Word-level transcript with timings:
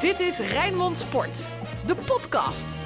Dit 0.00 0.20
is 0.20 0.38
Rijnmond 0.38 0.96
Sport, 0.98 1.48
de 1.86 1.94
podcast. 1.94 2.78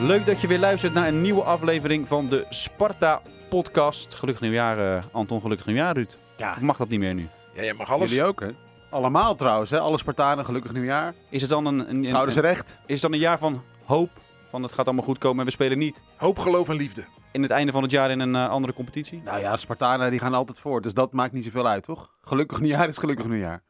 Leuk 0.00 0.26
dat 0.26 0.40
je 0.40 0.46
weer 0.46 0.58
luistert 0.58 0.92
naar 0.94 1.08
een 1.08 1.20
nieuwe 1.20 1.42
aflevering 1.42 2.08
van 2.08 2.28
de 2.28 2.46
Sparta 2.48 3.22
podcast. 3.48 4.14
Gelukkig 4.14 4.42
nieuwjaar, 4.42 4.96
eh, 4.96 5.04
Anton. 5.12 5.40
Gelukkig 5.40 5.66
nieuwjaar, 5.66 5.94
Ruud. 5.94 6.18
Ja. 6.36 6.52
Of 6.52 6.60
mag 6.60 6.76
dat 6.76 6.88
niet 6.88 6.98
meer 7.00 7.14
nu? 7.14 7.28
Ja, 7.54 7.62
jij 7.62 7.74
mag 7.74 7.90
alles. 7.92 8.08
Jullie 8.10 8.24
ook, 8.24 8.40
hè? 8.40 8.48
Allemaal 8.90 9.34
trouwens, 9.34 9.70
hè? 9.70 9.78
Alle 9.80 9.98
Spartanen, 9.98 10.44
gelukkig 10.44 10.72
nieuwjaar. 10.72 11.14
Is 11.28 11.40
het 11.40 11.50
dan 11.50 11.66
een, 11.66 11.78
een, 11.90 11.96
een, 11.96 12.04
Schouders 12.04 12.36
een- 12.36 12.42
recht. 12.42 12.76
is 12.86 12.92
het 12.92 13.02
dan 13.02 13.12
een 13.12 13.18
jaar 13.18 13.38
van 13.38 13.62
hoop? 13.84 14.10
Van 14.50 14.62
het 14.62 14.72
gaat 14.72 14.86
allemaal 14.86 15.04
goed 15.04 15.18
komen 15.18 15.38
en 15.38 15.44
we 15.44 15.50
spelen 15.50 15.78
niet 15.78 16.02
Hoop, 16.16 16.38
geloof 16.38 16.68
en 16.68 16.76
liefde. 16.76 17.04
in 17.32 17.42
het 17.42 17.50
einde 17.50 17.72
van 17.72 17.82
het 17.82 17.90
jaar 17.90 18.10
in 18.10 18.20
een 18.20 18.34
eh, 18.34 18.48
andere 18.48 18.72
competitie? 18.72 19.22
Nou 19.24 19.40
ja, 19.40 19.56
Spartanen 19.56 20.10
die 20.10 20.20
gaan 20.20 20.34
altijd 20.34 20.60
voor, 20.60 20.80
dus 20.82 20.94
dat 20.94 21.12
maakt 21.12 21.32
niet 21.32 21.44
zoveel 21.44 21.66
uit, 21.66 21.84
toch? 21.84 22.10
Gelukkig 22.22 22.60
nieuwjaar 22.60 22.88
is 22.88 22.98
gelukkig 22.98 23.26
nieuwjaar. 23.26 23.62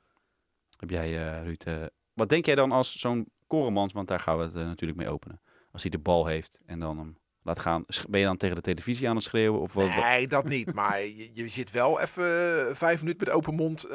Heb 0.79 0.91
jij, 0.91 1.18
eh, 1.18 1.43
Ruud, 1.43 1.63
eh, 1.64 1.75
wat 2.13 2.29
denk 2.29 2.46
jij 2.46 2.55
dan 2.55 2.73
als 2.73 2.99
zo'n 2.99 3.29
Koremans, 3.46 3.93
want 3.93 4.09
daar 4.09 4.21
gaan 4.21 4.39
we 4.39 4.45
het 4.45 4.55
eh, 4.55 4.64
natuurlijk 4.64 4.99
mee 4.99 5.09
openen. 5.09 5.41
Als 5.73 5.82
hij 5.82 5.91
de 5.91 5.99
bal 5.99 6.27
heeft 6.27 6.59
en 6.67 6.81
dan 6.81 6.99
hem 6.99 7.18
laat 7.43 7.59
gaan. 7.59 7.85
Ben 8.09 8.21
je 8.21 8.27
dan 8.27 8.37
tegen 8.37 8.57
de 8.57 8.63
televisie 8.63 9.09
aan 9.09 9.14
het 9.14 9.25
schreeuwen? 9.25 9.61
Of 9.61 9.73
wat, 9.73 9.96
Nee, 9.96 10.29
dat 10.29 10.45
niet. 10.45 10.73
Maar 10.73 11.01
je, 11.01 11.49
zit 11.49 11.71
wel 11.71 12.01
even 12.01 12.77
vijf 12.77 13.01
minuten 13.01 13.27
met 13.27 13.37
open 13.37 13.54
mond. 13.54 13.87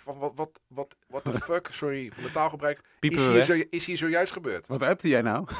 Van 0.00 0.18
wat, 0.18 0.32
wat, 0.34 0.60
wat, 0.66 0.96
what 1.08 1.24
the 1.24 1.40
fuck, 1.40 1.68
sorry 1.70 2.10
voor 2.12 2.22
mijn 2.22 2.34
taalgebruik. 2.34 2.80
Piepen 3.00 3.18
Is 3.18 3.28
hier, 3.28 3.42
zo, 3.42 3.64
is 3.70 3.86
hier 3.86 3.96
zojuist 3.96 4.32
gebeurd? 4.32 4.66
Wat 4.66 4.82
appte 4.82 5.08
jij 5.08 5.22
nou? 5.22 5.46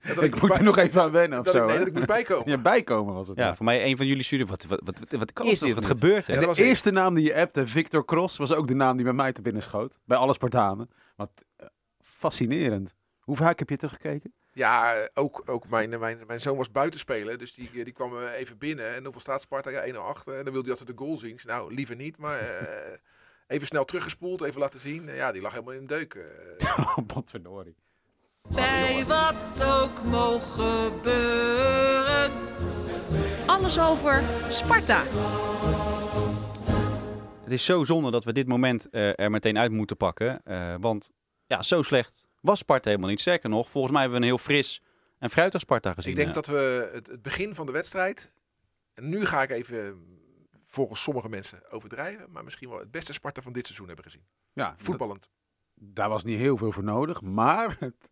Ja, 0.00 0.14
dat 0.14 0.24
ik 0.24 0.40
moet 0.40 0.50
bij- 0.50 0.58
er 0.58 0.64
nog 0.64 0.76
even 0.76 1.02
aan 1.02 1.10
wennen 1.10 1.38
of 1.38 1.44
dat 1.44 1.54
zo, 1.54 1.62
ik, 1.62 1.68
nee, 1.68 1.78
dat 1.78 1.86
ik 1.86 1.92
moet 1.92 2.06
bijkomen. 2.06 2.50
Ja, 2.52 2.58
bijkomen 2.58 3.14
was 3.14 3.28
het. 3.28 3.36
Ja, 3.36 3.46
dan. 3.46 3.56
voor 3.56 3.64
mij 3.64 3.84
een 3.84 3.96
van 3.96 4.06
jullie 4.06 4.22
studie. 4.22 4.46
Wat, 4.46 4.64
wat, 4.64 4.80
wat, 4.84 4.98
wat, 5.10 5.30
wat 5.34 5.46
is 5.46 5.60
dit? 5.60 5.74
Wat 5.74 5.86
gebeurt 5.86 6.26
er? 6.26 6.34
Ja, 6.34 6.40
de 6.40 6.46
was 6.46 6.56
eerste 6.56 6.90
naam 6.90 7.14
die 7.14 7.24
je 7.24 7.34
appte, 7.34 7.66
Victor 7.66 8.04
Cross, 8.04 8.36
was 8.36 8.52
ook 8.52 8.66
de 8.68 8.74
naam 8.74 8.96
die 8.96 9.04
bij 9.04 9.14
mij 9.14 9.32
te 9.32 9.42
binnen 9.42 9.62
schoot. 9.62 9.98
Bij 10.04 10.16
alle 10.16 10.32
Spartanen. 10.32 10.90
Wat 11.16 11.30
eh, 11.56 11.66
fascinerend. 12.02 12.94
Hoe 13.20 13.36
vaak 13.36 13.58
heb 13.58 13.68
je 13.70 13.76
teruggekeken? 13.76 14.32
Ja, 14.52 14.94
eh, 14.94 15.06
ook, 15.14 15.42
ook 15.46 15.68
mijn, 15.68 15.98
mijn, 15.98 16.18
mijn 16.26 16.40
zoon 16.40 16.56
was 16.56 16.70
buiten 16.70 17.00
spelen. 17.00 17.38
Dus 17.38 17.54
die, 17.54 17.70
die 17.72 17.92
kwam 17.92 18.18
eh, 18.18 18.38
even 18.38 18.58
binnen. 18.58 18.94
En 18.94 19.02
hoeveel 19.02 19.20
staat 19.20 19.40
Sparta? 19.40 19.70
Ja, 19.70 19.92
1-0 19.92 19.96
achter. 19.96 20.34
En 20.34 20.44
dan 20.44 20.52
wilde 20.52 20.68
hij 20.68 20.78
altijd 20.78 20.98
de 20.98 21.04
goal 21.04 21.16
zien. 21.16 21.38
Nou, 21.44 21.74
liever 21.74 21.96
niet. 21.96 22.18
Maar 22.18 22.38
eh, 22.38 22.98
even 23.48 23.66
snel 23.66 23.84
teruggespoeld. 23.84 24.42
Even 24.42 24.60
laten 24.60 24.80
zien. 24.80 25.06
Ja, 25.14 25.32
die 25.32 25.42
lag 25.42 25.52
helemaal 25.52 25.74
in 25.74 25.86
de 25.86 25.86
deuk. 25.86 26.14
eh. 26.14 26.24
Oh. 26.98 27.64
Bij 28.54 29.04
wat 29.06 29.64
ook 29.64 30.02
mogen 30.04 30.64
gebeuren. 30.92 32.30
Alles 33.46 33.80
over 33.80 34.22
Sparta. 34.48 35.02
Het 37.42 37.52
is 37.52 37.64
zo 37.64 37.84
zonde 37.84 38.10
dat 38.10 38.24
we 38.24 38.32
dit 38.32 38.46
moment 38.46 38.88
eh, 38.90 39.18
er 39.20 39.30
meteen 39.30 39.58
uit 39.58 39.70
moeten 39.72 39.96
pakken. 39.96 40.40
eh, 40.44 40.74
want 40.80 41.10
ja, 41.46 41.62
zo 41.62 41.82
slecht 41.82 42.26
was 42.40 42.58
Sparta 42.58 42.88
helemaal 42.88 43.10
niet. 43.10 43.20
Sterker 43.20 43.48
nog, 43.50 43.70
volgens 43.70 43.92
mij 43.92 44.02
hebben 44.02 44.20
we 44.20 44.26
een 44.26 44.32
heel 44.32 44.42
fris 44.44 44.82
en 45.18 45.30
fruitig 45.30 45.60
Sparta 45.60 45.94
gezien. 45.94 46.10
Ik 46.10 46.16
denk 46.16 46.34
dat 46.34 46.46
we 46.46 46.90
het, 46.92 47.06
het 47.06 47.22
begin 47.22 47.54
van 47.54 47.66
de 47.66 47.72
wedstrijd. 47.72 48.30
En 48.94 49.08
nu 49.08 49.24
ga 49.26 49.42
ik 49.42 49.50
even 49.50 50.02
volgens 50.78 51.02
sommige 51.02 51.28
mensen 51.28 51.70
overdrijven. 51.70 52.30
Maar 52.30 52.44
misschien 52.44 52.68
wel 52.68 52.78
het 52.78 52.90
beste 52.90 53.12
Sparta 53.12 53.42
van 53.42 53.52
dit 53.52 53.64
seizoen 53.66 53.86
hebben 53.86 54.04
gezien. 54.04 54.22
Ja, 54.52 54.74
Voetballend. 54.76 55.28
daar 55.74 56.08
was 56.08 56.24
niet 56.24 56.38
heel 56.38 56.56
veel 56.56 56.72
voor 56.72 56.84
nodig, 56.84 57.20
maar 57.22 57.76
het, 57.80 58.10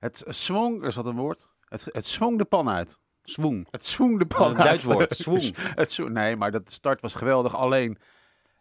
het 0.00 0.24
zwong, 0.28 0.84
er 0.84 0.92
zat 0.92 1.06
een 1.06 1.16
woord, 1.16 1.48
het, 1.68 1.84
het 1.92 2.06
zwong 2.06 2.38
de 2.38 2.44
pan 2.44 2.68
uit. 2.68 2.98
Zwoeng. 3.22 3.66
Het 3.70 3.84
zwong 3.86 4.18
de 4.18 4.26
pan 4.26 4.50
een 4.50 4.56
Duits 4.56 4.70
uit. 4.88 4.96
woord, 4.96 5.16
zwong. 5.16 5.56
Het 5.80 5.92
zwo- 5.92 6.08
nee, 6.08 6.36
maar 6.36 6.50
dat 6.50 6.70
start 6.70 7.00
was 7.00 7.14
geweldig. 7.14 7.56
Alleen, 7.56 7.98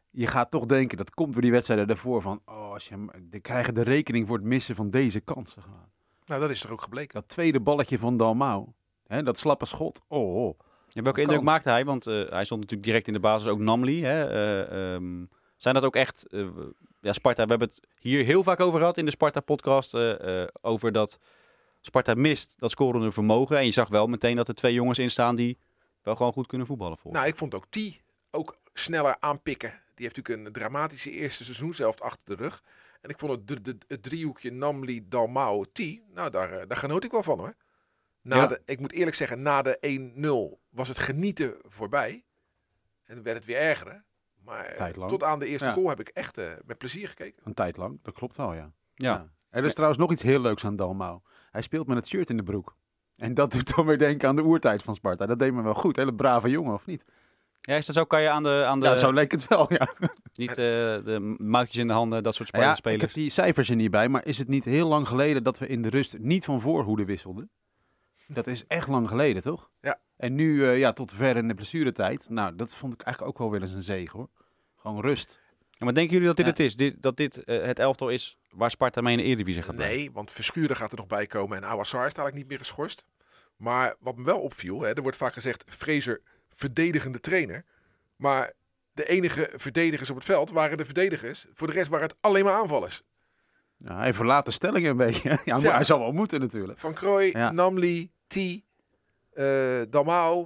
je 0.10 0.28
gaat 0.28 0.52
toch 0.52 0.66
denken, 0.66 0.98
dat 0.98 1.10
komt 1.14 1.34
door 1.34 1.42
die 1.42 1.52
wedstrijden 1.52 1.88
daarvoor 1.88 2.22
van, 2.22 2.42
oh, 2.46 2.72
als 2.72 2.88
je, 2.88 2.94
hem- 2.94 3.10
die 3.30 3.40
krijgen 3.40 3.74
de 3.74 3.82
rekening 3.82 4.28
voor 4.28 4.38
het 4.38 4.46
missen 4.46 4.76
van 4.76 4.90
deze 4.90 5.20
kansen. 5.20 5.64
Nou, 6.26 6.42
dat 6.42 6.50
is 6.50 6.64
er 6.64 6.72
ook 6.72 6.82
gebleken. 6.82 7.14
Dat 7.14 7.30
tweede 7.30 7.60
balletje 7.60 8.00
van 8.00 8.18
Dalmau, 8.18 8.68
hè, 9.08 9.24
dat 9.24 9.40
slappe 9.40 9.66
schot, 9.66 10.02
oh, 10.08 10.46
oh. 10.46 10.60
Ja, 10.94 11.02
welke 11.02 11.22
indruk 11.22 11.42
maakte 11.42 11.70
hij? 11.70 11.86
Want 11.86 12.08
eh, 12.08 12.30
hij 12.30 12.46
stond 12.46 12.62
natuurlijk 12.62 12.88
direct 12.88 13.08
in 13.08 13.14
de 13.14 13.20
basis, 13.20 13.48
ook 13.48 13.60
Namli. 13.60 14.04
Hè? 14.04 14.30
eh, 14.30 14.94
ehm, 14.94 15.26
zijn 15.58 15.74
dat 15.74 15.84
ook 15.84 15.96
echt... 15.96 16.28
eh, 16.28 16.48
ja, 17.00 17.14
Sparta, 17.14 17.44
we 17.44 17.50
hebben 17.50 17.68
het 17.68 17.80
hier 18.00 18.26
heel 18.26 18.44
vaak 18.44 18.60
over 18.60 18.80
gehad 18.80 18.98
in 18.98 19.06
de 19.06 19.12
Sparta-podcast. 19.12 19.94
over 20.62 20.92
dat 20.92 21.20
Sparta 21.82 22.14
mist 22.14 22.56
dat 22.60 22.72
scorende 22.72 23.12
vermogen. 23.12 23.58
En 23.58 23.66
je 23.66 23.72
zag 23.72 23.90
wel 23.90 24.08
meteen 24.08 24.36
dat 24.36 24.48
er 24.48 24.54
twee 24.54 24.74
jongens 24.74 25.00
in 25.00 25.12
staan 25.12 25.36
die 25.36 25.58
wel 26.02 26.16
gewoon 26.16 26.34
goed 26.34 26.48
kunnen 26.48 26.68
voetballen. 26.68 26.98
Voor. 26.98 27.12
Nou, 27.12 27.28
ik 27.28 27.36
vond 27.36 27.54
ook 27.54 27.66
T 27.70 28.02
ook 28.32 28.56
sneller 28.74 29.16
aanpikken. 29.20 29.70
Die 29.70 30.06
heeft 30.06 30.16
natuurlijk 30.16 30.48
een 30.48 30.54
dramatische 30.54 31.12
eerste 31.12 31.44
seizoen 31.44 31.74
zelf 31.74 32.02
achter 32.02 32.38
de 32.38 32.44
rug. 32.44 32.64
En 33.02 33.10
ik 33.10 33.20
vond 33.20 33.50
het, 33.50 33.76
het 33.88 34.04
driehoekje 34.04 34.52
Namli, 34.52 35.08
Dalmau, 35.08 35.66
T. 35.74 35.80
Nou, 36.14 36.30
daar, 36.30 36.68
daar 36.68 36.78
genoot 36.78 37.04
ik 37.04 37.12
wel 37.12 37.24
van 37.24 37.40
hoor. 37.40 37.56
Na 38.24 38.36
Ja. 38.36 38.48
de, 38.48 38.62
ik 38.66 38.80
moet 38.80 38.92
eerlijk 38.92 39.16
zeggen, 39.16 39.42
na 39.42 39.62
de 39.62 39.78
1-0 40.58 40.60
was 40.70 40.88
het 40.88 41.00
genieten 41.00 41.56
voorbij. 41.62 42.24
En 43.04 43.16
dan 43.16 43.24
werd 43.24 43.38
het 43.38 43.46
weer 43.46 43.58
erger. 43.58 44.04
Maar 44.44 44.66
eh, 44.66 45.08
tot 45.08 45.24
aan 45.24 45.40
de 45.40 45.46
eerste 45.48 45.68
Ja. 45.68 45.74
goal 45.74 45.90
heb 45.90 46.00
ik 46.00 46.08
echt 46.08 46.38
eh, 46.38 46.46
met 46.66 46.78
plezier 46.78 47.08
gekeken. 47.08 47.42
Een 47.46 47.54
tijd 47.54 47.78
lang, 47.78 48.00
dat 48.02 48.14
klopt 48.14 48.38
wel, 48.38 48.54
ja. 48.54 48.72
ja. 48.96 49.28
Er 49.50 49.64
is 49.66 49.74
trouwens 49.74 50.00
nog 50.00 50.12
iets 50.12 50.22
heel 50.22 50.40
leuks 50.40 50.66
aan 50.66 50.76
Dalmau. 50.76 51.20
Hij 51.52 51.62
speelt 51.62 51.88
met 51.88 51.98
het 51.98 52.08
shirt 52.08 52.30
in 52.30 52.38
de 52.38 52.44
broek. 52.44 52.76
En 53.16 53.34
dat 53.34 53.52
doet 53.52 53.76
dan 53.76 53.86
weer 53.86 53.98
denken 53.98 54.28
aan 54.30 54.36
de 54.36 54.44
oertijd 54.44 54.84
van 54.84 54.96
Sparta. 54.96 55.26
Dat 55.26 55.40
deed 55.40 55.54
me 55.54 55.62
wel 55.62 55.74
goed. 55.74 55.96
Hele 55.96 56.14
brave 56.14 56.50
jongen, 56.50 56.74
of 56.74 56.86
niet? 56.86 57.06
ja, 57.62 57.76
is 57.76 57.86
dat 57.86 57.96
zo? 57.96 58.04
Kan 58.06 58.22
je 58.22 58.30
aan 58.30 58.44
de, 58.44 58.64
aan 58.68 58.80
de 58.80 58.86
Ja, 58.86 58.96
zo 58.96 59.12
leek 59.12 59.32
het 59.32 59.48
wel, 59.48 59.74
ja. 59.74 59.88
niet 60.36 60.50
eh, 60.50 60.56
de 60.56 61.36
mouwtjes 61.38 61.78
in 61.78 61.88
de 61.88 61.94
handen, 61.94 62.24
dat 62.24 62.36
soort 62.36 62.52
Nou 62.52 62.64
ja, 62.64 62.76
spelers? 62.76 63.02
ik 63.02 63.08
heb 63.08 63.18
die 63.18 63.30
cijfers 63.30 63.70
er 63.70 63.76
niet 63.76 63.92
bij, 63.92 64.10
maar 64.10 64.26
is 64.26 64.38
het 64.38 64.48
niet 64.48 64.66
heel 64.66 64.88
lang 64.88 65.08
geleden 65.08 65.44
dat 65.44 65.60
we 65.60 65.68
in 65.68 65.82
de 65.82 65.90
rust 65.90 66.18
niet 66.20 66.46
van 66.46 66.62
voorhoede 66.62 67.06
wisselden? 67.06 67.50
Dat 68.34 68.48
is 68.48 68.68
echt 68.68 68.88
lang 68.88 69.08
geleden, 69.08 69.42
toch? 69.42 69.70
Ja. 69.82 70.00
En 70.18 70.36
nu, 70.36 70.66
eh, 70.68 70.78
ja, 70.78 70.94
tot 70.94 71.12
ver 71.14 71.36
in 71.38 71.48
de 71.48 71.54
blessuretijd. 71.54 72.30
Nou, 72.30 72.56
dat 72.56 72.76
vond 72.76 72.94
ik 72.94 73.02
eigenlijk 73.02 73.34
ook 73.34 73.40
wel 73.42 73.52
weer 73.52 73.62
eens 73.62 73.72
een 73.72 73.82
zegen, 73.82 74.20
hoor. 74.20 74.30
Gewoon 74.78 75.02
rust. 75.02 75.42
Ja, 75.70 75.86
maar 75.86 75.94
denken 75.94 76.14
jullie 76.14 76.28
dat 76.28 76.38
dit 76.38 76.46
Ja. 76.46 76.52
het 76.52 76.62
is? 76.62 76.76
Dit, 76.76 76.96
dat 77.02 77.18
dit 77.18 77.44
eh, 77.44 77.64
het 77.66 77.80
elftal 77.80 78.10
is 78.10 78.38
waar 78.50 78.72
Sparta 78.72 79.02
mee 79.02 79.12
in 79.18 79.20
de 79.20 79.26
Eredivisie 79.26 79.62
gaat 79.62 79.76
blijven? 79.76 79.98
Nee, 79.98 80.12
want 80.12 80.32
Verschuren 80.32 80.76
gaat 80.76 80.92
er 80.92 80.98
nog 80.98 81.08
bij 81.08 81.28
komen 81.28 81.58
en 81.58 81.64
Awassar 81.66 82.00
is 82.00 82.06
eigenlijk 82.06 82.36
niet 82.36 82.48
meer 82.48 82.58
geschorst. 82.58 83.06
Maar 83.58 83.96
wat 84.00 84.18
me 84.18 84.24
wel 84.24 84.40
opviel, 84.42 84.82
hè, 84.82 84.94
er 84.94 85.02
wordt 85.02 85.18
vaak 85.18 85.34
gezegd 85.34 85.64
Fraser 85.68 86.22
verdedigende 86.56 87.20
trainer. 87.20 87.66
Maar 88.16 88.54
de 88.94 89.06
enige 89.06 89.50
verdedigers 89.56 90.10
op 90.10 90.16
het 90.16 90.26
veld 90.26 90.50
waren 90.52 90.78
de 90.78 90.86
verdedigers. 90.86 91.46
Voor 91.54 91.68
de 91.68 91.74
rest 91.74 91.90
waren 91.90 92.08
het 92.08 92.18
alleen 92.22 92.44
maar 92.44 92.54
aanvallers. 92.54 93.04
Ja, 93.78 93.98
hij 93.98 94.14
verlaat 94.14 94.46
de 94.46 94.52
stelling 94.52 94.88
een 94.88 94.98
beetje. 94.98 95.30
Ja, 95.46 95.54
maar 95.56 95.64
Ja. 95.64 95.74
hij 95.74 95.84
zal 95.84 96.00
wel 96.00 96.12
moeten 96.12 96.40
natuurlijk. 96.40 96.80
Van 96.80 96.94
Krooi, 96.94 97.32
Ja. 97.32 97.52
Namli, 97.52 98.12
T, 98.34 98.62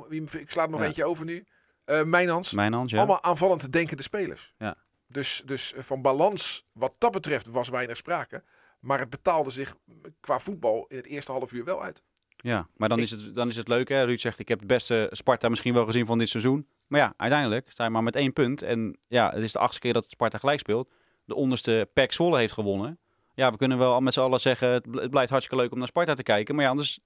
wie, 0.10 0.24
ik 0.40 0.52
sla 0.52 0.64
er 0.64 0.70
nog 0.70 0.80
Ja. 0.80 0.86
eentje 0.86 1.06
over 1.06 1.26
nu. 1.26 1.46
eh 1.86 2.04
Mijnans. 2.04 2.52
Mijn 2.52 2.74
hand, 2.74 2.90
ja. 2.90 2.98
Allemaal 2.98 3.24
aanvallend 3.24 3.72
denkende 3.72 4.04
spelers. 4.04 4.54
Ja. 4.58 4.76
Dus, 5.08 5.42
dus 5.46 5.74
van 5.78 6.02
balans, 6.02 6.66
wat 6.72 6.96
dat 6.98 7.12
betreft, 7.12 7.48
was 7.48 7.70
weinig 7.70 7.98
sprake. 7.98 8.44
Maar 8.80 9.00
het 9.00 9.10
betaalde 9.10 9.50
zich 9.50 9.76
qua 10.20 10.40
voetbal 10.40 10.86
in 10.88 10.98
het 10.98 11.06
eerste 11.06 11.32
half 11.32 11.52
uur 11.52 11.64
wel 11.64 11.84
uit. 11.84 12.02
Ja, 12.38 12.68
maar 12.76 12.90
dan 12.90 13.00
is, 13.00 13.12
het, 13.12 13.36
dan 13.36 13.48
is 13.48 13.56
het 13.56 13.68
leuk. 13.68 13.90
Hè? 13.90 14.04
Ruud 14.04 14.20
zegt, 14.20 14.40
ik 14.40 14.48
heb 14.48 14.60
het 14.60 14.68
beste 14.68 15.08
Sparta 15.12 15.50
misschien 15.50 15.74
wel 15.74 15.86
gezien 15.86 16.06
van 16.06 16.18
dit 16.18 16.30
seizoen. 16.30 16.68
Maar 16.88 17.00
ja, 17.00 17.14
uiteindelijk 17.18 17.72
sta 17.72 17.84
je 17.84 17.90
maar 17.90 18.04
met 18.04 18.16
één 18.16 18.34
punt. 18.34 18.62
En 18.62 18.98
ja, 19.08 19.32
het 19.34 19.44
is 19.44 19.52
de 19.52 19.60
achtste 19.60 19.80
keer 19.82 19.94
dat 19.94 20.06
Sparta 20.10 20.38
gelijk 20.38 20.60
speelt. 20.60 20.90
De 21.26 21.36
onderste 21.36 21.90
PEC 21.94 22.12
Zwolle 22.14 22.38
heeft 22.38 22.54
gewonnen. 22.54 23.00
Ja, 23.34 23.52
we 23.52 23.58
kunnen 23.58 23.78
wel 23.78 24.02
met 24.02 24.14
z'n 24.14 24.20
allen 24.20 24.40
zeggen, 24.40 24.70
het 24.70 25.10
blijft 25.10 25.30
hartstikke 25.32 25.64
leuk 25.64 25.72
om 25.72 25.78
naar 25.78 25.88
Sparta 25.88 26.14
te 26.14 26.24
kijken. 26.24 26.56
Maar 26.56 26.64
ja, 26.64 26.70
anders, 26.70 27.00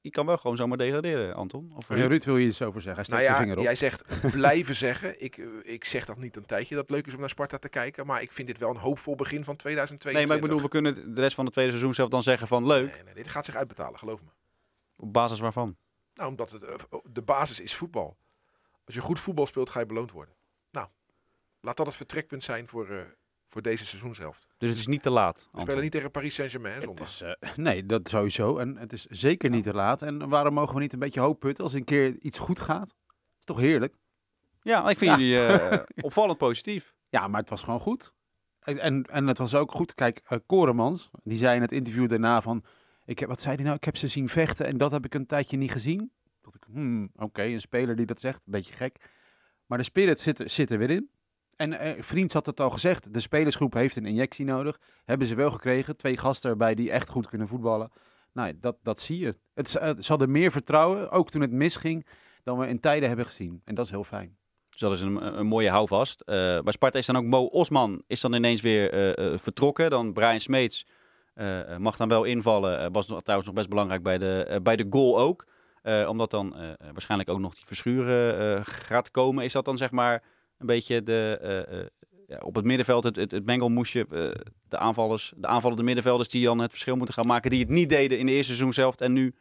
je 0.00 0.10
kan 0.10 0.26
wel 0.26 0.36
gewoon 0.36 0.56
zomaar 0.56 0.78
degraderen, 0.78 1.34
Anton. 1.34 1.72
Of 1.76 1.88
Ja, 1.88 1.94
Ruud. 1.94 2.08
Ruud 2.10 2.24
wil 2.24 2.36
je 2.36 2.46
iets 2.46 2.62
over 2.62 2.82
zeggen. 2.82 3.04
Hij 3.04 3.12
Nou 3.12 3.22
steekt 3.22 3.22
ja, 3.22 3.28
zijn 3.34 3.42
vinger 3.42 3.58
op. 3.58 3.64
jij 3.64 3.74
zegt 3.76 4.32
blijven 4.40 4.74
zeggen. 4.74 5.22
Ik, 5.22 5.38
eh, 5.38 5.46
ik 5.62 5.84
zeg 5.84 6.04
dat 6.04 6.16
niet 6.18 6.36
een 6.36 6.46
tijdje 6.46 6.74
dat 6.74 6.82
het 6.84 6.92
leuk 6.96 7.06
is 7.06 7.14
om 7.14 7.20
naar 7.20 7.28
Sparta 7.28 7.58
te 7.58 7.68
kijken. 7.68 8.06
Maar 8.06 8.22
ik 8.22 8.32
vind 8.32 8.48
dit 8.48 8.58
wel 8.58 8.70
een 8.70 8.76
hoopvol 8.76 9.14
begin 9.14 9.44
van 9.44 9.56
2022. 9.56 10.12
Nee, 10.12 10.26
maar 10.26 10.36
ik 10.36 10.42
bedoel, 10.42 10.62
we 10.62 10.68
kunnen 10.68 11.14
de 11.14 11.20
rest 11.20 11.34
van 11.34 11.44
het 11.44 11.52
tweede 11.54 11.70
seizoen 11.72 11.94
zelf 11.94 12.08
dan 12.08 12.22
zeggen 12.22 12.48
van 12.48 12.66
leuk. 12.66 12.92
Nee, 12.94 13.02
nee, 13.04 13.14
dit 13.14 13.28
gaat 13.28 13.44
zich 13.44 13.54
uitbetalen, 13.56 13.98
geloof 13.98 14.22
me. 14.22 14.28
Op 14.96 15.12
basis 15.12 15.38
waarvan? 15.38 15.76
Nou, 16.14 16.28
omdat 16.28 16.50
het, 16.50 16.62
eh, 16.64 16.74
de 17.12 17.22
basis 17.22 17.60
is 17.60 17.74
voetbal. 17.74 18.16
Als 18.84 18.94
je 18.94 19.00
goed 19.00 19.20
voetbal 19.20 19.46
speelt, 19.46 19.70
ga 19.70 19.80
je 19.80 19.86
beloond 19.86 20.12
worden. 20.12 20.34
Nou, 20.70 20.88
laat 21.60 21.76
dat 21.76 21.86
het 21.86 21.96
vertrekpunt 21.96 22.42
zijn 22.44 22.68
voor, 22.68 22.88
eh, 22.90 23.00
voor 23.50 23.62
deze 23.62 23.86
seizoenshelft. 23.86 24.46
Dus 24.58 24.70
het 24.70 24.78
is 24.78 24.86
niet 24.86 25.02
te 25.02 25.10
laat. 25.10 25.48
We 25.52 25.60
spelen 25.60 25.82
niet 25.82 25.92
tegen 25.92 26.10
Paris 26.10 26.34
Saint-Germain 26.34 26.82
zondag. 26.82 27.06
is, 27.06 27.20
eh, 27.20 27.56
nee, 27.56 27.86
dat 27.86 28.08
sowieso. 28.08 28.58
En 28.58 28.76
het 28.76 28.92
is 28.92 29.04
zeker 29.06 29.50
niet 29.50 29.64
te 29.64 29.72
laat. 29.74 30.02
En 30.02 30.28
waarom 30.28 30.54
mogen 30.54 30.74
we 30.74 30.80
niet 30.80 30.92
een 30.92 30.98
beetje 30.98 31.20
hoop 31.20 31.40
putten 31.40 31.64
als 31.64 31.72
een 31.72 31.84
keer 31.84 32.16
iets 32.18 32.38
goed 32.38 32.60
gaat? 32.60 32.94
is 33.38 33.44
toch 33.44 33.58
heerlijk? 33.58 33.94
Ja, 34.62 34.88
ik 34.90 34.98
vind 34.98 35.10
Ja. 35.10 35.16
jullie 35.18 35.46
eh, 35.58 35.78
opvallend 36.06 36.38
positief. 36.38 36.94
Ja, 37.08 37.28
maar 37.28 37.40
het 37.40 37.50
was 37.50 37.62
gewoon 37.62 37.80
goed. 37.80 38.12
En, 38.60 39.02
en, 39.06 39.26
het 39.26 39.38
was 39.38 39.54
ook 39.54 39.72
goed. 39.72 39.94
Kijk, 39.94 40.20
eh 40.28 40.38
Koremans, 40.46 41.10
die 41.22 41.38
zei 41.38 41.56
in 41.56 41.62
het 41.62 41.72
interview 41.72 42.08
daarna 42.08 42.42
van... 42.42 42.64
Ik 43.04 43.18
heb, 43.18 43.28
wat 43.28 43.40
zei 43.40 43.54
hij 43.54 43.64
nou? 43.64 43.76
Ik 43.76 43.84
heb 43.84 43.96
ze 43.96 44.08
zien 44.08 44.28
vechten 44.28 44.66
en 44.66 44.76
dat 44.76 44.90
heb 44.90 45.04
ik 45.04 45.14
een 45.14 45.26
tijdje 45.26 45.56
niet 45.56 45.72
gezien. 45.72 46.12
Dat 46.42 46.54
ik, 46.54 46.62
hmm, 46.72 47.10
oké, 47.16 47.42
een 47.42 47.60
speler 47.60 47.96
die 47.96 48.06
dat 48.06 48.20
zegt, 48.20 48.36
een 48.36 48.52
beetje 48.52 48.74
gek. 48.74 48.96
Maar 49.66 49.78
de 49.78 49.84
spirit 49.84 50.18
zit, 50.20 50.42
zit 50.44 50.70
er 50.70 50.78
weer 50.78 50.90
in. 50.90 51.10
En 51.60 51.78
eh, 51.78 52.02
Vriend 52.02 52.32
had 52.32 52.46
het 52.46 52.60
al 52.60 52.70
gezegd, 52.70 53.12
de 53.14 53.20
spelersgroep 53.20 53.74
heeft 53.74 53.96
een 53.96 54.06
injectie 54.06 54.44
nodig. 54.44 54.80
Hebben 55.04 55.26
ze 55.26 55.34
wel 55.34 55.50
gekregen. 55.50 55.96
Twee 55.96 56.16
gasten 56.16 56.50
erbij 56.50 56.74
die 56.74 56.90
echt 56.90 57.08
goed 57.08 57.28
kunnen 57.28 57.48
voetballen. 57.48 57.90
Nou, 58.32 58.58
dat, 58.60 58.76
dat 58.82 59.00
zie 59.00 59.18
je. 59.18 59.36
Het, 59.54 59.70
ze 59.70 60.04
hadden 60.06 60.30
meer 60.30 60.50
vertrouwen, 60.50 61.10
ook 61.10 61.30
toen 61.30 61.40
het 61.40 61.50
misging, 61.50 62.06
dan 62.42 62.58
we 62.58 62.66
in 62.66 62.80
tijden 62.80 63.08
hebben 63.08 63.26
gezien. 63.26 63.62
En 63.64 63.74
dat 63.74 63.84
is 63.84 63.90
heel 63.90 64.04
fijn. 64.04 64.36
Dus 64.68 64.80
dat 64.80 64.92
is 64.92 65.00
een, 65.00 65.46
mooie 65.46 65.70
houvast. 65.70 66.20
Uh, 66.20 66.34
bij 66.36 66.72
Sparta 66.72 66.98
is 66.98 67.06
dan 67.06 67.16
ook 67.16 67.24
Mo 67.24 67.44
Osman 67.44 68.02
is 68.06 68.20
dan 68.20 68.32
ineens 68.32 68.60
weer 68.60 69.18
uh, 69.18 69.38
vertrokken. 69.38 69.90
Dan 69.90 70.12
Brian 70.12 70.40
Smeets 70.40 70.86
mag 71.78 71.96
dan 71.96 72.08
wel 72.08 72.24
invallen. 72.24 72.92
was 72.92 73.06
trouwens 73.06 73.46
nog 73.46 73.54
best 73.54 73.68
belangrijk 73.68 74.02
bij 74.02 74.18
de, 74.18 74.60
bij 74.62 74.76
de 74.76 74.86
goal 74.90 75.18
ook. 75.18 75.46
omdat 76.06 76.30
dan 76.30 76.56
waarschijnlijk 76.92 77.30
ook 77.30 77.38
nog 77.38 77.54
die 77.54 77.66
verschuren 77.66 78.64
gaat 78.66 79.10
komen. 79.10 79.44
Is 79.44 79.52
dat 79.52 79.64
dan 79.64 79.76
zeg 79.76 79.90
maar 79.90 80.22
een 80.60 80.66
beetje 80.66 81.02
de, 81.02 81.90
ja, 82.26 82.38
op 82.38 82.54
het 82.54 82.64
middenveld, 82.64 83.04
het, 83.04 83.16
het, 83.16 83.30
het 83.30 83.44
mengelmoesje, 83.44 84.06
de 84.68 84.78
aanvallers, 84.78 85.32
de 85.36 85.46
aanvallende 85.46 85.82
middenvelders 85.82 86.28
die 86.28 86.44
dan 86.44 86.58
het 86.58 86.70
verschil 86.70 86.96
moeten 86.96 87.14
gaan 87.14 87.26
maken. 87.26 87.50
Die 87.50 87.60
het 87.60 87.68
niet 87.68 87.88
deden 87.88 88.18
in 88.18 88.26
de 88.26 88.32
eerste 88.32 88.52
seizoen 88.52 88.72
zelf 88.72 88.96
en 88.96 89.12
nu 89.12 89.34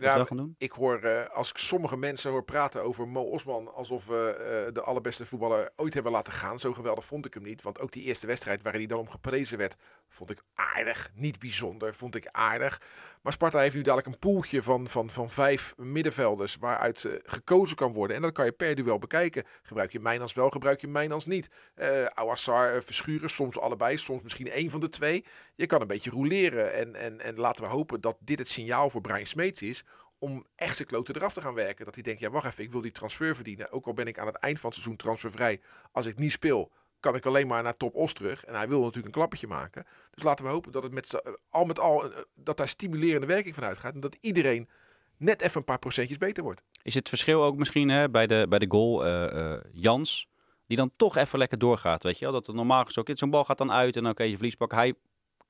ja, 0.00 0.26
ik 0.56 0.72
hoor, 0.72 1.04
uh, 1.04 1.26
als 1.26 1.50
ik 1.50 1.56
sommige 1.56 1.96
mensen 1.96 2.30
hoor 2.30 2.44
praten 2.44 2.82
over 2.82 3.08
Mo 3.08 3.22
Osman 3.22 3.74
alsof 3.74 4.06
we 4.06 4.64
uh, 4.66 4.74
de 4.74 4.82
allerbeste 4.82 5.26
voetballer 5.26 5.70
ooit 5.76 5.94
hebben 5.94 6.12
laten 6.12 6.32
gaan. 6.32 6.60
Zo 6.60 6.72
geweldig 6.72 7.04
vond 7.04 7.26
ik 7.26 7.34
hem 7.34 7.42
niet. 7.42 7.62
Want 7.62 7.80
ook 7.80 7.92
die 7.92 8.02
eerste 8.02 8.26
wedstrijd 8.26 8.62
waarin 8.62 8.80
hij 8.80 8.90
dan 8.90 8.98
om 8.98 9.08
geprezen 9.08 9.58
werd, 9.58 9.76
vond 10.10 10.30
ik 10.30 10.42
aardig. 10.54 11.10
Niet 11.14 11.38
bijzonder, 11.38 11.94
vond 11.94 12.14
ik 12.14 12.28
aardig. 12.30 12.80
Maar 13.22 13.32
Sparta 13.32 13.58
heeft 13.58 13.74
nu 13.74 13.82
dadelijk 13.82 14.06
een 14.06 14.18
poeltje 14.18 14.62
van, 14.62 14.88
van, 14.88 15.10
van 15.10 15.30
vijf 15.30 15.74
middenvelders 15.76 16.56
waaruit 16.56 17.08
gekozen 17.22 17.76
kan 17.76 17.92
worden. 17.92 18.16
En 18.16 18.22
dat 18.22 18.32
kan 18.32 18.44
je 18.44 18.52
per 18.52 18.74
duel 18.74 18.98
bekijken. 18.98 19.44
Gebruik 19.62 19.92
je 19.92 20.00
Mijnans 20.00 20.32
wel, 20.32 20.50
gebruik 20.50 20.80
je 20.80 20.88
Mijnans 20.88 21.26
niet. 21.26 21.48
Uh, 21.76 22.04
Awassar, 22.04 22.82
Verschuren, 22.82 23.30
soms 23.30 23.58
allebei, 23.58 23.96
soms 23.96 24.22
misschien 24.22 24.50
één 24.50 24.70
van 24.70 24.80
de 24.80 24.88
twee. 24.88 25.24
Je 25.54 25.66
kan 25.66 25.80
een 25.80 25.86
beetje 25.86 26.10
roleren. 26.10 26.72
En, 26.74 26.94
en, 26.94 27.20
en 27.20 27.36
laten 27.36 27.62
we 27.62 27.68
hopen 27.68 28.00
dat 28.00 28.16
dit 28.20 28.38
het 28.38 28.48
signaal 28.48 28.90
voor 28.90 29.00
Brian 29.00 29.26
Smeets 29.26 29.62
is 29.62 29.84
om 30.18 30.46
echt 30.56 30.76
zijn 30.76 30.88
kloten 30.88 31.16
eraf 31.16 31.32
te 31.32 31.40
gaan 31.40 31.54
werken. 31.54 31.84
Dat 31.84 31.94
hij 31.94 32.02
denkt, 32.02 32.20
ja 32.20 32.30
wacht 32.30 32.46
even, 32.46 32.64
ik 32.64 32.72
wil 32.72 32.80
die 32.80 32.92
transfer 32.92 33.34
verdienen. 33.34 33.72
Ook 33.72 33.86
al 33.86 33.92
ben 33.92 34.06
ik 34.06 34.18
aan 34.18 34.26
het 34.26 34.36
eind 34.36 34.60
van 34.60 34.70
het 34.70 34.78
seizoen 34.78 34.98
transfervrij. 34.98 35.60
Als 35.92 36.06
ik 36.06 36.18
niet 36.18 36.32
speel, 36.32 36.72
kan 37.00 37.14
ik 37.14 37.26
alleen 37.26 37.46
maar 37.46 37.62
naar 37.62 37.76
Top 37.76 37.94
Os 37.94 38.12
terug. 38.12 38.44
En 38.44 38.54
hij 38.54 38.68
wil 38.68 38.78
natuurlijk 38.78 39.06
een 39.06 39.12
klappertje 39.12 39.46
maken. 39.46 39.86
Dus 40.10 40.22
laten 40.22 40.44
we 40.44 40.50
hopen 40.50 40.72
dat 40.72 40.82
het 40.82 40.92
met 40.92 41.22
al 41.50 41.64
met 41.64 41.78
al, 41.78 42.12
eh, 42.12 42.22
dat 42.34 42.56
daar 42.56 42.68
stimulerende 42.68 43.26
werking 43.26 43.54
van 43.54 43.64
uitgaat. 43.64 43.94
En 43.94 44.00
dat 44.00 44.16
iedereen 44.20 44.68
net 45.16 45.42
even 45.42 45.56
een 45.56 45.64
paar 45.64 45.78
procentjes 45.78 46.18
beter 46.18 46.42
wordt. 46.42 46.62
Is 46.82 46.94
het 46.94 47.08
verschil 47.08 47.44
ook 47.44 47.56
misschien 47.56 47.88
hè, 47.88 48.10
bij, 48.10 48.26
de, 48.26 48.46
bij 48.48 48.58
de 48.58 48.66
goal 48.68 49.06
uh, 49.06 49.32
uh, 49.32 49.60
Jans, 49.72 50.28
die 50.66 50.76
dan 50.76 50.90
toch 50.96 51.16
even 51.16 51.38
lekker 51.38 51.58
doorgaat, 51.58 52.02
weet 52.02 52.18
je 52.18 52.24
wel? 52.24 52.34
Dat 52.34 52.46
het 52.46 52.56
normaal 52.56 52.84
gesproken, 52.84 53.16
zo'n 53.16 53.30
bal 53.30 53.44
gaat 53.44 53.58
dan 53.58 53.72
uit 53.72 53.96
en 53.96 54.02
dan 54.02 54.14
kan 54.14 54.28
je 54.28 54.36
verliespak. 54.36 54.72
Hij 54.72 54.94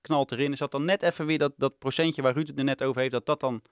knalt 0.01 0.33
erin. 0.33 0.53
Is 0.53 0.59
dat 0.59 0.71
dan 0.71 0.85
net 0.85 1.03
even 1.03 1.27
weer 1.27 1.39
dat, 1.39 1.53
dat 1.57 1.79
procentje 1.79 2.23
waar 2.23 2.35
Ruud 2.35 2.49
het 2.49 2.59
er 2.59 2.65
net 2.65 2.83
over 2.83 3.01
heeft, 3.01 3.13
dat 3.13 3.27
dat 3.27 3.41
dan 3.41 3.63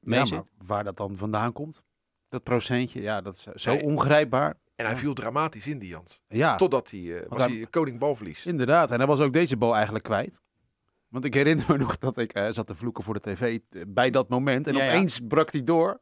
ja, 0.00 0.24
maar 0.24 0.44
waar 0.66 0.84
dat 0.84 0.96
dan 0.96 1.16
vandaan 1.16 1.52
komt, 1.52 1.82
dat 2.28 2.42
procentje, 2.42 3.02
ja, 3.02 3.20
dat 3.20 3.34
is 3.34 3.62
zo 3.62 3.76
ongrijpbaar. 3.76 4.56
En 4.76 4.84
hij 4.84 4.94
ja. 4.94 5.00
viel 5.00 5.14
dramatisch 5.14 5.66
in, 5.66 5.78
die 5.78 5.88
Jans. 5.88 6.22
Ja. 6.28 6.56
Totdat 6.56 6.90
hij, 6.90 7.00
uh, 7.00 7.20
was 7.28 7.44
hij, 7.44 7.52
hij 7.52 7.66
koning 7.66 7.98
balverlies. 7.98 8.46
Inderdaad, 8.46 8.90
en 8.90 8.98
hij 8.98 9.06
was 9.06 9.20
ook 9.20 9.32
deze 9.32 9.56
bal 9.56 9.74
eigenlijk 9.74 10.04
kwijt. 10.04 10.40
Want 11.08 11.24
ik 11.24 11.34
herinner 11.34 11.64
me 11.68 11.76
nog 11.84 11.98
dat 11.98 12.16
ik 12.16 12.36
uh, 12.36 12.48
zat 12.50 12.66
te 12.66 12.74
vloeken 12.74 13.04
voor 13.04 13.14
de 13.14 13.20
tv 13.20 13.58
uh, 13.70 13.82
bij 13.88 14.10
dat 14.10 14.28
moment. 14.28 14.66
En 14.66 14.74
ja, 14.74 14.88
opeens 14.88 15.16
ja. 15.16 15.26
brak 15.26 15.52
hij 15.52 15.64
door. 15.64 16.00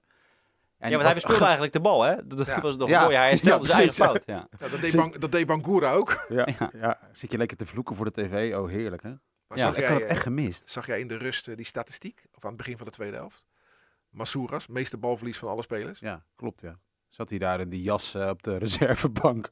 En 0.78 0.90
ja, 0.90 0.96
want 0.96 1.10
hij 1.10 1.20
speelde 1.20 1.44
eigenlijk 1.54 1.72
de 1.72 1.80
bal, 1.80 2.02
hè? 2.02 2.26
Dat 2.26 2.46
ja. 2.46 2.60
was 2.60 2.76
nog 2.76 2.88
ja. 2.88 3.02
mooi. 3.02 3.16
Hij 3.16 3.28
herstelde 3.28 3.66
zijn 3.66 3.78
eigen 3.78 3.94
fout. 3.94 4.22
Ja. 4.26 4.48
dat, 4.58 4.80
deed 4.80 4.96
Bang, 4.96 5.16
dat 5.16 5.32
deed 5.32 5.46
Bangura 5.46 5.92
ook. 5.92 6.24
Ja. 6.28 6.48
Ja. 6.72 6.98
zit 7.12 7.30
je 7.30 7.38
lekker 7.38 7.56
te 7.56 7.66
vloeken 7.66 7.96
voor 7.96 8.04
de 8.04 8.22
tv. 8.22 8.54
Oh, 8.54 8.68
heerlijk, 8.68 9.02
hè? 9.02 9.12
Maar 9.46 9.58
ja, 9.58 9.68
ik 9.68 9.76
jij, 9.76 9.88
had 9.88 10.00
het 10.00 10.08
echt 10.08 10.22
gemist. 10.22 10.70
Zag 10.70 10.86
jij 10.86 11.00
in 11.00 11.08
de 11.08 11.16
rust 11.16 11.56
die 11.56 11.64
statistiek? 11.64 12.26
Of 12.34 12.42
aan 12.42 12.48
het 12.48 12.58
begin 12.58 12.76
van 12.76 12.86
de 12.86 12.92
tweede 12.92 13.16
helft? 13.16 13.46
Massouras, 14.10 14.66
meeste 14.66 14.98
balverlies 14.98 15.38
van 15.38 15.48
alle 15.48 15.62
spelers. 15.62 15.98
Ja, 15.98 16.24
klopt 16.36 16.60
ja. 16.60 16.78
Zat 17.14 17.30
hij 17.30 17.38
daar 17.38 17.60
in 17.60 17.68
die 17.68 17.82
jas 17.82 18.14
uh, 18.14 18.28
op 18.28 18.42
de 18.42 18.56
reservebank. 18.64 19.50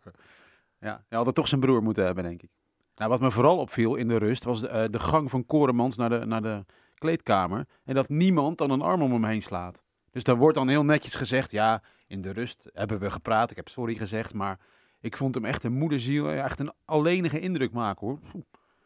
ja, 0.78 1.04
hij 1.08 1.18
had 1.18 1.34
toch 1.34 1.48
zijn 1.48 1.60
broer 1.60 1.82
moeten 1.82 2.04
hebben, 2.04 2.24
denk 2.24 2.42
ik. 2.42 2.50
Nou, 2.94 3.10
wat 3.10 3.20
me 3.20 3.30
vooral 3.30 3.58
opviel 3.58 3.94
in 3.94 4.08
de 4.08 4.16
rust 4.16 4.44
was 4.44 4.60
de, 4.60 4.68
uh, 4.68 4.84
de 4.90 4.98
gang 4.98 5.30
van 5.30 5.46
Koremans 5.46 5.96
naar 5.96 6.08
de, 6.08 6.26
naar 6.26 6.42
de 6.42 6.64
kleedkamer. 6.94 7.66
En 7.84 7.94
dat 7.94 8.08
niemand 8.08 8.58
dan 8.58 8.70
een 8.70 8.82
arm 8.82 9.02
om 9.02 9.12
hem 9.12 9.24
heen 9.24 9.42
slaat. 9.42 9.82
Dus 10.10 10.24
daar 10.24 10.36
wordt 10.36 10.56
dan 10.56 10.68
heel 10.68 10.84
netjes 10.84 11.14
gezegd, 11.14 11.50
ja, 11.50 11.82
in 12.06 12.20
de 12.20 12.32
rust 12.32 12.70
hebben 12.72 12.98
we 12.98 13.10
gepraat. 13.10 13.50
Ik 13.50 13.56
heb 13.56 13.68
sorry 13.68 13.94
gezegd, 13.94 14.34
maar 14.34 14.58
ik 15.00 15.16
vond 15.16 15.34
hem 15.34 15.44
echt 15.44 15.64
een 15.64 15.72
moederziel. 15.72 16.30
Echt 16.30 16.58
een 16.58 16.72
alleenige 16.84 17.40
indruk 17.40 17.72
maken, 17.72 18.06
hoor. 18.06 18.18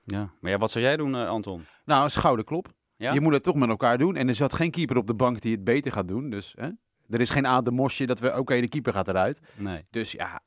Ja, 0.05 0.31
maar 0.40 0.50
ja, 0.50 0.58
wat 0.58 0.70
zou 0.70 0.84
jij 0.84 0.96
doen, 0.96 1.14
uh, 1.14 1.28
Anton? 1.28 1.64
Nou, 1.84 2.05
een 2.05 2.11
schouderklop. 2.11 2.69
Ja? 2.96 3.12
Je 3.12 3.20
moet 3.20 3.32
het 3.32 3.43
toch 3.43 3.55
met 3.55 3.69
elkaar 3.69 3.99
doen. 3.99 4.17
En 4.17 4.28
er 4.28 4.34
zat 4.34 4.52
geen 4.52 4.70
keeper 4.70 4.96
op 4.96 5.06
de 5.06 5.14
bank 5.14 5.40
die 5.40 5.52
het 5.52 5.64
beter 5.64 5.93
gaat 5.93 6.08
doen. 6.08 6.31
Dus 6.31 6.55
hè? 6.56 6.69
Er 7.11 7.20
is 7.20 7.31
geen 7.31 7.47
ademosje 7.47 8.06
dat 8.06 8.19
we, 8.19 8.29
oké, 8.29 8.38
okay, 8.38 8.61
de 8.61 8.69
keeper 8.69 8.93
gaat 8.93 9.08
eruit. 9.08 9.41
Nee. 9.55 9.87
Dus 9.91 10.12
ja, 10.12 10.41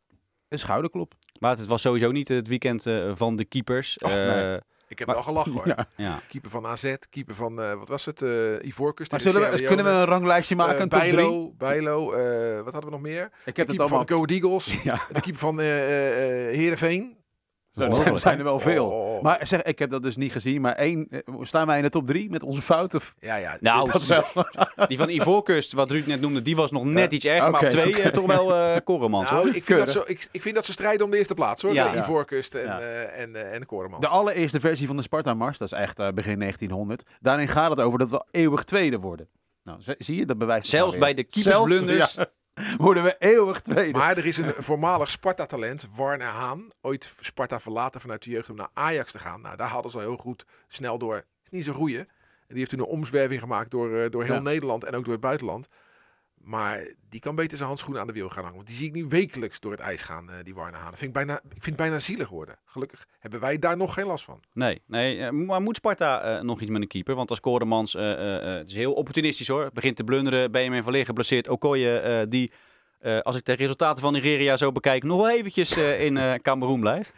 een 0.48 0.60
schouderklop. 0.60 1.14
Maar 1.40 1.58
het 1.58 1.66
was 1.66 1.82
sowieso 1.82 2.12
niet 2.12 2.28
het 2.28 2.48
weekend 2.48 2.86
uh, 2.86 3.12
van 3.16 3.36
de 3.36 3.46
keepers. 3.46 3.98
Och, 3.98 4.10
uh, 4.10 4.16
nee. 4.16 4.60
Ik 4.88 5.00
heb 5.00 5.08
maar, 5.08 5.16
wel 5.16 5.26
gelachen 5.26 5.52
hoor. 5.52 5.68
Ja. 5.76 5.88
Ja. 5.96 6.22
Keeper 6.28 6.50
van 6.50 6.66
AZ, 6.66 6.96
keeper 7.10 7.36
van, 7.36 7.60
uh, 7.60 7.74
wat 7.74 7.88
was 7.88 8.06
het, 8.06 8.22
uh, 8.22 8.66
Ivoorkust. 8.66 9.12
Maar 9.12 9.20
zullen 9.20 9.52
we, 9.52 9.62
kunnen 9.64 9.86
we 9.86 9.92
een 9.92 10.06
ranglijstje 10.06 10.56
maken? 10.56 10.84
Uh, 10.84 10.88
Bijlo, 10.88 11.54
Bijlo 11.58 12.06
wat 12.64 12.74
hadden 12.74 12.84
we 12.84 12.90
nog 12.90 13.02
meer? 13.02 13.32
Ik 13.46 13.58
heb 13.58 13.66
de 13.66 13.72
het 13.72 13.82
allemaal... 13.82 14.06
van 14.06 14.08
de 14.08 14.14
Go 14.14 14.26
Eagles. 14.26 14.82
Ja. 14.84 15.06
De 15.14 15.22
keeper 15.22 15.40
van 15.40 15.60
Heerenveen. 15.60 17.19
Er 17.80 18.20
zijn, 18.20 18.38
er 18.38 18.44
wel 18.44 18.60
veel. 18.60 18.86
Oh, 18.86 19.16
oh. 19.16 19.22
Maar 19.22 19.40
zeg, 19.48 19.62
ik 19.62 19.80
heb 19.80 19.90
dat 19.90 20.04
dus 20.04 20.16
niet 20.16 20.32
gezien. 20.32 20.62
Maar 20.62 20.76
één, 20.76 21.08
staan 21.42 21.68
wij 21.68 21.78
in 21.78 21.84
de 21.84 21.90
top 21.90 22.08
drie 22.08 22.30
met 22.30 22.44
onze 22.44 22.62
fouten? 22.62 23.02
Ja, 23.20 23.36
ja. 23.36 23.58
Nou, 23.60 23.92
dat 23.92 24.06
wel. 24.06 24.24
die 24.88 24.98
van 24.98 25.10
Ivoorkust, 25.10 25.74
wat 25.74 25.92
Ruud 25.92 26.06
net 26.06 26.22
noemde, 26.22 26.42
die 26.42 26.56
was 26.56 26.72
nog 26.72 26.84
net 26.84 27.12
iets 27.12 27.26
erger. 27.26 27.48
Okay, 27.48 27.62
maar 27.62 27.70
twee 27.70 27.98
okay. 27.98 28.12
toch 28.12 28.26
wel 28.26 28.56
uh, 28.56 28.76
Koremans. 28.84 29.32
Nou, 29.32 29.50
ik, 29.50 29.64
vind 29.64 29.80
dat 29.80 29.90
zo, 29.90 30.04
ik, 30.06 30.28
ik, 30.32 30.42
vind 30.42 30.56
dat 30.56 30.66
ze 30.66 30.72
strijden 30.72 31.06
om 31.06 31.12
de 31.12 31.18
eerste 31.18 31.34
plaats 31.34 31.62
hoor. 31.62 31.74
Ja. 31.74 31.96
Ivoorkust 31.96 32.56
en, 32.56 32.66
ja. 32.66 32.82
uh, 32.82 33.22
en, 33.22 33.30
uh, 33.30 33.54
en 33.54 33.66
Koremans. 33.66 34.02
De 34.02 34.10
allereerste 34.10 34.60
versie 34.60 34.88
van 34.88 34.96
de 34.96 35.02
Sparta-mars, 35.02 35.58
dat 35.58 35.72
is 35.72 35.78
echt 35.78 35.98
begin 36.14 36.40
1900. 36.40 37.04
Daarin 37.20 37.48
gaat 37.48 37.70
het 37.70 37.80
over 37.80 38.00
dat 38.00 38.12
we 38.12 38.24
eeuwig 38.32 38.64
tweede 38.64 39.00
worden. 39.00 39.28
Nou, 39.64 39.80
zie 39.98 40.16
je, 40.16 40.26
dat 40.26 40.38
bewijst 40.38 40.70
Zelfs 40.70 40.98
bij 40.98 41.14
de 41.14 41.24
keepersblunders. 41.24 42.14
Ja. 42.14 42.26
worden 42.78 43.04
we 43.04 43.16
eeuwig 43.20 43.62
tweede. 43.62 43.98
Maar 43.98 44.18
er 44.18 44.26
is 44.26 44.38
een 44.38 44.54
voormalig 44.58 45.10
Sparta-talent, 45.10 45.88
Warner 45.96 46.28
Haan. 46.28 46.68
Ooit 46.82 47.14
Sparta 47.20 47.60
verlaten 47.60 48.02
vanuit 48.02 48.24
de 48.24 48.30
jeugd 48.30 48.50
om 48.50 48.56
naar 48.56 48.70
Ajax 48.74 49.12
te 49.12 49.20
gaan. 49.20 49.42
Nou, 49.42 49.56
daar 49.56 49.70
hadden 49.70 49.92
ze 49.92 49.98
al 49.98 50.04
heel 50.04 50.18
goed 50.18 50.46
snel 50.68 50.98
door. 50.98 51.26
Is 51.44 51.50
niet 51.50 51.66
zo 51.66 51.74
goeie. 51.74 51.98
En 51.98 52.08
die 52.56 52.58
heeft 52.58 52.70
toen 52.70 52.80
een 52.80 52.86
omzwerving 52.86 53.40
gemaakt 53.40 53.72
door, 53.72 53.90
uh, 53.90 54.10
door 54.10 54.24
heel 54.24 54.34
ja. 54.34 54.40
Nederland 54.40 54.84
en 54.84 54.96
ook 54.96 55.04
door 55.04 55.14
het 55.14 55.22
buitenland. 55.22 55.68
Maar 56.44 56.88
die 57.10 57.20
kan 57.20 57.36
beter 57.36 57.58
zijn 57.58 57.68
handschoenen 57.68 58.02
aan 58.02 58.08
de 58.08 58.14
wiel 58.14 58.30
gaan 58.30 58.42
hangen. 58.42 58.56
Want 58.56 58.68
die 58.68 58.76
zie 58.76 58.88
ik 58.88 58.94
nu 58.94 59.06
wekelijks 59.08 59.60
door 59.60 59.72
het 59.72 59.80
ijs 59.80 60.02
gaan, 60.02 60.30
uh, 60.30 60.36
die. 60.44 60.54
Dat 60.54 60.72
vind 60.90 61.02
ik, 61.02 61.14
bijna, 61.14 61.36
ik 61.36 61.50
vind 61.50 61.66
het 61.66 61.76
bijna 61.76 62.00
zielig 62.00 62.30
worden. 62.30 62.56
Gelukkig 62.66 63.08
hebben 63.20 63.40
wij 63.40 63.60
daar 63.60 63.78
nog 63.78 63.94
geen 63.94 64.06
last 64.06 64.26
van. 64.26 64.44
Nee, 64.54 64.82
nee 64.86 65.32
maar 65.32 65.62
moet 65.62 65.76
Sparta 65.76 66.38
uh, 66.38 66.44
nog 66.44 66.62
iets 66.62 66.72
met 66.72 66.82
een 66.82 66.88
keeper? 66.88 67.16
Want 67.16 67.30
als 67.30 67.40
Koremans, 67.40 67.94
het 67.94 68.68
is 68.68 68.76
heel 68.76 68.94
opportunistisch 68.94 69.48
hoor. 69.48 69.70
Begint 69.74 69.96
te 69.96 70.04
blunderen, 70.04 70.52
Benjamin 70.52 70.84
van 70.84 70.92
Leer 70.92 71.06
geblesseerd. 71.06 71.48
Okoye, 71.48 72.26
die, 72.30 72.52
als 73.22 73.36
ik 73.36 73.46
de 73.46 73.54
resultaten 73.54 74.02
van 74.02 74.14
Nigeria 74.14 74.58
zo 74.58 74.72
bekijk, 74.72 75.04
nog 75.04 75.18
wel 75.18 75.30
eventjes 75.30 75.78
in 75.78 76.42
Cameroen 76.42 76.80
blijft. 76.80 77.14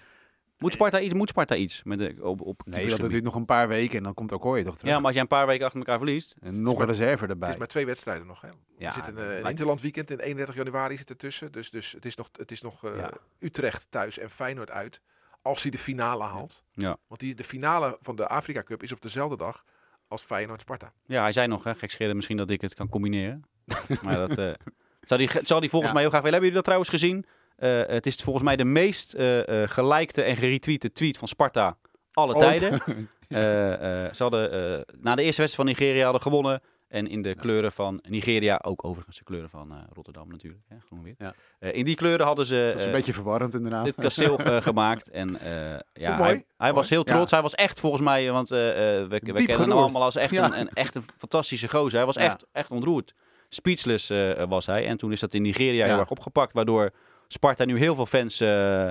Moet 0.61 0.73
Sparta 0.73 0.99
iets? 0.99 1.13
Moet 1.13 1.29
Sparta 1.29 1.55
iets 1.55 1.83
met 1.83 1.99
de, 1.99 2.15
op, 2.21 2.41
op 2.41 2.61
nee, 2.65 2.87
dat 2.87 3.09
duurt 3.09 3.23
nog 3.23 3.35
een 3.35 3.45
paar 3.45 3.67
weken 3.67 3.97
en 3.97 4.03
dan 4.03 4.13
komt 4.13 4.31
Okoye 4.31 4.63
toch 4.63 4.77
terug. 4.77 4.91
Ja, 4.91 4.97
maar 4.97 5.05
als 5.05 5.15
je 5.15 5.21
een 5.21 5.27
paar 5.27 5.47
weken 5.47 5.65
achter 5.65 5.79
elkaar 5.79 5.97
verliest... 5.97 6.35
En 6.41 6.61
nog 6.61 6.79
een 6.79 6.85
reserve 6.85 7.27
erbij. 7.27 7.47
Het 7.47 7.53
is 7.53 7.57
maar 7.57 7.67
twee 7.67 7.85
wedstrijden 7.85 8.27
nog. 8.27 8.41
Hè. 8.41 8.47
Ja, 8.77 8.87
er 8.87 8.93
zit 8.93 9.07
een, 9.07 9.17
een 9.17 9.49
interland 9.49 9.81
weekend 9.81 10.11
in 10.11 10.19
31 10.19 10.55
januari 10.55 10.97
zit 10.97 11.09
ertussen. 11.09 11.51
Dus, 11.51 11.69
dus 11.69 11.91
het 11.91 12.05
is 12.05 12.15
nog, 12.15 12.29
het 12.33 12.51
is 12.51 12.61
nog 12.61 12.85
uh, 12.85 12.97
ja. 12.97 13.11
Utrecht 13.39 13.85
thuis 13.89 14.17
en 14.17 14.29
Feyenoord 14.29 14.71
uit. 14.71 15.01
Als 15.41 15.61
hij 15.61 15.71
de 15.71 15.77
finale 15.77 16.23
haalt. 16.23 16.63
Ja. 16.71 16.97
Want 17.07 17.19
die, 17.19 17.35
de 17.35 17.43
finale 17.43 17.97
van 18.01 18.15
de 18.15 18.27
Afrika 18.27 18.63
Cup 18.63 18.83
is 18.83 18.91
op 18.91 19.01
dezelfde 19.01 19.37
dag 19.37 19.63
als 20.07 20.23
Feyenoord-Sparta. 20.23 20.93
Ja, 21.05 21.21
hij 21.21 21.31
zei 21.31 21.47
nog, 21.47 21.63
hè, 21.63 21.75
gek 21.75 22.13
misschien 22.13 22.37
dat 22.37 22.49
ik 22.49 22.61
het 22.61 22.73
kan 22.73 22.89
combineren. 22.89 23.43
maar 24.03 24.27
dat... 24.27 24.37
Uh, 24.37 24.53
zal 25.01 25.17
die, 25.17 25.29
zal 25.43 25.59
die 25.59 25.69
volgens 25.69 25.91
ja. 25.91 25.93
mij 25.93 26.01
heel 26.01 26.11
graag 26.11 26.23
willen. 26.23 26.39
Hebben 26.39 26.39
jullie 26.39 26.53
dat 26.53 26.63
trouwens 26.63 26.89
gezien? 26.89 27.25
Uh, 27.61 27.81
het 27.87 28.05
is 28.05 28.15
volgens 28.15 28.45
mij 28.45 28.55
de 28.55 28.63
meest 28.63 29.15
uh, 29.15 29.37
uh, 29.37 29.67
gelikte 29.67 30.21
en 30.21 30.35
geretweete 30.35 30.91
tweet 30.91 31.17
van 31.17 31.27
Sparta 31.27 31.77
alle 32.13 32.35
Ooit. 32.35 32.59
tijden. 32.59 32.81
ze 34.15 34.23
hadden 34.23 34.49
na 34.99 35.15
de 35.15 35.23
eerste 35.23 35.41
wedstrijd 35.41 35.55
van 35.55 35.65
Nigeria 35.65 36.03
hadden 36.03 36.21
gewonnen. 36.21 36.61
En 36.87 37.07
in 37.07 37.21
de 37.21 37.35
kleuren 37.35 37.71
van 37.71 37.99
Nigeria, 38.09 38.59
ook 38.63 38.85
overigens 38.85 39.17
de 39.17 39.23
kleuren 39.23 39.49
van 39.49 39.87
Rotterdam 39.93 40.27
natuurlijk, 40.27 40.63
hè, 40.67 40.75
groen-wit. 40.85 41.15
Ja. 41.17 41.33
in 41.71 41.85
die 41.85 41.95
kleuren 41.95 42.25
hadden 42.25 42.45
ze 42.45 42.67
Dat 42.71 42.79
is 42.79 42.85
een 42.85 42.91
beetje 42.91 43.13
verwarrend 43.13 43.53
inderdaad. 43.53 43.85
dit 43.85 43.95
kasteel 43.95 44.37
gemaakt. 44.69 45.09
En 45.09 45.37
ja, 45.93 46.17
hij, 46.17 46.45
hij 46.57 46.73
was 46.73 46.89
heel 46.89 47.03
trots. 47.03 47.29
Ja. 47.29 47.35
Hij 47.35 47.41
was 47.41 47.55
echt 47.55 47.79
volgens 47.79 48.01
mij, 48.01 48.31
want 48.31 48.49
we, 48.49 49.05
we 49.09 49.19
kennen 49.19 49.59
hem 49.59 49.71
allemaal 49.71 50.03
als 50.03 50.15
echt, 50.15 50.37
een, 50.37 50.59
een, 50.59 50.69
echt 50.73 50.95
een 50.95 51.03
fantastische 51.17 51.67
gozer. 51.67 51.97
Hij 51.97 52.05
was 52.05 52.17
echt, 52.17 52.45
echt 52.51 52.69
ontroerd. 52.69 53.13
Speechless 53.49 54.09
was 54.47 54.65
hij. 54.65 54.87
En 54.87 54.97
toen 54.97 55.11
is 55.11 55.19
dat 55.19 55.33
in 55.33 55.41
Nigeria 55.41 55.85
heel 55.85 55.99
erg 55.99 56.11
opgepakt, 56.11 56.53
waardoor 56.53 56.91
Sparta 57.31 57.65
nu 57.65 57.77
heel 57.77 57.95
veel 57.95 58.05
fans 58.05 58.39
eh, 58.39 58.89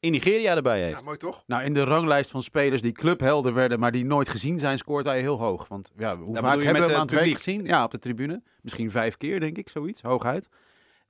in 0.00 0.10
Nigeria 0.10 0.56
erbij 0.56 0.82
heeft. 0.82 0.98
Ja, 0.98 1.04
mooi 1.04 1.16
toch? 1.16 1.42
Nou, 1.46 1.62
in 1.64 1.74
de 1.74 1.84
ranglijst 1.84 2.30
van 2.30 2.42
spelers 2.42 2.82
die 2.82 2.92
clubhelden 2.92 3.54
werden, 3.54 3.78
maar 3.78 3.92
die 3.92 4.04
nooit 4.04 4.28
gezien 4.28 4.58
zijn, 4.58 4.78
scoort 4.78 5.04
hij 5.04 5.20
heel 5.20 5.38
hoog. 5.38 5.68
Want 5.68 5.92
ja, 5.96 6.16
hoe 6.16 6.36
vaak 6.36 6.44
hebben 6.44 6.60
we 6.60 6.78
hem 6.80 6.90
eh, 6.90 6.94
aan 6.94 7.00
het 7.00 7.10
werk 7.10 7.34
gezien? 7.34 7.64
Ja, 7.64 7.84
op 7.84 7.90
de 7.90 7.98
tribune. 7.98 8.42
Misschien 8.60 8.90
vijf 8.90 9.16
keer, 9.16 9.40
denk 9.40 9.58
ik, 9.58 9.68
zoiets, 9.68 10.02
hooguit. 10.02 10.48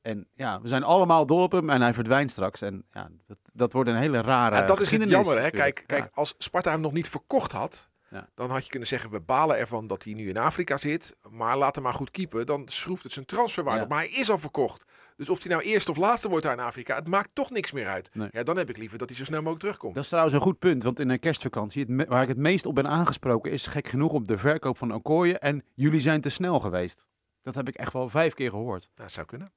En 0.03 0.27
ja, 0.35 0.61
we 0.61 0.69
zijn 0.69 0.83
allemaal 0.83 1.27
dol 1.27 1.43
op 1.43 1.53
hem 1.53 1.71
en 1.71 1.81
hij 1.81 1.95
verdwijnt 1.95 2.31
straks. 2.31 2.61
En 2.61 2.85
ja, 2.93 3.09
dat, 3.27 3.39
dat 3.53 3.73
wordt 3.73 3.89
een 3.89 3.97
hele 3.97 4.21
rare 4.21 4.55
Ja, 4.55 4.63
dat 4.63 4.77
is 4.77 4.83
geschiedenis 4.83 5.15
jammer. 5.15 5.43
Hè? 5.43 5.51
Kijk, 5.51 5.85
kijk, 5.87 6.11
als 6.15 6.35
Sparta 6.39 6.71
hem 6.71 6.81
nog 6.81 6.93
niet 6.93 7.09
verkocht 7.09 7.53
had, 7.53 7.89
Ja. 8.13 8.29
dan 8.35 8.51
had 8.51 8.65
je 8.65 8.71
kunnen 8.71 8.89
zeggen, 8.89 9.11
we 9.11 9.21
balen 9.21 9.59
ervan 9.59 9.87
dat 9.87 10.05
hij 10.05 10.13
nu 10.15 10.29
in 10.29 10.37
Afrika 10.37 10.77
zit. 10.77 11.17
Maar 11.31 11.57
laat 11.57 11.75
hem 11.75 11.85
maar 11.85 11.95
goed 11.95 12.11
keepen. 12.11 12.47
Dan 12.47 12.63
schroeft 12.69 13.03
het 13.03 13.13
zijn 13.13 13.27
transferwaarde 13.27 13.79
Ja. 13.79 13.85
op. 13.85 13.91
Maar 13.91 13.99
hij 14.01 14.09
is 14.11 14.31
al 14.31 14.39
verkocht. 14.39 14.85
Dus 15.17 15.29
of 15.29 15.43
hij 15.43 15.53
nou 15.53 15.63
eerste 15.63 15.91
of 15.91 15.97
laatste 15.97 16.29
wordt 16.29 16.45
daar 16.45 16.53
in 16.55 16.61
Afrika, 16.65 16.95
het 16.95 17.09
maakt 17.09 17.35
toch 17.35 17.51
niks 17.51 17.73
meer 17.73 17.87
uit. 17.89 18.11
Nee. 18.13 18.29
Ja, 18.33 18.43
dan 18.43 18.57
heb 18.57 18.69
ik 18.71 18.77
liever 18.77 18.99
dat 18.99 19.09
hij 19.09 19.19
zo 19.19 19.25
snel 19.25 19.39
mogelijk 19.39 19.61
terugkomt. 19.61 19.95
Dat 19.95 20.03
is 20.03 20.09
trouwens 20.09 20.35
een 20.37 20.43
goed 20.43 20.59
punt, 20.59 20.83
want 20.83 21.01
in 21.01 21.09
een 21.09 21.19
kerstvakantie, 21.19 21.81
het 21.83 21.91
me- 21.91 22.07
waar 22.09 22.23
ik 22.23 22.29
het 22.29 22.37
meest 22.37 22.67
op 22.67 22.75
ben 22.75 22.89
aangesproken, 22.89 23.51
is 23.53 23.67
gek 23.67 23.89
genoeg 23.89 24.13
op 24.13 24.29
de 24.29 24.39
verkoop 24.39 24.77
van 24.79 24.95
Okoye. 24.95 25.39
En 25.39 25.65
jullie 25.75 26.01
zijn 26.01 26.21
te 26.21 26.29
snel 26.29 26.61
geweest. 26.61 27.07
Dat 27.43 27.55
heb 27.55 27.69
ik 27.69 27.75
echt 27.75 27.93
wel 27.93 28.09
vijf 28.09 28.35
keer 28.35 28.51
gehoord. 28.51 28.89
Dat 28.95 29.11
zou 29.13 29.27
kunnen. 29.27 29.53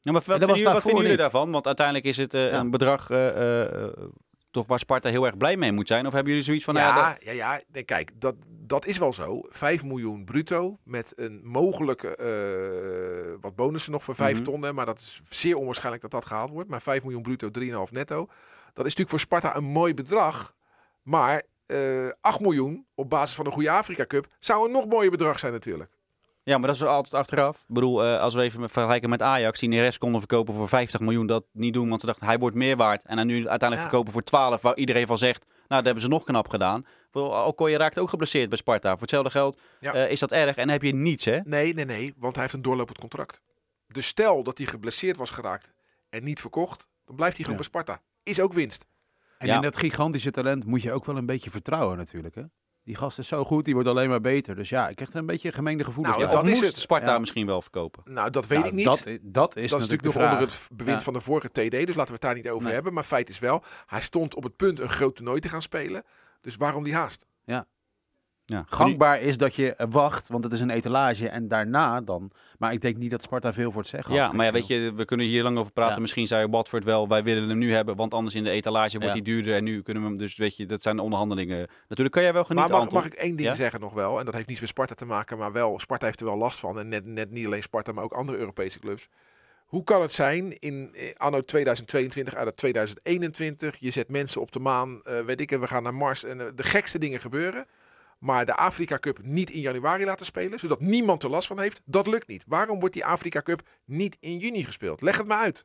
Ja, 0.00 0.12
maar 0.12 0.20
wat, 0.20 0.24
vinden 0.24 0.48
jullie, 0.48 0.64
wat 0.64 0.72
daarvoor 0.72 0.90
vinden 0.90 1.08
jullie 1.10 1.22
niet. 1.22 1.32
daarvan? 1.32 1.50
Want 1.52 1.66
uiteindelijk 1.66 2.06
is 2.06 2.16
het 2.16 2.34
eh, 2.34 2.50
Ja. 2.50 2.58
een 2.60 2.70
bedrag 2.70 3.10
eh, 3.10 3.62
eh, 3.84 3.92
toch 4.56 4.66
waar 4.66 4.78
Sparta 4.78 5.08
heel 5.08 5.26
erg 5.26 5.36
blij 5.36 5.56
mee 5.56 5.72
moet 5.72 5.88
zijn. 5.88 6.06
Of 6.06 6.12
hebben 6.12 6.28
jullie 6.30 6.44
zoiets 6.46 6.64
van... 6.64 6.74
nou 6.74 6.86
ja, 6.96 7.16
ja, 7.20 7.32
ja, 7.32 7.52
ja. 7.54 7.60
Nee, 7.72 7.82
kijk, 7.82 8.10
dat, 8.20 8.34
dat 8.48 8.86
is 8.86 8.98
wel 8.98 9.12
zo. 9.12 9.40
5 9.48 9.84
miljoen 9.84 10.24
bruto 10.24 10.78
met 10.84 11.12
een 11.16 11.40
mogelijke 11.44 12.16
eh, 12.16 13.34
wat 13.40 13.54
bonussen 13.56 13.92
nog 13.92 14.04
voor 14.04 14.14
5 14.14 14.34
Mhm. 14.34 14.44
ton. 14.44 14.62
hè, 14.62 14.72
Maar 14.72 14.86
dat 14.86 14.98
is 14.98 15.20
zeer 15.28 15.56
onwaarschijnlijk 15.56 16.02
dat 16.02 16.10
dat 16.10 16.24
gehaald 16.26 16.50
wordt. 16.50 16.68
Maar 16.70 16.82
5 16.82 17.02
miljoen 17.02 17.22
bruto, 17.22 17.50
3,5 17.50 17.92
netto. 17.92 18.16
Dat 18.72 18.86
is 18.86 18.94
natuurlijk 18.94 19.08
voor 19.10 19.20
Sparta 19.20 19.56
een 19.56 19.64
mooi 19.64 19.94
bedrag. 19.94 20.54
Maar 21.02 21.42
eh 21.66 22.08
8 22.20 22.40
miljoen 22.40 22.86
op 22.94 23.10
basis 23.10 23.34
van 23.36 23.46
een 23.46 23.52
goede 23.52 23.70
Afrika 23.70 24.06
Cup 24.06 24.26
zou 24.40 24.66
een 24.66 24.72
nog 24.72 24.86
mooier 24.86 25.10
bedrag 25.10 25.38
zijn 25.38 25.52
natuurlijk. 25.52 25.90
Ja, 26.48 26.58
maar 26.58 26.66
dat 26.66 26.76
is 26.76 26.82
altijd 26.82 27.14
achteraf. 27.14 27.56
Ik 27.56 27.74
bedoel, 27.74 28.04
eh, 28.04 28.20
als 28.20 28.34
we 28.34 28.42
even 28.42 28.68
vergelijken 28.70 29.08
met 29.08 29.22
Ajax, 29.22 29.60
die 29.60 29.68
Neres 29.68 29.98
konden 29.98 30.20
verkopen 30.20 30.54
voor 30.54 30.68
50 30.68 31.00
miljoen, 31.00 31.26
dat 31.26 31.44
niet 31.52 31.74
doen, 31.74 31.88
want 31.88 32.00
ze 32.00 32.06
dachten 32.06 32.26
hij 32.26 32.38
wordt 32.38 32.56
meer 32.56 32.76
waard. 32.76 33.04
En 33.04 33.16
dan 33.16 33.26
nu 33.26 33.34
uiteindelijk 33.34 33.80
Ja. 33.80 33.88
verkopen 33.88 34.12
voor 34.12 34.22
12, 34.22 34.62
waar 34.62 34.76
iedereen 34.76 35.06
van 35.06 35.18
zegt, 35.18 35.44
nou, 35.46 35.56
dat 35.66 35.84
hebben 35.84 36.02
ze 36.02 36.08
nog 36.08 36.24
knap 36.24 36.48
gedaan. 36.48 36.86
Okoye 37.12 37.76
raakt 37.76 37.98
ook 37.98 38.08
geblesseerd 38.08 38.48
bij 38.48 38.58
Sparta. 38.58 38.90
Voor 38.90 39.00
hetzelfde 39.00 39.30
geld 39.30 39.60
Ja. 39.80 39.92
eh, 39.92 40.10
is 40.10 40.20
dat 40.20 40.32
erg 40.32 40.56
en 40.56 40.62
dan 40.62 40.68
heb 40.68 40.82
je 40.82 40.94
niets, 40.94 41.24
hè? 41.24 41.38
Nee, 41.44 41.74
nee, 41.74 41.84
nee, 41.84 42.14
want 42.16 42.32
hij 42.34 42.42
heeft 42.42 42.54
een 42.56 42.62
doorlopend 42.62 42.98
contract. 42.98 43.40
Dus 43.88 44.06
stel 44.06 44.42
dat 44.42 44.58
hij 44.58 44.66
geblesseerd 44.66 45.16
was 45.16 45.30
geraakt 45.30 45.72
en 46.08 46.24
niet 46.24 46.40
verkocht, 46.40 46.86
dan 47.04 47.16
blijft 47.16 47.36
hij 47.36 47.44
gewoon 47.44 47.62
Ja. 47.62 47.70
bij 47.70 47.80
Sparta. 47.82 48.02
Is 48.22 48.40
ook 48.40 48.52
winst. 48.52 48.84
En 49.38 49.46
Ja. 49.46 49.54
in 49.54 49.60
dat 49.62 49.76
gigantische 49.76 50.30
talent 50.30 50.64
moet 50.64 50.82
je 50.82 50.92
ook 50.92 51.04
wel 51.04 51.16
een 51.16 51.26
beetje 51.26 51.50
vertrouwen 51.50 51.96
natuurlijk. 51.96 52.34
Hè? 52.34 52.42
Die 52.86 52.96
gast 52.96 53.18
is 53.18 53.28
zo 53.28 53.44
goed, 53.44 53.64
die 53.64 53.74
wordt 53.74 53.88
alleen 53.88 54.08
maar 54.08 54.20
beter. 54.20 54.54
Dus 54.54 54.68
ja, 54.68 54.88
ik 54.88 54.96
krijg 54.96 55.10
er 55.12 55.18
een 55.18 55.26
beetje 55.26 55.52
gemengde 55.52 55.84
gevoelens 55.84 56.16
Nou, 56.16 56.28
bij. 56.28 56.40
dat 56.40 56.46
is 56.50 56.54
moest 56.58 56.70
het. 56.72 56.80
Sparta 56.80 57.12
Ja. 57.12 57.18
misschien 57.18 57.46
wel 57.46 57.62
verkopen? 57.62 58.02
Nou, 58.12 58.30
dat 58.30 58.46
weet 58.46 58.58
Nou, 58.58 58.70
ik 58.70 58.74
niet. 58.76 58.84
Dat, 58.84 59.06
is 59.06 59.18
dat 59.22 59.56
is 59.56 59.70
natuurlijk 59.70 60.02
nog 60.02 60.12
de 60.12 60.18
vraag. 60.18 60.32
onder 60.32 60.48
het 60.48 60.68
bewind 60.72 60.96
Ja. 60.98 61.02
van 61.04 61.12
de 61.12 61.20
vorige 61.20 61.48
TD, 61.48 61.70
dus 61.70 61.86
laten 61.94 62.06
we 62.06 62.12
het 62.12 62.20
daar 62.20 62.34
niet 62.34 62.48
over 62.48 62.64
Nee. 62.64 62.74
hebben. 62.74 62.92
Maar 62.92 63.04
feit 63.04 63.28
is 63.28 63.38
wel, 63.38 63.62
hij 63.86 64.00
stond 64.00 64.34
op 64.34 64.42
het 64.42 64.56
punt 64.56 64.80
een 64.80 64.88
groot 64.90 65.16
toernooi 65.16 65.40
te 65.40 65.48
gaan 65.48 65.62
spelen. 65.62 66.02
Dus 66.40 66.56
waarom 66.56 66.84
die 66.84 66.94
haast? 66.94 67.26
Ja. 67.44 67.66
Gangbaar 68.66 69.20
is 69.20 69.38
dat 69.38 69.54
je 69.54 69.74
wacht, 69.88 70.28
want 70.28 70.44
het 70.44 70.52
is 70.52 70.60
een 70.60 70.70
etalage 70.70 71.28
en 71.28 71.48
daarna 71.48 72.00
dan. 72.00 72.30
Maar 72.58 72.72
ik 72.72 72.80
denk 72.80 72.96
niet 72.96 73.10
dat 73.10 73.22
Sparta 73.22 73.52
veel 73.52 73.70
voor 73.70 73.80
het 73.80 73.90
zeggen 73.90 74.10
had. 74.14 74.26
Ja, 74.30 74.32
maar 74.32 74.46
ja, 74.46 74.52
weet 74.52 74.66
je, 74.66 74.92
we 74.94 75.04
kunnen 75.04 75.26
hier 75.26 75.42
lang 75.42 75.58
over 75.58 75.72
praten. 75.72 75.94
Ja. 75.94 76.00
Misschien 76.00 76.26
zei 76.26 76.46
Watford 76.46 76.84
wel, 76.84 77.08
wij 77.08 77.22
willen 77.22 77.48
hem 77.48 77.58
nu 77.58 77.72
hebben, 77.72 77.96
want 77.96 78.14
anders 78.14 78.34
in 78.34 78.44
de 78.44 78.50
etalage 78.50 78.90
wordt 78.98 79.04
Ja. 79.04 79.12
hij 79.12 79.22
duurder. 79.22 79.54
En 79.54 79.64
nu 79.64 79.82
kunnen 79.82 80.02
we 80.02 80.08
hem, 80.08 80.18
dus 80.18 80.36
weet 80.36 80.56
je, 80.56 80.66
dat 80.66 80.82
zijn 80.82 80.96
de 80.96 81.02
onderhandelingen. 81.02 81.68
Natuurlijk 81.88 82.14
kan 82.14 82.22
jij 82.22 82.32
wel 82.32 82.44
genieten, 82.44 82.72
maar 82.76 82.92
mag, 82.92 83.04
ik 83.06 83.14
één 83.14 83.36
ding 83.36 83.48
Ja? 83.48 83.54
zeggen 83.54 83.80
nog 83.80 83.92
wel? 83.92 84.18
En 84.18 84.24
dat 84.24 84.34
heeft 84.34 84.46
niets 84.46 84.60
met 84.60 84.68
Sparta 84.68 84.94
te 84.94 85.04
maken, 85.04 85.38
maar 85.38 85.52
wel, 85.52 85.78
Sparta 85.78 86.06
heeft 86.06 86.20
er 86.20 86.26
wel 86.26 86.36
last 86.36 86.58
van. 86.58 86.78
En 86.78 86.88
net, 86.88 87.06
net 87.06 87.30
niet 87.30 87.46
alleen 87.46 87.62
Sparta, 87.62 87.92
maar 87.92 88.04
ook 88.04 88.12
andere 88.12 88.38
Europese 88.38 88.78
clubs. 88.78 89.08
Hoe 89.66 89.84
kan 89.84 90.02
het 90.02 90.12
zijn 90.12 90.58
in 90.58 90.90
eh, 90.94 91.14
anno 91.16 91.40
2022 91.44 92.34
uit 92.34 92.46
het 92.46 92.56
2021? 92.56 93.76
Je 93.78 93.90
zet 93.90 94.08
mensen 94.08 94.40
op 94.40 94.52
de 94.52 94.58
maan, 94.58 95.00
eh, 95.04 95.20
weet 95.20 95.40
ik, 95.40 95.52
en 95.52 95.60
we 95.60 95.66
gaan 95.66 95.82
naar 95.82 95.94
Mars 95.94 96.24
en 96.24 96.40
eh, 96.40 96.46
de 96.54 96.62
gekste 96.62 96.98
dingen 96.98 97.20
gebeuren. 97.20 97.66
Maar 98.26 98.46
de 98.46 98.54
Afrika 98.56 98.98
Cup 98.98 99.18
niet 99.22 99.50
in 99.50 99.60
januari 99.60 100.04
laten 100.04 100.26
spelen, 100.26 100.58
zodat 100.58 100.80
niemand 100.80 101.22
er 101.22 101.30
last 101.30 101.46
van 101.46 101.60
heeft, 101.60 101.80
dat 101.84 102.06
lukt 102.06 102.28
niet. 102.28 102.44
Waarom 102.46 102.78
wordt 102.80 102.94
die 102.94 103.04
Afrika 103.04 103.42
Cup 103.42 103.62
niet 103.84 104.16
in 104.20 104.38
juni 104.38 104.64
gespeeld? 104.64 105.00
Leg 105.00 105.16
het 105.16 105.26
maar 105.26 105.38
uit. 105.44 105.64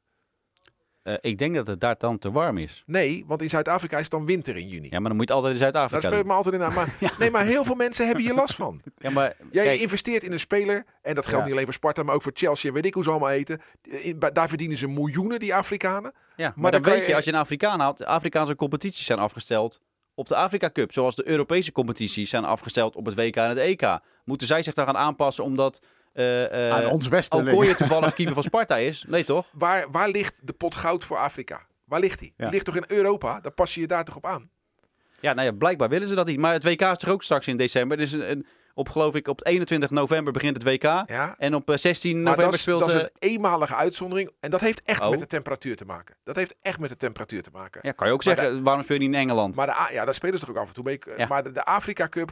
Eh, 1.03 1.13
ik 1.21 1.37
denk 1.37 1.55
dat 1.55 1.67
het 1.67 1.79
daar 1.79 1.95
dan 1.97 2.17
te 2.17 2.31
warm 2.31 2.57
is. 2.57 2.83
Nee, 2.85 3.23
want 3.27 3.41
in 3.41 3.49
Zuid-Afrika 3.49 3.95
is 3.95 4.01
het 4.01 4.11
dan 4.11 4.25
winter 4.25 4.57
in 4.57 4.67
juni. 4.67 4.87
Ja, 4.89 4.99
maar 4.99 5.07
dan 5.09 5.17
moet 5.17 5.27
je 5.27 5.33
altijd 5.33 5.53
in 5.53 5.59
Zuid-Afrika 5.59 6.01
speelt 6.07 6.15
doen. 6.17 6.27
me 6.27 6.33
altijd 6.33 6.55
in 6.55 6.63
aan. 6.63 6.87
Nee, 7.19 7.31
maar 7.31 7.45
heel 7.45 7.63
veel 7.63 7.75
mensen 7.75 8.05
hebben 8.05 8.23
hier 8.23 8.33
last 8.33 8.55
van. 8.55 8.81
Ja, 8.97 9.09
maar 9.09 9.35
Jij 9.51 9.65
kijk, 9.65 9.79
investeert 9.79 10.23
in 10.23 10.31
een 10.31 10.39
speler, 10.39 10.83
en 11.01 11.15
dat 11.15 11.23
geldt 11.23 11.37
Ja. 11.39 11.43
niet 11.43 11.51
alleen 11.51 11.65
voor 11.65 11.73
Sparta, 11.73 12.03
maar 12.03 12.15
ook 12.15 12.21
voor 12.21 12.31
Chelsea, 12.35 12.69
en 12.69 12.75
weet 12.75 12.85
ik 12.85 12.93
hoe 12.93 13.03
ze 13.03 13.09
allemaal 13.09 13.29
eten. 13.29 13.61
In- 13.81 14.19
daar 14.33 14.49
verdienen 14.49 14.77
ze 14.77 14.87
miljoenen, 14.87 15.39
die 15.39 15.55
Afrikanen. 15.55 16.13
ja, 16.35 16.47
maar, 16.47 16.53
maar 16.55 16.71
dan, 16.71 16.81
weet 16.81 17.01
je, 17.01 17.07
je- 17.09 17.15
als 17.15 17.25
je 17.25 17.31
een 17.31 17.37
Afrikaan 17.39 17.79
haalt, 17.79 17.97
de 17.97 18.05
Afrikaanse 18.05 18.55
competities 18.55 19.05
zijn 19.05 19.19
afgesteld 19.19 19.81
op 20.15 20.27
de 20.27 20.35
Afrika 20.35 20.69
Cup. 20.71 20.93
Zoals 20.93 21.15
de 21.15 21.27
Europese 21.27 21.71
competities 21.71 22.29
zijn 22.29 22.45
afgesteld 22.45 22.95
op 22.95 23.05
het 23.05 23.15
WK 23.15 23.35
en 23.35 23.49
het 23.49 23.57
EK. 23.57 23.99
Moeten 24.25 24.47
zij 24.47 24.63
zich 24.63 24.73
daar 24.73 24.85
gaan 24.85 24.97
aanpassen 24.97 25.43
omdat 25.43 25.81
eh 26.13 26.67
eh 26.69 26.85
Aan 26.85 26.91
ons. 26.91 27.09
Okoye 27.29 27.75
toevallig 27.75 28.13
keeper 28.13 28.33
van 28.33 28.43
Sparta 28.43 28.77
is? 28.77 29.05
Nee, 29.07 29.23
toch? 29.23 29.47
Waar, 29.53 29.91
waar 29.91 30.09
ligt 30.09 30.33
de 30.41 30.53
pot 30.53 30.75
goud 30.75 31.03
voor 31.05 31.17
Afrika? 31.17 31.65
Waar 31.85 31.99
ligt 31.99 32.19
die? 32.19 32.33
Ja. 32.37 32.43
Die 32.43 32.53
ligt 32.53 32.65
toch 32.65 32.75
in 32.75 32.83
Europa? 32.87 33.39
Daar 33.39 33.51
pas 33.51 33.73
je 33.75 33.81
je 33.81 33.87
daar 33.87 34.05
toch 34.05 34.15
op 34.15 34.25
aan? 34.25 34.49
Ja, 35.19 35.33
nou 35.33 35.47
ja, 35.47 35.53
blijkbaar 35.53 35.89
willen 35.89 36.07
ze 36.07 36.15
dat 36.15 36.25
niet. 36.25 36.39
Maar 36.39 36.53
het 36.53 36.63
WK 36.63 36.81
is 36.81 36.97
toch 36.97 37.09
ook 37.09 37.23
straks 37.23 37.47
in 37.47 37.57
december. 37.57 37.97
Dus 37.97 38.11
een, 38.11 38.31
een- 38.31 38.45
op, 38.73 38.89
geloof 38.89 39.15
ik, 39.15 39.27
op 39.27 39.45
21 39.45 39.89
november 39.89 40.33
begint 40.33 40.53
het 40.55 40.63
WK. 40.63 40.83
Ja? 40.83 41.35
En 41.37 41.55
op 41.55 41.69
eh, 41.69 41.77
16 41.77 42.11
Maar 42.13 42.21
november 42.21 42.45
dat 42.45 42.53
is, 42.53 42.61
speelt... 42.61 42.79
dat 42.79 42.89
is 42.89 42.95
eh, 42.95 43.01
een 43.01 43.09
eenmalige 43.29 43.75
uitzondering. 43.75 44.31
En 44.39 44.51
dat 44.51 44.61
heeft 44.61 44.81
echt 44.81 45.03
Oh. 45.03 45.09
met 45.09 45.19
de 45.19 45.27
temperatuur 45.27 45.75
te 45.75 45.85
maken. 45.85 46.15
Dat 46.23 46.35
heeft 46.35 46.55
echt 46.61 46.79
met 46.79 46.89
de 46.89 46.97
temperatuur 46.97 47.41
te 47.41 47.49
maken. 47.53 47.79
ja, 47.83 47.91
kan 47.91 48.07
je 48.07 48.13
ook 48.13 48.25
maar 48.25 48.35
zeggen, 48.37 48.63
waarom 48.63 48.83
speel 48.83 48.95
je 48.97 49.01
niet 49.01 49.13
in 49.13 49.19
Engeland? 49.19 49.55
Maar 49.55 49.67
de, 49.67 49.89
ja, 49.93 50.05
daar 50.05 50.13
spelen 50.13 50.39
ze 50.39 50.45
toch 50.45 50.55
ook 50.55 50.61
af 50.61 50.67
en 50.67 50.73
toe 50.73 50.83
mee. 50.83 50.99
Ja. 51.17 51.27
Maar 51.27 51.43
de, 51.43 51.51
de 51.51 51.63
Afrika 51.65 52.07
Cup 52.09 52.31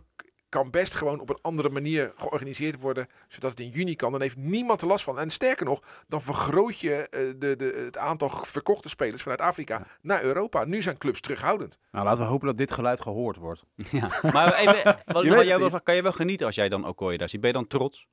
kan 0.49 0.71
best 0.71 0.95
gewoon 0.95 1.19
op 1.19 1.29
een 1.29 1.37
andere 1.41 1.69
manier 1.69 2.13
georganiseerd 2.15 2.79
worden. 2.79 3.07
Zodat 3.27 3.49
het 3.49 3.59
in 3.59 3.69
juni 3.69 3.95
kan. 3.95 4.11
Dan 4.11 4.21
heeft 4.21 4.35
niemand 4.35 4.81
er 4.81 4.87
last 4.87 5.03
van. 5.03 5.19
En 5.19 5.29
sterker 5.29 5.65
nog, 5.65 5.81
dan 6.07 6.21
vergroot 6.21 6.79
je 6.79 6.93
eh, 6.93 7.21
de, 7.37 7.55
de, 7.55 7.81
het 7.85 7.97
aantal 7.97 8.29
verkochte 8.29 8.89
spelers 8.89 9.21
vanuit 9.21 9.41
Afrika 9.41 9.85
naar 10.01 10.23
Europa. 10.23 10.63
Nu 10.65 10.81
zijn 10.81 10.97
clubs 10.97 11.21
terughoudend. 11.21 11.77
Nou, 11.91 12.05
laten 12.05 12.23
we 12.23 12.29
hopen 12.29 12.47
dat 12.47 12.57
dit 12.57 12.71
geluid 12.71 13.01
gehoord 13.01 13.37
wordt. 13.37 13.65
Ja. 13.91 14.19
Maar 14.31 14.53
even, 14.53 14.97
wat, 15.05 15.23
jij 15.23 15.57
wil, 15.57 15.81
kan 15.81 15.95
je 15.95 16.01
wel 16.01 16.11
genieten 16.11 16.45
als 16.45 16.55
jij 16.55 16.69
dan 16.69 16.87
Okoye 16.87 17.17
daar 17.17 17.29
ziet? 17.29 17.39
Ben 17.41 17.49
je 17.49 17.55
dan 17.55 17.67
trots? 17.67 18.07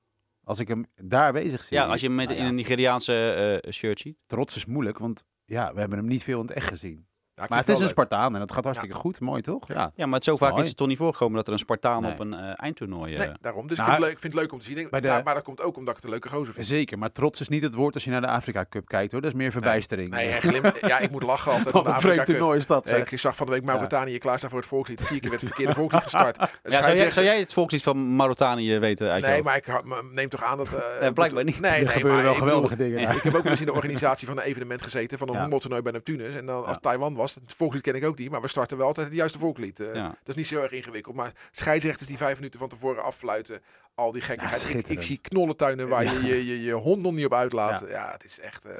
Als 0.45 0.59
ik 0.59 0.69
hem 0.69 0.87
daar 0.95 1.33
bezig 1.33 1.65
zie. 1.65 1.77
Ja, 1.77 1.87
als 1.87 2.01
je 2.01 2.07
hem 2.07 2.17
met 2.17 2.27
Nou 2.27 2.39
in 2.39 2.45
ja, 2.45 2.51
een 2.51 2.57
Nigeriaanse 2.57 3.61
eh, 3.63 3.73
shirt 3.73 4.01
ziet. 4.01 4.17
Trots 4.27 4.57
is 4.57 4.65
moeilijk, 4.65 4.99
want 4.99 5.25
ja, 5.45 5.73
we 5.75 5.81
hebben 5.81 5.99
hem 5.99 6.07
niet 6.07 6.23
veel 6.23 6.41
in 6.41 6.47
het 6.47 6.57
echt 6.57 6.69
gezien. 6.69 7.07
Ja, 7.37 7.43
Maar 7.49 7.59
vind 7.59 7.69
het 7.69 7.77
is 7.79 7.83
een 7.83 7.89
Spartaan 7.91 8.33
en 8.35 8.41
dat 8.41 8.53
gaat 8.53 8.65
hartstikke 8.65 8.95
goed. 8.95 9.21
Mooi 9.21 9.43
toch? 9.43 9.69
Ja. 9.69 9.93
Ja, 9.95 10.07
maar 10.07 10.15
het 10.15 10.25
zo 10.25 10.37
vaak 10.37 10.51
mooi. 10.51 10.63
is 10.63 10.69
het 10.69 10.77
toch 10.77 10.87
niet 10.89 10.97
voorgekomen 10.99 11.37
dat 11.37 11.47
er 11.47 11.53
een 11.53 11.59
Spartaan 11.59 12.03
Nee. 12.03 12.13
op 12.13 12.19
een 12.21 12.35
eh, 12.35 12.53
eindtoernooi... 12.57 13.13
eh, 13.13 13.19
leuk. 13.19 13.27
Nee, 13.29 13.37
daarom. 13.41 13.67
Dus 13.69 13.79
Nou, 13.79 13.91
ik, 13.91 13.97
vind 13.97 13.99
het 13.99 14.05
leuk, 14.07 14.13
ik 14.13 14.21
vind 14.21 14.33
het 14.33 14.43
leuk 14.43 14.53
om 14.53 14.59
te 14.59 14.65
zien. 14.65 14.75
De- 14.91 15.07
ja, 15.09 15.21
maar 15.25 15.35
dat 15.35 15.43
komt 15.43 15.61
ook 15.63 15.77
omdat 15.77 15.89
ik 15.89 15.95
het 15.97 16.05
een 16.05 16.11
leuke 16.11 16.29
gozer 16.29 16.55
vind. 16.55 16.67
Zeker, 16.67 16.99
maar 16.99 17.13
trots 17.13 17.41
is 17.41 17.49
niet 17.49 17.63
het 17.63 17.75
woord 17.75 17.95
als 17.95 18.05
je 18.05 18.11
naar 18.11 18.21
de 18.21 18.27
Afrika 18.27 18.65
Cup 18.71 18.89
kijkt 18.89 19.13
hoor. 19.13 19.21
Dat 19.21 19.31
is 19.31 19.37
meer 19.37 19.51
verbijstering. 19.53 20.11
Nee, 20.11 20.33
glim, 20.33 20.63
ja, 20.81 20.99
ik 20.99 21.11
moet 21.11 21.23
lachen 21.23 21.53
altijd. 21.53 21.71
Wat 21.73 21.75
aan 21.75 21.83
de 21.83 21.89
een 21.89 21.95
Afrika 21.95 22.13
vreemd 22.15 22.27
Cup. 22.27 22.37
toernooi 22.37 22.59
is 22.59 22.67
dat. 22.67 22.89
Eh, 22.89 22.95
zeg. 22.97 23.11
Ik 23.13 23.19
zag 23.19 23.37
van 23.37 23.47
de 23.47 23.53
week 23.53 23.65
Mauritanië 23.65 24.19
klaarstaan 24.19 24.51
voor 24.51 24.59
het 24.59 24.69
volkslied. 24.69 25.03
Vier 25.03 25.21
keer 25.21 25.31
werd 25.31 25.43
het 25.43 25.51
verkeerde 25.55 25.75
volkslied 25.75 26.03
gestart. 26.03 26.37
Ja, 26.37 26.83
zou, 26.83 26.97
jij, 26.97 27.11
zou 27.11 27.27
jij 27.27 27.39
het 27.39 27.53
volkslied 27.53 27.83
van 27.83 28.17
Mauritanië 28.17 28.79
weten 28.79 29.11
uit 29.11 29.25
Nee, 29.27 29.43
maar 29.43 29.57
ik 29.57 29.67
neem 30.13 30.29
toch 30.29 30.43
aan 30.43 30.57
dat... 30.57 30.69
eh, 30.73 30.83
Nee, 31.01 31.13
blijkbaar 31.13 31.45
niet. 31.45 31.61
Nee, 31.61 31.71
er 31.73 31.85
nee, 31.85 31.89
gebeuren 31.89 32.23
wel 32.23 32.35
geweldige 32.35 32.77
dingen. 32.77 33.11
Ik 33.11 33.23
heb 33.23 33.35
ook 33.35 33.43
wel 33.43 33.51
eens 33.51 33.61
in 33.61 33.67
de 33.67 33.73
organisatie 33.73 34.27
van 34.27 34.37
een 34.39 34.43
evenement 34.45 34.83
gezeten. 34.83 35.19
Van 35.19 35.29
een 35.29 35.37
honkbaltoernooi 35.37 35.83
bij 35.83 35.93
Neptunus. 35.93 36.35
En 36.35 36.47
dan 36.47 36.65
als. 36.65 36.77
Taiwan 36.81 37.15
was. 37.15 37.26
Het 37.35 37.55
volkslied 37.55 37.83
ken 37.83 37.95
ik 37.95 38.05
ook 38.05 38.19
niet. 38.19 38.31
Maar 38.31 38.41
we 38.41 38.49
starten 38.49 38.77
wel 38.77 38.87
altijd 38.87 39.07
het 39.07 39.17
juiste 39.17 39.39
volkslied. 39.39 39.81
Eh, 39.81 39.95
Ja. 39.95 40.09
Dat 40.09 40.29
is 40.29 40.35
niet 40.35 40.47
zo 40.47 40.61
erg 40.63 40.71
ingewikkeld. 40.73 41.15
Maar 41.17 41.33
scheidsrechters 41.53 42.09
die 42.09 42.17
vijf 42.17 42.37
minuten 42.37 42.61
van 42.61 42.69
tevoren 42.69 43.03
affluiten. 43.03 43.63
Al 43.95 44.13
die 44.13 44.23
gekkigheid. 44.23 44.89
ik, 44.91 45.03
zie 45.03 45.19
knollentuinen 45.19 45.89
waar 45.89 46.05
je, 46.05 46.25
je, 46.27 46.47
je 46.47 46.63
je 46.63 46.73
hond 46.73 47.03
nog 47.03 47.13
niet 47.13 47.25
op 47.25 47.35
uitlaat. 47.35 47.85
Ja, 47.89 48.13
het 48.13 48.25
is 48.25 48.41
echt... 48.41 48.65
eh, 48.65 48.75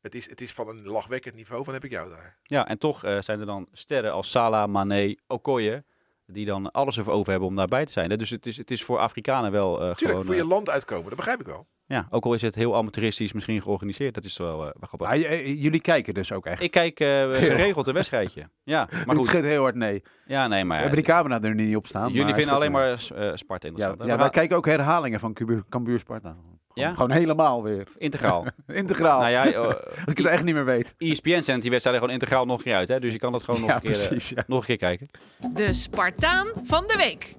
het, 0.00 0.14
is, 0.14 0.28
het 0.28 0.40
is 0.40 0.52
van 0.52 0.68
een 0.68 0.82
lachwekkend 0.86 1.34
niveau. 1.34 1.64
Van 1.64 1.72
heb 1.72 1.84
ik 1.84 1.90
jou 1.90 2.10
daar. 2.10 2.36
Ja, 2.42 2.68
en 2.68 2.78
toch 2.78 3.04
eh, 3.04 3.20
zijn 3.20 3.40
er 3.40 3.46
dan 3.46 3.68
sterren 3.72 4.12
als 4.12 4.30
Salah, 4.30 4.68
Mane, 4.68 5.18
Okoye... 5.26 5.84
die 6.26 6.46
dan 6.46 6.70
alles 6.70 6.98
ervoor 6.98 7.12
over 7.12 7.30
hebben 7.30 7.48
om 7.48 7.56
daarbij 7.56 7.86
te 7.86 7.92
zijn. 7.92 8.10
hè. 8.10 8.16
Dus 8.16 8.30
het 8.30 8.46
is, 8.46 8.56
het 8.56 8.70
is 8.70 8.82
voor 8.84 8.98
Afrikanen 8.98 9.52
wel 9.52 9.72
eh, 9.72 9.78
Tuurlijk, 9.80 9.98
gewoon... 10.00 10.24
voor 10.24 10.34
je 10.34 10.40
eh, 10.40 10.48
land 10.48 10.70
uitkomen. 10.70 11.06
Dat 11.08 11.16
begrijp 11.16 11.40
ik 11.40 11.46
wel. 11.46 11.66
Ja, 11.92 12.06
ook 12.10 12.24
al 12.24 12.34
is 12.34 12.42
het 12.42 12.54
heel 12.54 12.76
amateuristisch 12.76 13.32
misschien 13.32 13.62
georganiseerd. 13.62 14.14
Dat 14.14 14.24
is 14.24 14.36
wel, 14.36 14.66
eh, 14.66 14.70
grappig. 14.80 15.08
Eh, 15.08 15.62
jullie 15.62 15.80
kijken 15.80 16.14
dus 16.14 16.32
ook 16.32 16.46
echt. 16.46 16.62
Ik 16.62 16.70
kijk 16.70 17.00
eh, 17.00 17.06
Veel. 17.06 17.32
geregeld 17.32 17.86
een 17.86 17.94
wedstrijdje. 17.94 18.48
Ja, 18.62 18.86
maar 18.90 19.00
het 19.06 19.16
goed. 19.16 19.26
schudt 19.26 19.44
heel 19.44 19.62
hard 19.62 19.74
nee. 19.74 20.02
Ja, 20.26 20.46
nee, 20.46 20.60
We 20.60 20.66
maar... 20.66 20.78
hebben 20.78 20.96
die 20.96 21.04
camera 21.04 21.40
er 21.40 21.54
nu 21.54 21.64
niet 21.64 21.76
op 21.76 21.86
staan. 21.86 22.08
jullie 22.08 22.24
maar 22.24 22.34
vinden 22.34 22.54
alleen 22.54 22.72
maar 22.72 22.88
eh, 22.88 23.30
Sparta 23.34 23.66
interessant. 23.68 23.98
Ja, 23.98 24.06
ja 24.06 24.12
We 24.12 24.18
wij 24.18 24.30
kijken 24.30 24.56
ook 24.56 24.66
herhalingen 24.66 25.20
van 25.20 25.32
Cambuur, 25.32 25.62
Cambuur 25.68 25.98
Sparta. 25.98 26.36
Ja? 26.74 26.92
Gewoon 26.94 27.10
helemaal 27.10 27.62
weer. 27.62 27.86
Integraal. 27.98 28.46
Integraal. 28.66 29.20
nou 29.20 29.30
ja, 29.30 29.44
Dat 30.04 30.10
ik 30.10 30.18
het 30.18 30.26
echt 30.26 30.44
niet 30.44 30.54
meer 30.54 30.64
weet. 30.64 30.94
ESPN 30.98 31.42
zendt 31.42 31.62
die 31.62 31.70
wedstrijd 31.70 31.98
gewoon 31.98 32.12
integraal 32.12 32.44
nog 32.44 32.58
een 32.58 32.64
keer 32.64 32.74
uit. 32.74 32.88
Hè? 32.88 33.00
Dus 33.00 33.12
je 33.12 33.18
kan 33.18 33.32
dat 33.32 33.42
gewoon 33.42 33.60
nog, 33.60 33.68
Ja, 33.68 33.74
een, 33.74 33.82
keer, 33.82 33.90
precies. 33.90 34.28
Ja. 34.28 34.44
nog 34.46 34.60
een 34.60 34.66
keer 34.66 34.76
kijken. 34.76 35.08
De 35.54 35.72
Spartaan 35.72 36.46
van 36.64 36.84
de 36.86 36.96
week. 36.96 37.36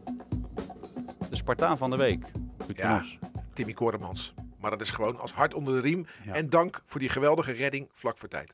De 1.29 1.35
Spartaan 1.35 1.77
van 1.77 1.89
de 1.89 1.97
week. 1.97 2.25
Ja. 2.75 3.03
Timmy 3.53 3.73
Koremans. 3.73 4.33
Maar 4.63 4.71
dat 4.71 4.81
is 4.81 4.91
gewoon 4.91 5.19
als 5.19 5.31
hart 5.33 5.53
onder 5.53 5.73
de 5.73 5.81
riem. 5.81 6.05
Ja. 6.25 6.33
En 6.33 6.49
dank 6.49 6.81
voor 6.85 6.99
die 6.99 7.09
geweldige 7.09 7.51
redding 7.51 7.89
vlak 7.93 8.17
voor 8.17 8.29
tijd. 8.29 8.53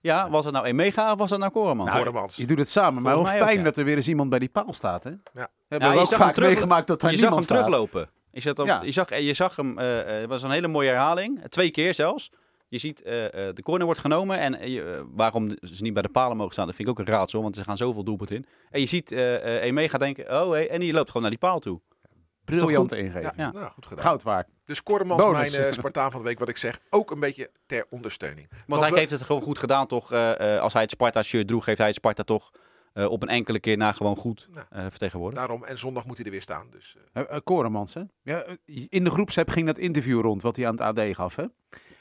Ja, 0.00 0.30
was 0.30 0.44
het 0.44 0.54
nou 0.54 0.66
Emega 0.66 1.12
of 1.12 1.18
was 1.18 1.30
dat 1.30 1.38
nou 1.38 1.52
Koreman? 1.52 1.86
Nou, 1.86 1.98
Koremans. 1.98 2.36
Je 2.36 2.46
doet 2.46 2.58
het 2.58 2.68
samen, 2.68 3.02
maar 3.02 3.14
ook, 3.14 3.28
fijn 3.28 3.58
ja. 3.58 3.64
dat 3.64 3.76
er 3.76 3.84
weer 3.84 3.96
eens 3.96 4.08
iemand 4.08 4.30
bij 4.30 4.38
die 4.38 4.48
paal 4.48 4.72
staat. 4.72 5.04
Hè? 5.04 5.10
We 5.10 5.16
hebben 5.32 5.48
Ja, 5.68 5.78
we 5.78 5.84
je 5.84 5.90
ook 6.00 6.06
zag 6.06 6.08
hem 6.18 6.18
vaak 6.26 6.34
terug- 6.34 6.48
meegemaakt 6.48 6.86
dat 6.86 7.00
daar 7.00 7.10
je 7.10 7.16
zag 7.16 7.28
hem 7.30 7.38
niemand 7.38 7.58
staat. 7.64 7.80
teruglopen. 7.80 8.10
Je, 8.32 8.40
zat 8.40 8.58
op, 8.58 8.66
Ja. 8.66 8.82
je, 8.82 8.90
zag, 8.92 9.18
je 9.20 9.32
zag 9.34 9.56
hem, 9.56 9.78
eh, 9.78 10.00
eh, 10.14 10.20
het 10.20 10.28
was 10.28 10.42
een 10.42 10.50
hele 10.50 10.68
mooie 10.68 10.88
herhaling. 10.88 11.42
Twee 11.48 11.70
keer 11.70 11.94
zelfs. 11.94 12.30
Je 12.68 12.78
ziet, 12.78 13.02
eh, 13.02 13.24
eh, 13.48 13.54
de 13.54 13.62
corner 13.62 13.84
wordt 13.86 14.00
genomen. 14.00 14.38
En 14.38 14.70
je, 14.70 14.82
eh, 14.82 15.00
waarom 15.14 15.50
ze 15.62 15.82
niet 15.82 15.92
bij 15.92 16.02
de 16.02 16.08
palen 16.08 16.36
mogen 16.36 16.52
staan, 16.52 16.66
dat 16.66 16.74
vind 16.74 16.88
ik 16.88 16.98
ook 16.98 17.06
een 17.06 17.12
raadsel. 17.14 17.42
Want 17.42 17.56
er 17.56 17.64
gaan 17.64 17.76
zoveel 17.76 18.04
doelpunten 18.04 18.36
in. 18.36 18.46
En 18.70 18.80
je 18.80 18.86
ziet 18.86 19.12
eh 19.12 19.56
eh, 19.56 19.62
Emega 19.64 19.98
denken, 19.98 20.42
oh 20.42 20.50
hey, 20.50 20.68
en 20.70 20.80
die 20.80 20.92
loopt 20.92 21.06
gewoon 21.06 21.22
naar 21.22 21.30
die 21.30 21.40
paal 21.40 21.58
toe. 21.58 21.80
Briljante 22.56 22.96
Ja, 22.96 23.02
ingeving. 23.02 23.32
Ja. 23.36 23.50
nou 23.52 23.70
goed 23.70 23.86
gedaan. 23.86 24.04
Goud 24.04 24.22
waard. 24.22 24.48
Dus 24.64 24.82
Koremans, 24.82 25.22
Bonus. 25.22 25.50
mijn 25.52 25.64
eh, 25.66 25.72
Spartaan 25.72 26.10
van 26.10 26.20
de 26.20 26.26
week, 26.26 26.38
wat 26.38 26.48
ik 26.48 26.56
zeg, 26.56 26.78
ook 26.90 27.10
een 27.10 27.20
beetje 27.20 27.50
ter 27.66 27.86
ondersteuning. 27.90 28.48
Want 28.66 28.82
hij 28.82 28.90
we- 28.90 28.98
heeft 28.98 29.10
het 29.10 29.20
gewoon 29.22 29.42
goed 29.42 29.58
gedaan 29.58 29.86
toch. 29.86 30.12
eh, 30.12 30.54
eh, 30.56 30.60
als 30.62 30.72
hij 30.72 30.82
het 30.82 30.90
Sparta-shirt 30.90 31.46
droeg, 31.48 31.64
heeft 31.66 31.78
hij 31.78 31.86
het 31.86 31.96
Sparta 31.96 32.22
toch 32.22 32.50
eh, 32.92 33.04
op 33.10 33.22
een 33.22 33.28
enkele 33.28 33.58
keer 33.60 33.76
na 33.76 33.92
gewoon 33.92 34.16
goed 34.16 34.48
Nou. 34.50 34.66
eh, 34.70 34.80
vertegenwoordigd. 34.90 35.40
Daarom, 35.40 35.64
en 35.64 35.78
zondag 35.78 36.06
moet 36.06 36.16
hij 36.16 36.24
er 36.26 36.30
weer 36.32 36.42
staan. 36.42 36.66
Dus, 36.70 36.96
Koremans, 37.44 37.94
hè? 37.94 38.02
Ja, 38.22 38.44
in 38.88 39.04
de 39.04 39.10
groepsapp 39.10 39.50
ging 39.50 39.66
dat 39.66 39.78
interview 39.78 40.20
rond 40.20 40.42
wat 40.42 40.56
hij 40.56 40.66
aan 40.66 40.72
het 40.82 40.98
AD 40.98 41.14
gaf, 41.14 41.36
hè? 41.36 41.44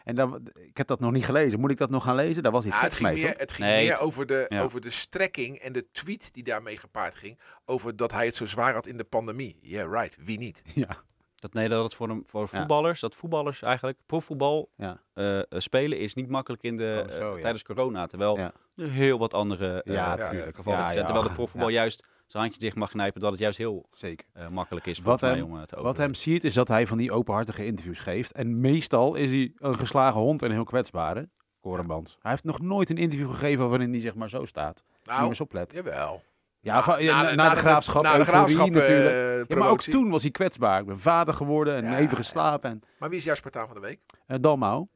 En 0.08 0.16
dan, 0.16 0.48
ik 0.54 0.78
heb 0.78 0.88
dat 0.88 1.00
nog 1.00 1.12
niet 1.12 1.26
gelezen. 1.26 1.60
Moet 1.60 1.72
ik 1.72 1.78
dat 1.78 1.90
nog 1.90 2.04
gaan 2.04 2.16
lezen? 2.16 2.44
Daar 2.44 2.52
was 2.52 2.66
iets 2.66 2.76
ja, 2.76 2.82
het 2.82 2.94
ging, 2.94 3.10
mee, 3.10 3.18
meer, 3.22 3.32
toch? 3.32 3.40
het 3.40 3.52
ging 3.52 3.68
Nee, 3.68 3.86
meer 3.88 4.00
over, 4.00 4.26
de, 4.26 4.46
ja. 4.50 4.62
over 4.62 4.82
de 4.82 4.90
strekking 4.90 5.58
en 5.58 5.74
de 5.74 5.92
tweet 5.92 6.34
die 6.34 6.44
daarmee 6.44 6.78
gepaard 6.78 7.16
ging. 7.16 7.40
Over 7.66 7.96
dat 7.96 8.12
hij 8.12 8.26
het 8.26 8.36
zo 8.36 8.46
zwaar 8.46 8.74
had 8.74 8.88
in 8.88 8.98
de 8.98 9.04
pandemie. 9.04 9.58
Yeah, 9.62 9.92
right. 9.92 10.18
Wie 10.20 10.38
niet? 10.38 10.62
Ja. 10.76 10.88
Dat, 11.36 11.54
nee, 11.54 11.70
dat 11.70 11.84
het 11.84 11.94
voor, 11.96 12.10
een, 12.10 12.24
voor 12.28 12.48
Ja. 12.52 12.58
voetballers, 12.58 13.00
dat 13.00 13.16
voetballers 13.16 13.62
eigenlijk, 13.62 13.98
profvoetbal 14.06 14.70
Ja. 14.78 15.02
eh, 15.14 15.38
eh, 15.40 15.44
spelen 15.50 15.98
is 16.00 16.14
niet 16.14 16.30
makkelijk 16.30 16.64
in 16.64 16.78
de, 16.78 17.04
Oh, 17.10 17.14
zo, 17.16 17.36
ja. 17.36 17.42
tijdens 17.42 17.64
corona. 17.64 18.08
Terwijl 18.08 18.38
Ja. 18.38 18.52
er 18.76 18.90
heel 18.92 19.18
wat 19.20 19.34
andere 19.34 19.84
eh, 19.84 19.94
Ja, 19.94 20.18
eh, 20.18 20.30
tuurlijk. 20.30 20.56
gevallen 20.56 20.80
Ja, 20.80 20.86
zijn. 20.86 20.98
ja, 21.00 21.04
Terwijl 21.06 21.28
de 21.28 21.34
profvoetbal 21.34 21.70
ja. 21.70 21.76
juist 21.80 22.06
zijn 22.28 22.44
handje 22.44 22.60
dicht 22.60 22.76
mag 22.76 22.90
knijpen, 22.90 23.22
dat 23.22 23.32
het 23.32 23.40
juist 23.40 23.58
heel 23.58 23.86
Zeker. 23.92 24.26
eh, 24.34 24.48
makkelijk 24.48 24.86
is 24.86 24.98
Wat 25.00 25.04
volgens 25.06 25.22
mij 25.22 25.32
hem- 25.40 25.44
om 25.52 25.56
eh, 25.56 25.64
te 25.64 25.76
Wat 25.76 25.78
overleven. 25.86 26.04
hem 26.04 26.14
ziet 26.14 26.44
is 26.44 26.54
dat 26.54 26.68
hij 26.68 26.88
van 26.88 26.98
die 26.98 27.12
openhartige 27.12 27.66
interviews 27.66 28.00
geeft. 28.00 28.32
En 28.32 28.60
meestal 28.60 29.16
is 29.16 29.32
hij 29.32 29.52
een 29.58 29.78
geslagen 29.78 30.20
hond 30.20 30.42
en 30.44 30.52
heel 30.52 30.64
kwetsbaar, 30.64 31.16
hè? 31.16 31.24
Korenband. 31.60 32.18
Hij 32.22 32.32
heeft 32.32 32.44
nog 32.44 32.60
nooit 32.60 32.90
een 32.90 32.98
interview 32.98 33.30
gegeven 33.32 33.70
waarin 33.70 33.92
hij 33.92 34.00
zeg 34.02 34.16
maar 34.16 34.30
zo 34.30 34.46
staat. 34.46 34.84
Moet 34.88 35.00
je 35.06 35.12
Nou, 35.12 35.28
eens 35.30 35.42
opletten. 35.42 35.78
jawel. 35.84 36.24
Ja, 36.60 36.84
van- 36.84 37.04
na, 37.06 37.50
de 37.50 37.56
graafschap, 37.56 38.04
Na 38.04 38.18
de 38.18 38.26
graafschap 38.26 38.70
natuurlijk. 38.70 39.16
eh, 39.16 39.56
ja, 39.56 39.56
maar 39.62 39.70
ook 39.70 39.82
toen 39.82 40.10
was 40.10 40.22
hij 40.22 40.32
kwetsbaar. 40.32 40.80
Ik 40.80 40.86
ben 40.86 41.00
vader 41.00 41.34
geworden 41.34 41.76
en 41.76 41.84
Ja, 41.84 41.98
even 41.98 42.18
geslapen. 42.18 42.70
En, 42.70 42.82
Maar 43.00 43.10
wie 43.10 43.18
is 43.18 43.24
jouw 43.24 43.36
Spartaan 43.36 43.66
van 43.68 43.76
de 43.76 43.82
week? 43.82 44.00
uh, 44.28 44.38
Dalmau. 44.42 44.88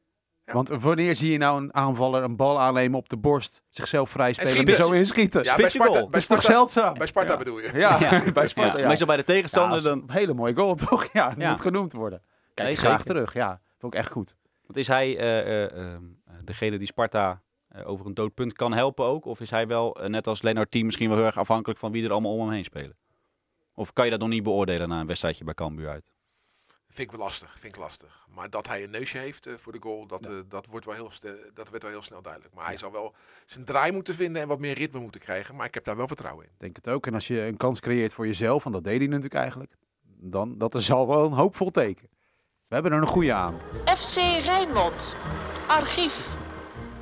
Ja. 0.44 0.52
Want 0.52 0.68
wanneer 0.68 1.16
zie 1.16 1.32
je 1.32 1.38
nou 1.38 1.62
een 1.62 1.74
aanvaller 1.74 2.22
een 2.22 2.36
bal 2.36 2.60
aannemen 2.60 2.98
op 2.98 3.08
de 3.08 3.16
borst, 3.16 3.62
zichzelf 3.68 4.10
vrij 4.10 4.32
spelen 4.32 4.56
en 4.56 4.66
er 4.66 4.74
zo 4.74 4.90
inschieten? 4.90 5.42
Ja, 5.42 5.56
bij 5.56 5.58
Spitse 5.58 5.76
Sparta, 5.76 5.92
goal. 5.92 6.10
bij 6.10 6.12
dat 6.12 6.20
is 6.20 6.26
toch 6.26 6.42
Sparta, 6.42 6.58
zeldzaam? 6.58 6.94
bij 6.98 7.06
Sparta 7.06 7.32
ja. 7.32 7.38
bedoel 7.38 7.60
je? 7.60 7.70
Ja, 7.74 7.98
Ja. 8.00 8.22
bij 8.32 8.46
Sparta. 8.46 8.72
Ja, 8.72 8.78
Ja, 8.78 8.88
Meestal 8.88 9.06
bij 9.06 9.16
de 9.16 9.24
tegenstander 9.24 9.82
dan... 9.82 9.98
een 9.98 10.10
hele 10.10 10.34
mooie 10.34 10.54
goal, 10.54 10.74
toch? 10.88 11.08
Ja, 11.12 11.34
moet 11.36 11.60
genoemd 11.60 11.92
worden. 11.92 12.22
Kijk 12.54 12.68
Nee, 12.68 12.76
graag 12.76 12.98
zeker. 12.98 13.14
terug. 13.14 13.34
Ja, 13.34 13.60
vond 13.78 13.94
ik 13.94 14.00
echt 14.00 14.10
goed. 14.10 14.34
Want 14.66 14.78
is 14.78 14.86
hij 14.86 15.18
eh, 15.18 15.38
eh, 15.38 15.76
ehm, 15.76 16.02
degene 16.44 16.78
die 16.78 16.86
Sparta 16.86 17.42
over 17.84 18.06
een 18.06 18.14
dood 18.14 18.34
punt 18.34 18.52
kan 18.52 18.72
helpen 18.72 19.04
ook? 19.04 19.24
Of 19.24 19.40
is 19.40 19.50
hij 19.50 19.66
wel, 19.66 19.98
net 20.06 20.26
als 20.26 20.42
Lennart 20.42 20.70
Team, 20.70 20.84
misschien 20.84 21.08
wel 21.08 21.16
heel 21.16 21.26
erg 21.26 21.38
afhankelijk 21.38 21.80
van 21.80 21.92
wie 21.92 22.04
er 22.04 22.10
allemaal 22.10 22.32
om 22.32 22.40
hem 22.40 22.50
heen 22.50 22.64
spelen? 22.64 22.96
Of 23.74 23.92
kan 23.92 24.04
je 24.04 24.10
dat 24.10 24.20
nog 24.20 24.28
niet 24.28 24.42
beoordelen 24.42 24.88
na 24.88 25.00
een 25.00 25.06
wedstrijdje 25.06 25.44
bij 25.44 25.54
Cambuur 25.54 25.88
uit? 25.88 26.12
Vind 26.94 27.10
ik 27.10 27.16
wel 27.16 27.26
lastig, 27.26 27.50
vind 27.58 27.74
ik 27.74 27.80
lastig. 27.80 28.26
Maar 28.34 28.50
dat 28.50 28.66
hij 28.66 28.82
een 28.84 28.90
neusje 28.90 29.18
heeft 29.18 29.46
eh, 29.46 29.52
voor 29.56 29.72
de 29.72 29.78
goal, 29.80 30.06
dat, 30.06 30.26
eh, 30.26 30.32
dat, 30.48 30.66
wordt 30.66 30.86
wel 30.86 30.94
heel, 30.94 31.10
dat 31.54 31.70
werd 31.70 31.82
wel 31.82 31.92
heel 31.92 32.02
snel 32.02 32.22
duidelijk. 32.22 32.54
Maar 32.54 32.66
hij 32.66 32.76
zal 32.76 32.92
wel 32.92 33.14
zijn 33.46 33.64
draai 33.64 33.92
moeten 33.92 34.14
vinden 34.14 34.42
en 34.42 34.48
wat 34.48 34.58
meer 34.58 34.74
ritme 34.74 35.00
moeten 35.00 35.20
krijgen. 35.20 35.54
Maar 35.56 35.66
ik 35.66 35.74
heb 35.74 35.84
daar 35.84 35.96
wel 35.96 36.06
vertrouwen 36.06 36.44
in. 36.44 36.50
Ik 36.50 36.60
denk 36.60 36.76
het 36.76 36.88
ook. 36.88 37.06
En 37.06 37.14
als 37.14 37.26
je 37.26 37.40
een 37.40 37.56
kans 37.56 37.80
creëert 37.80 38.14
voor 38.14 38.26
jezelf, 38.26 38.64
en 38.64 38.72
dat 38.72 38.84
deed 38.84 38.98
hij 38.98 39.06
natuurlijk 39.06 39.34
eigenlijk, 39.34 39.72
dan 40.20 40.58
dat 40.58 40.74
is 40.74 40.90
al 40.92 41.06
wel 41.08 41.24
een 41.24 41.32
hoopvol 41.32 41.70
teken. 41.70 42.08
We 42.68 42.74
hebben 42.74 42.92
er 42.92 42.98
een 43.02 43.06
goede 43.06 43.32
aan. 43.32 43.58
FC 43.84 44.16
Rijnmond. 44.44 45.16
Archief. 45.68 46.28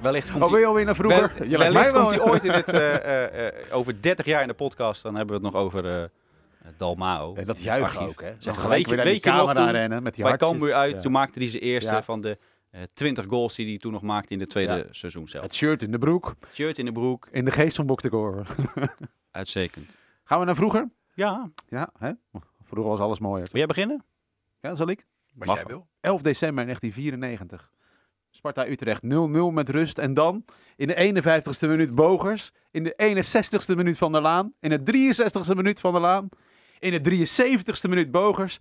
Wellicht 0.02 0.30
komt 0.30 0.44
Oh, 0.44 0.50
hij... 0.52 0.66
alweer 0.66 0.84
naar 0.84 0.94
vroeger? 0.94 1.32
Wel- 1.38 1.58
wellicht 1.58 1.92
komt 1.92 2.10
hij 2.10 2.20
ooit 2.20 2.44
in 2.44 2.52
dit, 2.52 2.68
eh, 2.68 2.94
eh, 2.94 3.46
eh, 3.48 3.76
over 3.76 4.02
30 4.02 4.26
jaar 4.26 4.42
in 4.42 4.48
de 4.48 4.54
podcast, 4.54 5.02
dan 5.02 5.14
hebben 5.14 5.40
we 5.40 5.46
het 5.46 5.52
nog 5.54 5.62
over 5.62 5.86
eh 6.02 6.04
Dalmao. 6.76 7.34
Ja, 7.36 7.44
dat 7.44 7.66
archief. 7.68 8.00
ook, 8.00 8.20
hè? 8.20 8.34
Zo 8.38 8.68
weet 8.68 8.88
je, 8.88 8.96
weet 8.96 9.24
je 9.24 9.30
nog 9.30 9.54
toen, 9.54 9.70
rennen 9.70 10.02
met 10.02 10.14
die 10.14 10.24
bij. 10.24 10.36
Cambuur 10.36 10.74
uit, 10.74 10.94
Ja. 10.94 11.00
toen 11.00 11.12
maakte 11.12 11.38
hij 11.38 11.48
zijn 11.48 11.62
eerste 11.62 11.92
Ja. 11.94 12.02
van 12.02 12.20
de 12.20 12.38
eh 12.70 12.80
20 12.94 13.24
goals 13.28 13.54
die 13.54 13.66
hij 13.68 13.78
toen 13.78 13.92
nog 13.92 14.02
maakte 14.02 14.32
in 14.32 14.38
de 14.38 14.46
tweede 14.46 14.74
Ja. 14.74 14.84
seizoen 14.90 15.28
zelf. 15.28 15.44
Het 15.44 15.54
shirt 15.54 15.82
in 15.82 15.90
de 15.92 15.98
broek, 15.98 16.34
shirt 16.52 16.78
in 16.78 16.84
de 16.84 16.92
broek, 16.92 17.28
in 17.32 17.44
de 17.44 17.50
geest 17.50 17.76
van 17.76 17.86
Bok 17.86 18.02
de 18.02 18.08
Goor. 18.08 18.46
uitstekend. 19.30 19.90
Gaan 20.24 20.38
we 20.38 20.44
naar 20.44 20.54
vroeger? 20.56 20.88
Ja, 21.14 21.50
Ja, 21.68 21.90
hè? 21.98 22.10
Vroeger 22.64 22.90
was 22.90 23.00
alles 23.00 23.18
mooier. 23.18 23.42
wil 23.50 23.56
jij 23.58 23.66
beginnen? 23.66 24.04
Ja, 24.60 24.74
zal 24.74 24.88
ik? 24.88 25.06
Wat 25.34 25.46
Mag 25.46 25.56
jij 25.56 25.64
wil. 25.66 25.86
11 26.00 26.22
december 26.22 26.64
1994. 26.64 27.70
Sparta 28.30 28.66
Utrecht 28.66 29.02
0-0 29.02 29.06
met 29.52 29.68
rust. 29.68 29.98
En 29.98 30.14
dan 30.14 30.44
in 30.76 30.86
de 30.86 30.94
51ste 30.94 31.68
minuut 31.68 31.94
Bogers. 31.94 32.50
In 32.70 32.84
de 32.84 32.94
61ste 32.96 33.76
minuut 33.76 33.98
Van 33.98 34.12
der 34.12 34.20
Laan. 34.20 34.52
In 34.60 34.70
de 34.70 34.78
63ste 34.82 35.54
minuut 35.54 35.80
Van 35.80 35.92
der 35.92 36.00
Laan. 36.00 36.28
In 36.80 37.02
de 37.02 37.26
73ste 37.26 37.88
minuut 37.88 38.10
Bogers. 38.10 38.58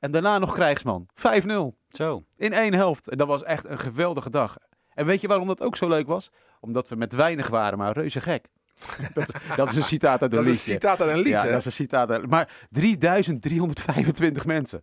En 0.00 0.10
daarna 0.10 0.38
nog 0.38 0.54
Krijgsman. 0.54 1.08
5-0. 1.14 1.50
Zo. 1.90 2.24
In 2.36 2.52
één 2.52 2.74
helft. 2.74 3.08
En 3.08 3.18
dat 3.18 3.26
was 3.26 3.42
echt 3.42 3.64
een 3.64 3.78
geweldige 3.78 4.30
dag. 4.30 4.56
En 4.94 5.06
weet 5.06 5.20
je 5.20 5.28
waarom 5.28 5.46
dat 5.46 5.62
ook 5.62 5.76
zo 5.76 5.88
leuk 5.88 6.06
was? 6.06 6.30
Omdat 6.60 6.88
we 6.88 6.96
met 6.96 7.12
weinig 7.12 7.48
waren, 7.48 7.78
maar 7.78 7.92
reuze 7.92 8.20
gek. 8.20 8.46
dat, 9.14 9.30
dat 9.56 9.68
is 9.68 9.76
een 9.76 9.82
citaat 9.82 10.22
uit 10.22 10.32
een 10.32 10.36
Dat 10.38 10.46
is 10.46 10.46
een 10.46 10.52
liedje. 10.52 10.72
citaat 10.72 11.00
uit 11.00 11.10
een 11.10 11.16
lied, 11.16 11.26
Ja, 11.32 11.42
hè? 11.42 11.48
dat 11.50 11.58
is 11.58 11.64
een 11.64 11.72
citaat. 11.72 12.10
uit- 12.10 12.26
Maar 12.30 12.66
3325 12.70 14.46
mensen. 14.46 14.82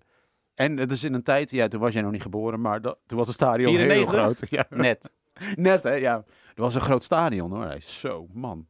En 0.56 0.78
het 0.78 0.92
is 0.92 1.04
in 1.04 1.14
een 1.14 1.24
tijd, 1.24 1.52
ja, 1.52 1.68
toen 1.68 1.80
was 1.80 1.94
jij 1.94 2.02
nog 2.02 2.12
niet 2.12 2.22
geboren, 2.22 2.62
maar 2.62 2.82
dat, 2.82 2.98
toen 3.06 3.18
was 3.18 3.28
het 3.28 3.36
stadion 3.36 3.76
heel 3.76 3.86
94? 3.90 4.20
groot. 4.20 4.50
Ja, 4.50 4.66
Net. 4.78 5.10
net 5.56 5.84
hè, 5.84 5.92
ja. 5.94 6.16
Er 6.56 6.62
was 6.62 6.76
een 6.76 6.82
groot 6.82 7.04
stadion 7.04 7.52
hoor. 7.52 7.76
Zo, 7.80 8.28
man. 8.34 8.68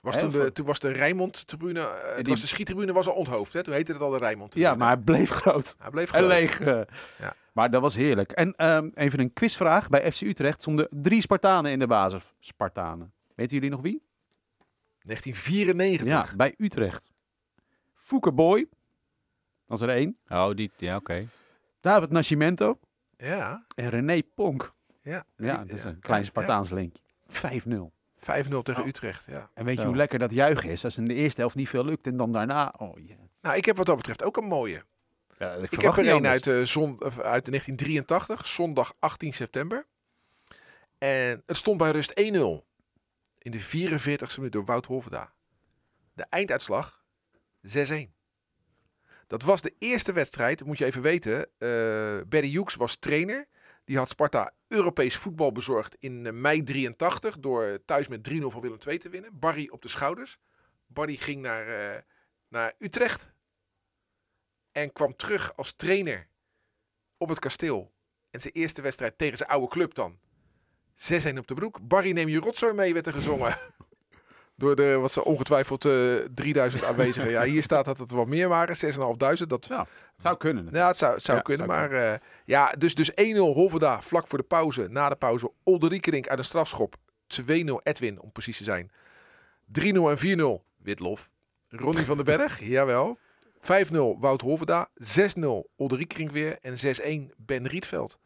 Was 0.00 0.14
Hè, 0.14 0.20
toen, 0.20 0.30
de, 0.30 0.52
toen 0.52 0.66
was 0.66 0.78
de 0.78 0.88
Rijnmond-tribune, 0.88 1.80
eh, 1.80 2.16
die- 2.16 2.24
was 2.32 2.40
de 2.40 2.46
schiettribune 2.46 2.92
was 2.92 3.06
al 3.06 3.14
onthoofd. 3.14 3.52
Hè? 3.52 3.62
Toen 3.62 3.74
heette 3.74 3.92
het 3.92 4.00
al 4.00 4.10
de 4.10 4.18
rijnmond 4.18 4.54
Ja, 4.54 4.74
maar 4.74 4.88
hij 4.88 4.96
bleef 4.96 5.30
groot. 5.30 5.74
hij 5.78 5.90
bleef 5.90 6.12
En 6.12 6.18
groot. 6.18 6.28
leeg. 6.30 6.60
eh. 6.60 6.80
Ja. 7.18 7.34
Maar 7.52 7.70
dat 7.70 7.80
was 7.80 7.94
heerlijk. 7.94 8.32
En 8.32 8.54
ehm, 8.56 8.88
even 8.94 9.20
een 9.20 9.32
quizvraag. 9.32 9.88
Bij 9.88 10.12
FC 10.12 10.20
Utrecht 10.20 10.60
stonden 10.60 10.88
drie 10.90 11.20
Spartanen 11.20 11.70
in 11.72 11.78
de 11.78 11.86
basis. 11.86 12.22
Spartanen. 12.38 13.12
Weten 13.34 13.54
jullie 13.56 13.70
nog 13.70 13.80
wie? 13.80 14.02
1994. 15.02 16.06
Ja, 16.06 16.36
bij 16.36 16.54
Utrecht. 16.58 17.10
Fouke 17.94 18.32
Boy. 18.32 18.68
Dat 19.66 19.80
is 19.80 19.84
er 19.88 19.94
één. 19.94 20.16
Oh, 20.28 20.54
die, 20.54 20.70
ja, 20.76 20.96
oké. 20.96 21.28
David 21.80 22.10
Nascimento. 22.10 22.78
Ja, 23.16 23.64
En 23.74 23.88
René 23.88 24.22
Ponk. 24.34 24.72
ja. 25.02 25.24
Ja, 25.36 25.56
dat 25.56 25.76
is 25.76 25.82
ja. 25.82 25.88
een 25.88 25.98
klein 26.00 26.20
Ja, 26.20 26.26
Spartaans 26.26 26.70
linkje. 26.70 27.02
5-0. 27.28 27.92
5-0 28.20 28.62
tegen 28.62 28.82
Oh. 28.82 28.86
Utrecht, 28.86 29.24
ja. 29.26 29.50
En 29.54 29.64
weet 29.64 29.78
je 29.78 29.84
hoe 29.84 29.96
lekker 29.96 30.18
dat 30.18 30.30
juichen 30.30 30.70
is? 30.70 30.84
Als 30.84 30.98
in 30.98 31.04
de 31.04 31.14
eerste 31.14 31.40
helft 31.40 31.54
niet 31.54 31.68
veel 31.68 31.84
lukt 31.84 32.06
en 32.06 32.16
dan 32.16 32.32
daarna... 32.32 32.74
Oh, 32.78 32.98
ja. 33.06 33.16
Nou, 33.40 33.56
ik 33.56 33.64
heb 33.64 33.76
wat 33.76 33.86
dat 33.86 33.96
betreft 33.96 34.22
ook 34.22 34.36
een 34.36 34.44
mooie. 34.44 34.84
Ja, 35.38 35.52
ik 35.52 35.62
Ik 35.62 35.68
verwacht 35.72 35.96
heb 35.96 36.04
er 36.06 36.12
een 36.12 36.26
uit, 36.26 36.46
eh, 36.46 36.62
zon, 36.62 36.90
of 36.90 37.18
uit 37.18 37.44
1983, 37.44 38.46
zondag 38.46 38.92
18 38.98 39.32
september. 39.32 39.86
En 40.98 41.42
het 41.46 41.56
stond 41.56 41.78
bij 41.78 41.90
rust 41.90 42.12
1-0. 42.14 42.66
In 43.38 43.50
de 43.50 43.60
44ste 43.60 44.36
minuut 44.36 44.52
door 44.52 44.64
Wout 44.64 44.86
Hoveda. 44.86 45.32
De 46.12 46.26
einduitslag 46.28 47.04
6-1. 47.62 48.14
Dat 49.26 49.42
was 49.42 49.60
de 49.60 49.74
eerste 49.78 50.12
wedstrijd, 50.12 50.64
moet 50.64 50.78
je 50.78 50.84
even 50.84 51.02
weten. 51.02 51.46
eh 51.58 51.68
Barry 52.28 52.50
Hughes 52.50 52.74
was 52.74 52.96
trainer. 52.96 53.48
Die 53.90 53.98
had 53.98 54.08
Sparta 54.08 54.52
Europees 54.68 55.16
voetbal 55.16 55.52
bezorgd 55.52 55.96
in 55.98 56.26
eh, 56.26 56.32
mei 56.32 56.62
83 56.62 57.38
door 57.38 57.78
thuis 57.84 58.08
met 58.08 58.30
3-0 58.30 58.36
van 58.38 58.60
Willem 58.60 58.78
II 58.86 58.98
te 58.98 59.08
winnen. 59.08 59.38
Barry 59.38 59.68
op 59.68 59.82
de 59.82 59.88
schouders. 59.88 60.38
Barry 60.86 61.16
ging 61.16 61.42
naar, 61.42 61.66
eh, 61.66 62.02
naar 62.48 62.74
Utrecht 62.78 63.32
en 64.72 64.92
kwam 64.92 65.16
terug 65.16 65.56
als 65.56 65.72
trainer 65.72 66.28
op 67.16 67.28
het 67.28 67.38
kasteel. 67.38 67.92
En 68.30 68.40
zijn 68.40 68.54
eerste 68.54 68.82
wedstrijd 68.82 69.18
tegen 69.18 69.38
zijn 69.38 69.50
oude 69.50 69.68
club 69.68 69.94
dan. 69.94 70.18
6-1 70.94 71.38
op 71.38 71.46
de 71.46 71.54
broek. 71.54 71.88
Barry 71.88 72.12
neem 72.12 72.28
je 72.28 72.40
rotzooi 72.40 72.72
mee, 72.72 72.92
werd 72.92 73.06
er 73.06 73.12
gezongen. 73.12 73.58
Door 74.60 74.76
de, 74.76 74.94
wat 74.94 75.12
ze 75.12 75.24
ongetwijfeld 75.24 75.84
eh 75.84 75.92
3000 76.34 76.84
aanwezigen. 76.84 77.30
Ja, 77.30 77.42
hier 77.42 77.62
staat 77.62 77.84
dat 77.84 77.98
het 77.98 78.10
wat 78.10 78.26
meer 78.26 78.48
waren, 78.48 78.76
6.500. 78.76 79.46
Dat, 79.46 79.66
Ja, 79.68 79.86
zou 80.16 80.36
kunnen. 80.36 80.68
ja, 80.72 80.86
het 80.86 80.96
zou, 80.96 81.20
zou 81.20 81.36
Ja, 81.36 81.42
kunnen. 81.42 81.66
zou 81.66 81.78
maar 81.78 81.92
eh, 82.12 82.18
ja, 82.44 82.72
dus, 82.78 82.94
dus 82.94 83.10
1-0 83.10 83.14
Holverda 83.36 84.02
vlak 84.02 84.26
voor 84.26 84.38
de 84.38 84.44
pauze. 84.44 84.86
Na 84.88 85.08
de 85.08 85.16
pauze 85.16 85.52
Olderiekerink 85.62 86.28
uit 86.28 86.38
een 86.38 86.44
strafschop. 86.44 86.96
2-0 87.42 87.44
Edwin, 87.82 88.20
om 88.20 88.32
precies 88.32 88.56
te 88.56 88.64
zijn. 88.64 88.90
3-0 89.78 89.82
en 90.10 90.60
4-0 90.62 90.66
Witlof. 90.82 91.30
Ronnie 91.68 92.04
van 92.04 92.16
den 92.16 92.26
Berg, 92.26 92.60
jawel. 92.76 93.18
5-0 93.62 93.62
Wout 94.18 94.40
Holverda. 94.40 94.88
6-0 95.18 95.42
Olderiekerink 95.76 96.30
weer. 96.30 96.58
En 96.60 96.74
6-1 97.30 97.34
Ben 97.36 97.66
Rietveld. 97.66 98.18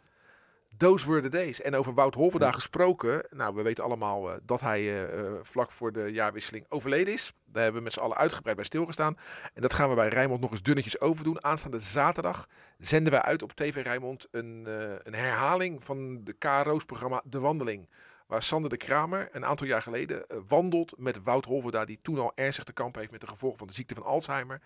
Those 0.76 1.06
were 1.08 1.20
the 1.22 1.28
days. 1.28 1.60
En 1.60 1.74
over 1.74 1.94
Wout 1.94 2.14
Holverda 2.14 2.50
gesproken. 2.50 3.26
Nou, 3.30 3.54
we 3.54 3.62
weten 3.62 3.84
allemaal 3.84 4.30
eh, 4.30 4.37
dat 4.42 4.60
hij 4.60 4.80
eh, 4.80 5.02
eh, 5.02 5.32
vlak 5.42 5.72
voor 5.72 5.92
de 5.92 6.12
jaarwisseling 6.12 6.66
overleden 6.68 7.12
is. 7.12 7.32
Daar 7.44 7.62
hebben 7.62 7.80
we 7.80 7.84
met 7.84 7.92
z'n 7.92 8.00
allen 8.00 8.16
uitgebreid 8.16 8.56
bij 8.56 8.64
stilgestaan. 8.64 9.16
En 9.54 9.62
dat 9.62 9.74
gaan 9.74 9.88
we 9.88 9.94
bij 9.94 10.08
Rijnmond 10.08 10.40
nog 10.40 10.50
eens 10.50 10.62
dunnetjes 10.62 11.00
overdoen. 11.00 11.44
Aanstaande 11.44 11.80
zaterdag 11.80 12.48
zenden 12.78 13.12
wij 13.12 13.22
uit 13.22 13.42
op 13.42 13.52
TV 13.52 13.82
Rijnmond 13.82 14.28
een, 14.30 14.66
een 15.02 15.14
herhaling 15.14 15.84
van 15.84 16.24
de 16.24 16.32
KRO's 16.32 16.84
programma 16.84 17.22
De 17.24 17.38
Wandeling. 17.38 17.88
Waar 18.26 18.42
Sander 18.42 18.70
de 18.70 18.76
Kramer 18.76 19.28
een 19.32 19.44
aantal 19.44 19.66
jaar 19.66 19.82
geleden 19.82 20.26
wandelt 20.48 20.98
met 20.98 21.22
Wout 21.22 21.44
Holverda. 21.44 21.84
Die 21.84 21.98
toen 22.02 22.18
al 22.18 22.32
ernstig 22.34 22.64
te 22.64 22.72
kampen 22.72 23.00
heeft 23.00 23.12
met 23.12 23.20
de 23.20 23.26
gevolgen 23.26 23.58
van 23.58 23.66
de 23.66 23.74
ziekte 23.74 23.94
van 23.94 24.04
Alzheimer. 24.04 24.60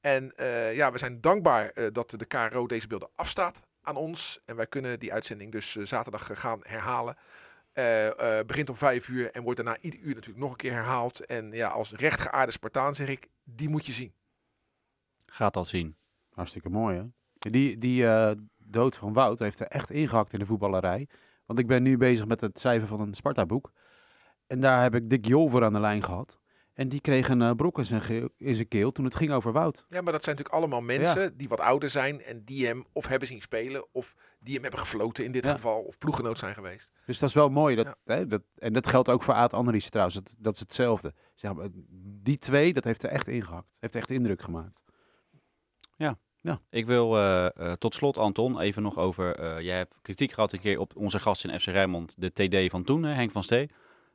En 0.00 0.32
ja, 0.72 0.92
we 0.92 0.98
zijn 0.98 1.20
dankbaar 1.20 1.72
dat 1.92 2.10
de 2.10 2.24
KRO 2.24 2.66
deze 2.66 2.86
beelden 2.86 3.10
afstaat 3.14 3.60
aan 3.84 3.96
ons. 3.96 4.40
En 4.44 4.56
wij 4.56 4.66
kunnen 4.66 4.98
die 4.98 5.12
uitzending 5.12 5.52
dus 5.52 5.76
eh, 5.76 5.84
zaterdag 5.84 6.30
eh, 6.30 6.36
gaan 6.36 6.60
herhalen. 6.62 7.16
Eh, 7.72 8.10
begint 8.46 8.68
om 8.68 8.76
vijf 8.76 9.08
uur 9.08 9.30
en 9.30 9.42
wordt 9.42 9.64
daarna 9.64 9.80
ieder 9.80 10.00
uur 10.00 10.14
natuurlijk 10.14 10.42
nog 10.42 10.50
een 10.50 10.56
keer 10.56 10.72
herhaald. 10.72 11.24
En 11.26 11.52
ja, 11.52 11.68
als 11.68 11.92
rechtgeaarde 11.92 12.52
Spartaan 12.52 12.94
zeg 12.94 13.08
ik, 13.08 13.28
die 13.44 13.68
moet 13.68 13.86
je 13.86 13.92
zien. 13.92 14.12
Gaat 15.26 15.54
dat 15.54 15.66
zien. 15.66 15.96
Hartstikke 16.30 16.68
mooi, 16.68 16.96
hè? 16.96 17.04
Die, 17.50 17.78
die 17.78 18.06
dood 18.56 18.96
van 18.96 19.12
Wout 19.12 19.38
heeft 19.38 19.60
er 19.60 19.66
echt 19.66 19.90
ingehakt 19.90 20.32
in 20.32 20.38
de 20.38 20.46
voetballerij. 20.46 21.08
Want 21.46 21.58
ik 21.58 21.66
ben 21.66 21.82
nu 21.82 21.96
bezig 21.96 22.26
met 22.26 22.40
het 22.40 22.58
schrijven 22.58 22.88
van 22.88 23.00
een 23.00 23.14
Sparta-boek. 23.14 23.72
En 24.46 24.60
daar 24.60 24.82
heb 24.82 24.94
ik 24.94 25.08
Dick 25.08 25.26
Jol 25.26 25.64
aan 25.64 25.72
de 25.72 25.80
lijn 25.80 26.02
gehad. 26.02 26.38
En 26.74 26.88
die 26.88 27.00
kreeg 27.00 27.28
een 27.28 27.42
eh, 27.42 27.50
brok 27.50 27.78
in 27.78 27.84
zijn, 27.86 28.00
geel- 28.02 28.28
in 28.36 28.54
zijn 28.54 28.68
keel 28.68 28.92
toen 28.92 29.04
het 29.04 29.14
ging 29.14 29.32
over 29.32 29.52
Wout. 29.52 29.84
Ja, 29.88 30.00
maar 30.00 30.12
dat 30.12 30.24
zijn 30.24 30.36
natuurlijk 30.36 30.62
allemaal 30.62 30.80
mensen 30.80 31.36
die 31.36 31.48
wat 31.48 31.60
ouder 31.60 31.90
zijn 31.90 32.22
en 32.22 32.44
die 32.44 32.66
hem 32.66 32.84
of 32.92 33.06
hebben 33.06 33.28
zien 33.28 33.40
spelen 33.40 33.86
of 33.92 34.14
die 34.40 34.52
hem 34.54 34.62
hebben 34.62 34.80
gefloten 34.80 35.24
in 35.24 35.32
dit 35.32 35.44
Ja. 35.44 35.50
geval 35.50 35.80
of 35.82 35.98
ploeggenoot 35.98 36.38
zijn 36.38 36.54
geweest. 36.54 36.90
Dus 37.06 37.18
dat 37.18 37.28
is 37.28 37.34
wel 37.34 37.48
mooi. 37.48 37.76
Dat, 37.76 37.84
Ja. 38.04 38.14
hè, 38.14 38.26
dat, 38.26 38.42
en 38.58 38.72
dat 38.72 38.86
geldt 38.86 39.08
ook 39.08 39.22
voor 39.22 39.34
Aad 39.34 39.52
Andriessen 39.52 39.90
trouwens. 39.90 40.18
Dat, 40.18 40.34
dat 40.38 40.54
is 40.54 40.60
hetzelfde. 40.60 41.14
Zeg 41.34 41.54
maar, 41.54 41.68
die 42.22 42.38
twee, 42.38 42.72
dat 42.72 42.84
heeft 42.84 43.02
er 43.02 43.10
echt 43.10 43.28
ingehakt. 43.28 43.76
Heeft 43.80 43.94
echt 43.94 44.10
indruk 44.10 44.42
gemaakt. 44.42 44.82
Ik 46.70 46.86
wil 46.86 47.16
eh, 47.16 47.46
eh, 47.56 47.72
tot 47.72 47.94
slot, 47.94 48.18
Anton, 48.18 48.60
even 48.60 48.82
nog 48.82 48.98
over... 48.98 49.36
eh, 49.36 49.60
jij 49.60 49.76
hebt 49.76 49.94
kritiek 50.02 50.32
gehad 50.32 50.52
een 50.52 50.60
keer 50.60 50.78
op 50.78 50.96
onze 50.96 51.18
gast 51.18 51.44
in 51.44 51.60
FC 51.60 51.66
Rijnmond, 51.66 52.14
de 52.18 52.32
TD 52.32 52.70
van 52.70 52.84
toen, 52.84 53.02
hè, 53.02 53.12
Henk 53.14 53.30
van 53.30 53.42
Stee. 53.42 53.70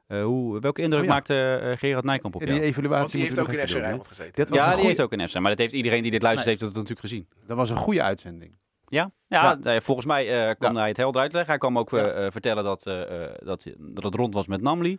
Eh, 0.10 0.24
hoe, 0.24 0.60
welke 0.60 0.82
indruk 0.82 1.02
Oh 1.02 1.08
ja. 1.08 1.14
maakte 1.14 1.56
eh, 1.56 1.78
Gerard 1.78 2.06
Nijkamp 2.06 2.36
op 2.36 2.42
En 2.42 2.48
jou? 2.48 2.60
die 2.60 2.70
evaluatie 2.70 3.00
Want 3.00 3.12
die 3.12 3.22
heeft 3.22 3.40
ook 3.40 3.48
in 3.48 3.68
FC. 3.68 3.74
Rijnmond 3.78 4.08
gezeten. 4.08 4.32
Ja, 4.54 4.64
die 4.66 4.72
goeie- 4.74 4.88
heeft 4.88 5.02
ook 5.02 5.12
een 5.12 5.28
FC, 5.30 5.40
maar 5.40 5.50
dat 5.50 5.60
heeft 5.60 5.74
iedereen 5.74 6.02
die 6.02 6.12
dit 6.12 6.22
luistert, 6.22 6.48
Nee. 6.48 6.56
heeft 6.58 6.74
dat 6.74 6.84
natuurlijk 6.84 7.08
gezien. 7.08 7.28
Dat 7.48 7.58
was 7.58 7.70
een 7.70 7.76
goede 7.76 8.02
uitzending. 8.04 8.58
Ja, 8.88 9.12
ja, 9.28 9.58
volgens 9.82 10.06
mij 10.08 10.48
eh, 10.48 10.56
kwam 10.58 10.74
Ja. 10.74 10.80
hij 10.80 10.88
het 10.88 10.98
helder 10.98 11.22
uitleggen. 11.22 11.50
Hij 11.50 11.60
kwam 11.60 11.78
ook 11.78 11.90
Ja. 11.90 12.32
vertellen 12.32 12.64
dat, 12.64 12.86
eh, 12.86 13.24
eh, 13.24 13.32
dat, 13.44 13.66
dat 13.78 14.04
het 14.04 14.16
rond 14.16 14.34
was 14.34 14.48
met 14.48 14.62
Namli. 14.62 14.98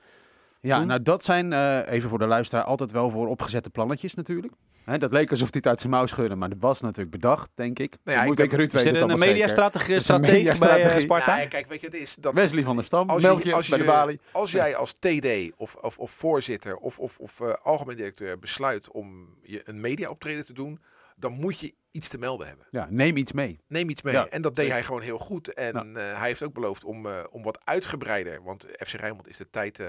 Ja, 0.61 0.79
Toen? 0.79 0.87
nou 0.87 1.03
dat 1.03 1.25
zijn, 1.25 1.53
eh, 1.53 1.93
even 1.93 2.09
voor 2.11 2.19
de 2.19 2.27
luisteraar, 2.27 2.65
altijd 2.65 2.93
wel 2.93 3.11
voor 3.11 3.29
opgezette 3.29 3.71
plannetjes 3.71 4.15
natuurlijk. 4.15 4.53
Hè, 4.85 4.99
dat 4.99 5.13
leek 5.13 5.31
alsof 5.31 5.49
hij 5.49 5.57
het 5.57 5.67
uit 5.67 5.81
zijn 5.81 5.93
mouw 5.93 6.07
schudde, 6.07 6.35
maar 6.35 6.49
dat 6.49 6.59
was 6.61 6.81
natuurlijk 6.81 7.11
bedacht, 7.11 7.51
denk 7.55 7.79
ik. 7.79 7.97
Nou 8.05 8.19
ja, 8.19 8.25
moet 8.25 8.39
Ruud 8.39 8.73
het 8.73 8.85
een 8.87 9.19
mediastrategie 9.19 10.07
bij 10.07 10.17
eh, 10.17 10.21
mediastrategie. 10.21 11.01
Sparta? 11.01 11.37
Nou, 11.37 11.49
kijk, 11.49 11.69
weet 11.69 11.81
je, 11.81 11.87
het 11.87 11.95
is 11.95 12.15
dat 12.15 12.35
Wesley 12.35 12.63
van 12.63 12.77
der 12.77 12.85
Stam, 12.85 13.09
als, 13.11 13.23
je 13.23 13.67
bij 13.69 13.79
de 13.79 13.85
balie. 13.85 14.21
als 14.33 14.53
jij 14.53 14.77
als 14.77 14.93
TD 14.93 15.53
of, 15.57 15.75
of, 15.75 15.99
of 15.99 16.11
voorzitter 16.11 16.77
of, 16.77 16.99
of, 16.99 17.19
of 17.19 17.41
eh, 17.41 17.53
algemeen 17.63 17.97
directeur 17.97 18.39
besluit 18.39 18.91
om 18.91 19.37
je 19.43 19.61
een 19.65 19.81
mediaoptreden 19.81 20.45
te 20.45 20.53
doen, 20.53 20.81
dan 21.17 21.33
moet 21.33 21.61
je 21.61 21.75
iets 21.91 22.09
te 22.09 22.19
melden 22.19 22.47
hebben. 22.47 22.67
Ja, 22.71 22.87
neem 22.91 23.17
iets 23.17 23.33
mee. 23.33 23.61
Neem 23.67 23.89
iets 23.89 24.03
mee. 24.03 24.15
Ja, 24.15 24.29
en 24.29 24.43
dat 24.43 24.57
deed 24.57 24.71
hij 24.71 24.85
gewoon 24.85 25.03
heel 25.03 25.19
goed. 25.19 25.55
En 25.55 25.75
Ja. 25.75 26.01
eh, 26.01 26.19
hij 26.19 26.29
heeft 26.29 26.43
ook 26.43 26.53
beloofd 26.53 26.85
om, 26.85 27.07
eh, 27.07 27.25
om 27.31 27.43
wat 27.43 27.61
uitgebreider, 27.65 28.43
want 28.43 28.67
FC 28.79 28.93
Rijnmond 28.93 29.29
is 29.29 29.37
de 29.37 29.51
tijd 29.51 29.79
eh, 29.79 29.87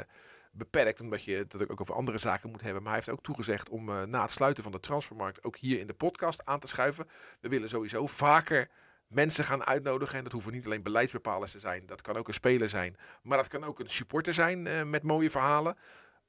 beperkt, 0.51 1.01
omdat 1.01 1.23
je 1.23 1.35
het 1.35 1.69
ook 1.69 1.81
over 1.81 1.95
andere 1.95 2.17
zaken 2.17 2.49
moet 2.49 2.61
hebben. 2.61 2.81
Maar 2.81 2.91
hij 2.91 3.01
heeft 3.05 3.17
ook 3.17 3.23
toegezegd 3.23 3.69
om 3.69 3.89
eh, 3.89 4.03
na 4.03 4.21
het 4.21 4.31
sluiten 4.31 4.63
van 4.63 4.71
de 4.71 4.79
transfermarkt 4.79 5.43
ook 5.43 5.57
hier 5.57 5.79
in 5.79 5.87
de 5.87 5.93
podcast 5.93 6.45
aan 6.45 6.59
te 6.59 6.67
schuiven. 6.67 7.07
We 7.39 7.49
willen 7.49 7.69
sowieso 7.69 8.07
vaker 8.07 8.69
mensen 9.07 9.43
gaan 9.43 9.65
uitnodigen. 9.65 10.17
En 10.17 10.23
dat 10.23 10.33
hoeven 10.33 10.51
niet 10.51 10.65
alleen 10.65 10.83
beleidsbepalers 10.83 11.51
te 11.51 11.59
zijn. 11.59 11.83
Dat 11.85 12.01
kan 12.01 12.15
ook 12.15 12.27
een 12.27 12.33
speler 12.33 12.69
zijn. 12.69 12.95
Maar 13.23 13.37
dat 13.37 13.47
kan 13.47 13.63
ook 13.63 13.79
een 13.79 13.89
supporter 13.89 14.33
zijn 14.33 14.67
eh, 14.67 14.83
met 14.83 15.03
mooie 15.03 15.31
verhalen. 15.31 15.77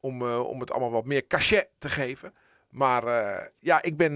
Om, 0.01 0.23
eh, 0.23 0.49
om 0.49 0.61
het 0.61 0.71
allemaal 0.71 0.91
wat 0.91 1.05
meer 1.05 1.27
cachet 1.27 1.69
te 1.79 1.91
geven. 1.91 2.35
Maar 2.69 3.05
ja, 3.59 3.83
ik 3.83 3.97
ben 3.97 4.13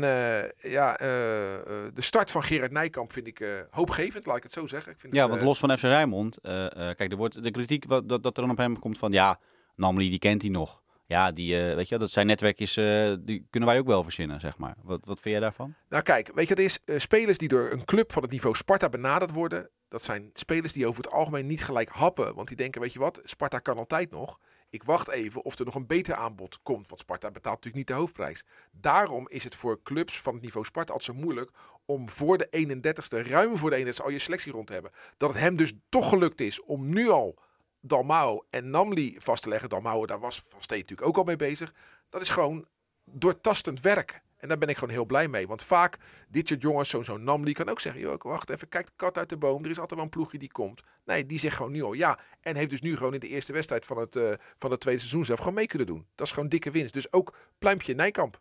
ja, 0.58 0.92
de 0.96 1.90
start 1.94 2.30
van 2.30 2.42
Gerard 2.42 2.72
Nijkamp 2.72 3.12
vind 3.12 3.26
ik 3.26 3.66
hoopgevend, 3.70 4.26
laat 4.26 4.36
ik 4.36 4.42
het 4.42 4.52
zo 4.52 4.66
zeggen. 4.66 4.92
Ik 4.92 5.00
vind 5.00 5.14
Ja, 5.14 5.20
het, 5.20 5.30
want 5.30 5.42
los 5.42 5.58
van 5.58 5.78
FC 5.78 5.82
Rijnmond, 5.82 6.38
kijk, 6.42 7.10
er 7.10 7.16
wordt 7.16 7.42
de 7.42 7.50
kritiek 7.50 7.84
wat, 7.84 8.08
dat, 8.08 8.22
dat 8.22 8.36
er 8.36 8.42
dan 8.42 8.50
op 8.50 8.56
hem 8.56 8.78
komt 8.78 8.98
van, 8.98 9.12
ja, 9.12 9.38
Namli, 9.76 10.10
die 10.10 10.18
kent 10.18 10.42
hij 10.42 10.50
nog. 10.50 10.82
Ja, 11.06 11.32
die, 11.32 11.68
eh, 11.68 11.74
weet 11.74 11.88
je, 11.88 11.98
dat 11.98 12.10
zijn 12.10 12.26
netwerkjes, 12.26 12.76
eh, 12.76 13.14
die 13.20 13.46
kunnen 13.50 13.68
wij 13.68 13.78
ook 13.78 13.86
wel 13.86 14.02
verzinnen, 14.02 14.40
zeg 14.40 14.58
maar. 14.58 14.74
Wat, 14.82 15.00
wat 15.04 15.20
vind 15.20 15.34
jij 15.34 15.40
daarvan? 15.40 15.74
Nou 15.88 16.02
kijk, 16.02 16.30
weet 16.34 16.48
je 16.48 16.54
het 16.54 16.62
is? 16.62 16.78
Eh, 16.84 16.98
spelers 16.98 17.38
die 17.38 17.48
door 17.48 17.70
een 17.70 17.84
club 17.84 18.12
van 18.12 18.22
het 18.22 18.30
niveau 18.30 18.56
Sparta 18.56 18.88
benaderd 18.88 19.32
worden, 19.32 19.70
dat 19.88 20.02
zijn 20.02 20.30
spelers 20.32 20.72
die 20.72 20.86
over 20.86 21.02
het 21.04 21.12
algemeen 21.12 21.46
niet 21.46 21.64
gelijk 21.64 21.88
happen. 21.88 22.34
Want 22.34 22.48
die 22.48 22.56
denken, 22.56 22.80
weet 22.80 22.92
je 22.92 22.98
wat, 22.98 23.20
Sparta 23.24 23.58
kan 23.58 23.78
altijd 23.78 24.10
nog. 24.10 24.38
Ik 24.70 24.82
wacht 24.82 25.08
even 25.08 25.44
of 25.44 25.58
er 25.58 25.64
nog 25.64 25.74
een 25.74 25.86
beter 25.86 26.14
aanbod 26.14 26.58
komt. 26.62 26.88
Want 26.88 27.00
Sparta 27.00 27.30
betaalt 27.30 27.54
natuurlijk 27.54 27.76
niet 27.76 27.96
de 27.96 28.02
hoofdprijs. 28.02 28.44
Daarom 28.72 29.28
is 29.28 29.44
het 29.44 29.54
voor 29.54 29.82
clubs 29.82 30.20
van 30.20 30.34
het 30.34 30.42
niveau 30.42 30.66
Sparta 30.66 30.92
altijd 30.92 31.16
zo 31.16 31.22
moeilijk 31.22 31.50
om 31.84 32.10
voor 32.10 32.38
de 32.38 32.48
31ste, 32.50 33.28
ruim 33.28 33.56
voor 33.56 33.70
de 33.70 33.76
31ste, 33.76 34.02
al 34.02 34.10
je 34.10 34.18
selectie 34.18 34.52
rond 34.52 34.66
te 34.66 34.72
hebben. 34.72 34.90
Dat 35.16 35.32
het 35.32 35.38
hem 35.38 35.56
dus 35.56 35.72
toch 35.88 36.08
gelukt 36.08 36.40
is 36.40 36.62
om 36.62 36.88
nu 36.88 37.08
al 37.08 37.38
Dalmau 37.86 38.42
en 38.50 38.70
Namli 38.70 39.16
vast 39.18 39.42
te 39.42 39.48
leggen. 39.48 39.68
Dalmau, 39.68 40.06
daar 40.06 40.20
was 40.20 40.42
Van 40.48 40.62
Steen 40.62 40.78
natuurlijk 40.78 41.08
ook 41.08 41.16
al 41.16 41.24
mee 41.24 41.36
bezig. 41.36 41.74
Dat 42.08 42.20
is 42.20 42.28
gewoon 42.28 42.66
doortastend 43.04 43.80
werk. 43.80 44.24
En 44.36 44.48
daar 44.48 44.58
ben 44.58 44.68
ik 44.68 44.74
gewoon 44.74 44.94
heel 44.94 45.04
blij 45.04 45.28
mee. 45.28 45.46
Want 45.46 45.62
vaak, 45.62 45.98
dit 46.28 46.48
soort 46.48 46.62
jongens, 46.62 46.88
zo'n 46.88 47.04
zo'n 47.04 47.24
Namli 47.24 47.52
kan 47.52 47.68
ook 47.68 47.80
zeggen... 47.80 48.00
Joh, 48.00 48.20
wacht 48.22 48.50
even, 48.50 48.68
kijk 48.68 48.86
de 48.86 48.92
kat 48.96 49.18
uit 49.18 49.28
de 49.28 49.36
boom. 49.36 49.64
Er 49.64 49.70
is 49.70 49.78
altijd 49.78 49.94
wel 49.94 50.02
een 50.02 50.14
ploegje 50.14 50.38
die 50.38 50.52
komt. 50.52 50.82
Nee, 51.04 51.26
die 51.26 51.38
zegt 51.38 51.56
gewoon 51.56 51.72
nu 51.72 51.82
al 51.82 51.92
ja. 51.92 52.18
En 52.40 52.56
heeft 52.56 52.70
dus 52.70 52.80
nu 52.80 52.96
gewoon 52.96 53.14
in 53.14 53.20
de 53.20 53.28
eerste 53.28 53.52
wedstrijd 53.52 53.86
van 53.86 53.98
het, 53.98 54.16
eh, 54.16 54.32
van 54.58 54.70
het 54.70 54.80
tweede 54.80 55.00
seizoen 55.00 55.24
zelf 55.24 55.38
gewoon 55.38 55.54
mee 55.54 55.66
kunnen 55.66 55.86
doen. 55.86 56.06
Dat 56.14 56.26
is 56.26 56.32
gewoon 56.32 56.48
dikke 56.48 56.70
winst. 56.70 56.92
Dus 56.92 57.12
ook 57.12 57.34
pluimpje 57.58 57.94
Nijkamp. 57.94 58.40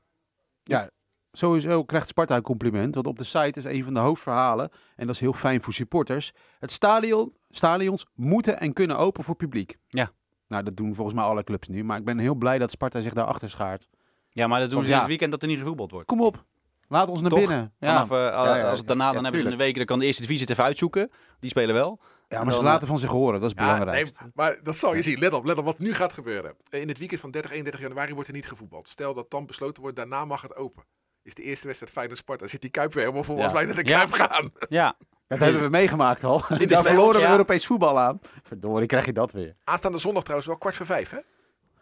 Ja, 0.64 0.90
sowieso 1.32 1.84
krijgt 1.84 2.08
Sparta 2.08 2.36
een 2.36 2.42
compliment. 2.42 2.96
Want 2.96 3.08
op 3.08 3.18
de 3.18 3.24
site 3.24 3.60
is 3.60 3.64
een 3.64 3.84
van 3.84 3.94
de 3.94 4.00
hoofdverhalen, 4.00 4.72
en 4.96 5.06
dat 5.06 5.16
is 5.16 5.22
heel 5.22 5.34
fijn 5.34 5.62
voor 5.62 5.74
supporters. 5.74 6.34
Het 6.60 6.72
stadion, 6.72 7.34
stadions 7.56 8.06
moeten 8.14 8.60
en 8.60 8.74
kunnen 8.74 8.98
open 8.98 9.24
voor 9.24 9.36
publiek. 9.36 9.78
Ja. 9.88 10.10
Nou, 10.48 10.64
dat 10.64 10.78
doen 10.78 10.96
volgens 10.96 11.16
mij 11.16 11.26
alle 11.26 11.44
clubs 11.44 11.68
nu. 11.68 11.84
Maar 11.84 11.98
ik 11.98 12.06
ben 12.06 12.18
heel 12.20 12.36
blij 12.36 12.58
dat 12.58 12.72
Sparta 12.72 13.02
zich 13.02 13.14
daarachter 13.14 13.50
schaart. 13.50 13.88
Ja, 14.30 14.48
maar 14.48 14.60
dat 14.60 14.70
doen 14.70 14.76
Want 14.78 14.86
ze 14.86 14.92
in 14.92 14.96
ja. 14.98 15.02
het 15.04 15.10
weekend 15.10 15.32
dat 15.32 15.42
er 15.42 15.48
niet 15.48 15.60
gevoetbald 15.60 15.92
wordt. 15.92 16.08
Kom 16.08 16.22
op, 16.22 16.46
laat 16.88 17.08
ons 17.08 17.22
naar 17.22 17.30
Toch? 17.30 17.40
binnen. 17.40 17.74
Ja. 17.80 18.06
Vanaf, 18.06 18.12
eh, 18.32 18.46
Ja, 18.46 18.58
ja, 18.58 18.70
als 18.70 18.78
het 18.80 18.88
daarna, 18.88 19.08
ja, 19.08 19.12
dan 19.14 19.24
hebben 19.24 19.42
ze 19.42 19.46
in 19.48 19.52
de 19.52 19.58
weken, 19.64 19.78
dan 19.78 19.86
kan 19.86 20.00
de 20.00 20.06
eerste 20.06 20.22
divisie 20.22 20.42
het 20.44 20.52
even 20.52 20.64
uitzoeken. 20.64 21.12
Die 21.40 21.50
spelen 21.50 21.76
wel. 21.76 22.00
ja, 22.28 22.44
maar 22.44 22.54
ze 22.54 22.64
laten 22.64 22.88
van 22.88 23.00
zich 23.00 23.10
horen, 23.10 23.40
dat 23.42 23.50
is 23.50 23.56
Ja, 23.58 23.64
belangrijk. 23.64 24.20
nee, 24.22 24.32
maar 24.34 24.60
dat 24.64 24.76
zal 24.76 24.96
je 24.96 25.02
zien. 25.02 25.20
Let 25.20 25.34
op, 25.34 25.46
let 25.46 25.58
op 25.58 25.66
wat 25.66 25.80
nu 25.80 25.94
gaat 25.94 26.14
gebeuren. 26.14 26.56
In 26.70 26.88
het 26.88 26.98
weekend 26.98 27.20
van 27.22 27.32
30, 27.32 27.52
31 27.52 27.82
januari 27.82 28.14
wordt 28.14 28.28
er 28.30 28.36
niet 28.36 28.48
gevoetbald. 28.48 28.88
Stel 28.90 29.14
dat 29.14 29.32
dan 29.32 29.46
besloten 29.46 29.82
wordt, 29.82 29.98
daarna 29.98 30.26
mag 30.26 30.42
het 30.42 30.56
open. 30.56 30.84
Is 31.24 31.34
de 31.34 31.44
eerste 31.44 31.66
wedstrijd 31.66 31.94
Feyenoord-Sparta. 31.94 32.48
Zit 32.48 32.62
die 32.62 32.70
Kuip 32.70 32.94
weer 32.94 33.04
helemaal 33.04 33.24
vol 33.24 33.38
Ja. 33.38 33.44
als 33.44 33.52
wij 33.54 33.66
naar 33.66 33.76
de 33.76 33.88
Ja. 33.90 33.98
Kuip 33.98 34.12
gaan. 34.12 34.52
Ja, 34.70 34.96
Dat 35.28 35.40
hebben 35.40 35.62
we 35.62 35.70
meegemaakt 35.70 36.24
al. 36.24 36.44
de 36.48 36.66
Daar 36.68 36.82
verloren 36.84 37.16
we 37.16 37.26
ja. 37.26 37.32
Europees 37.32 37.66
voetbal 37.66 38.00
aan. 38.00 38.20
Verdorie, 38.44 38.88
krijg 38.88 39.06
je 39.06 39.14
dat 39.14 39.32
weer. 39.32 39.56
Aanstaande 39.64 39.98
zondag 39.98 40.22
trouwens 40.24 40.50
wel 40.50 40.58
kwart 40.60 40.76
voor 40.76 40.86
vijf, 40.86 41.10
hè? 41.10 41.18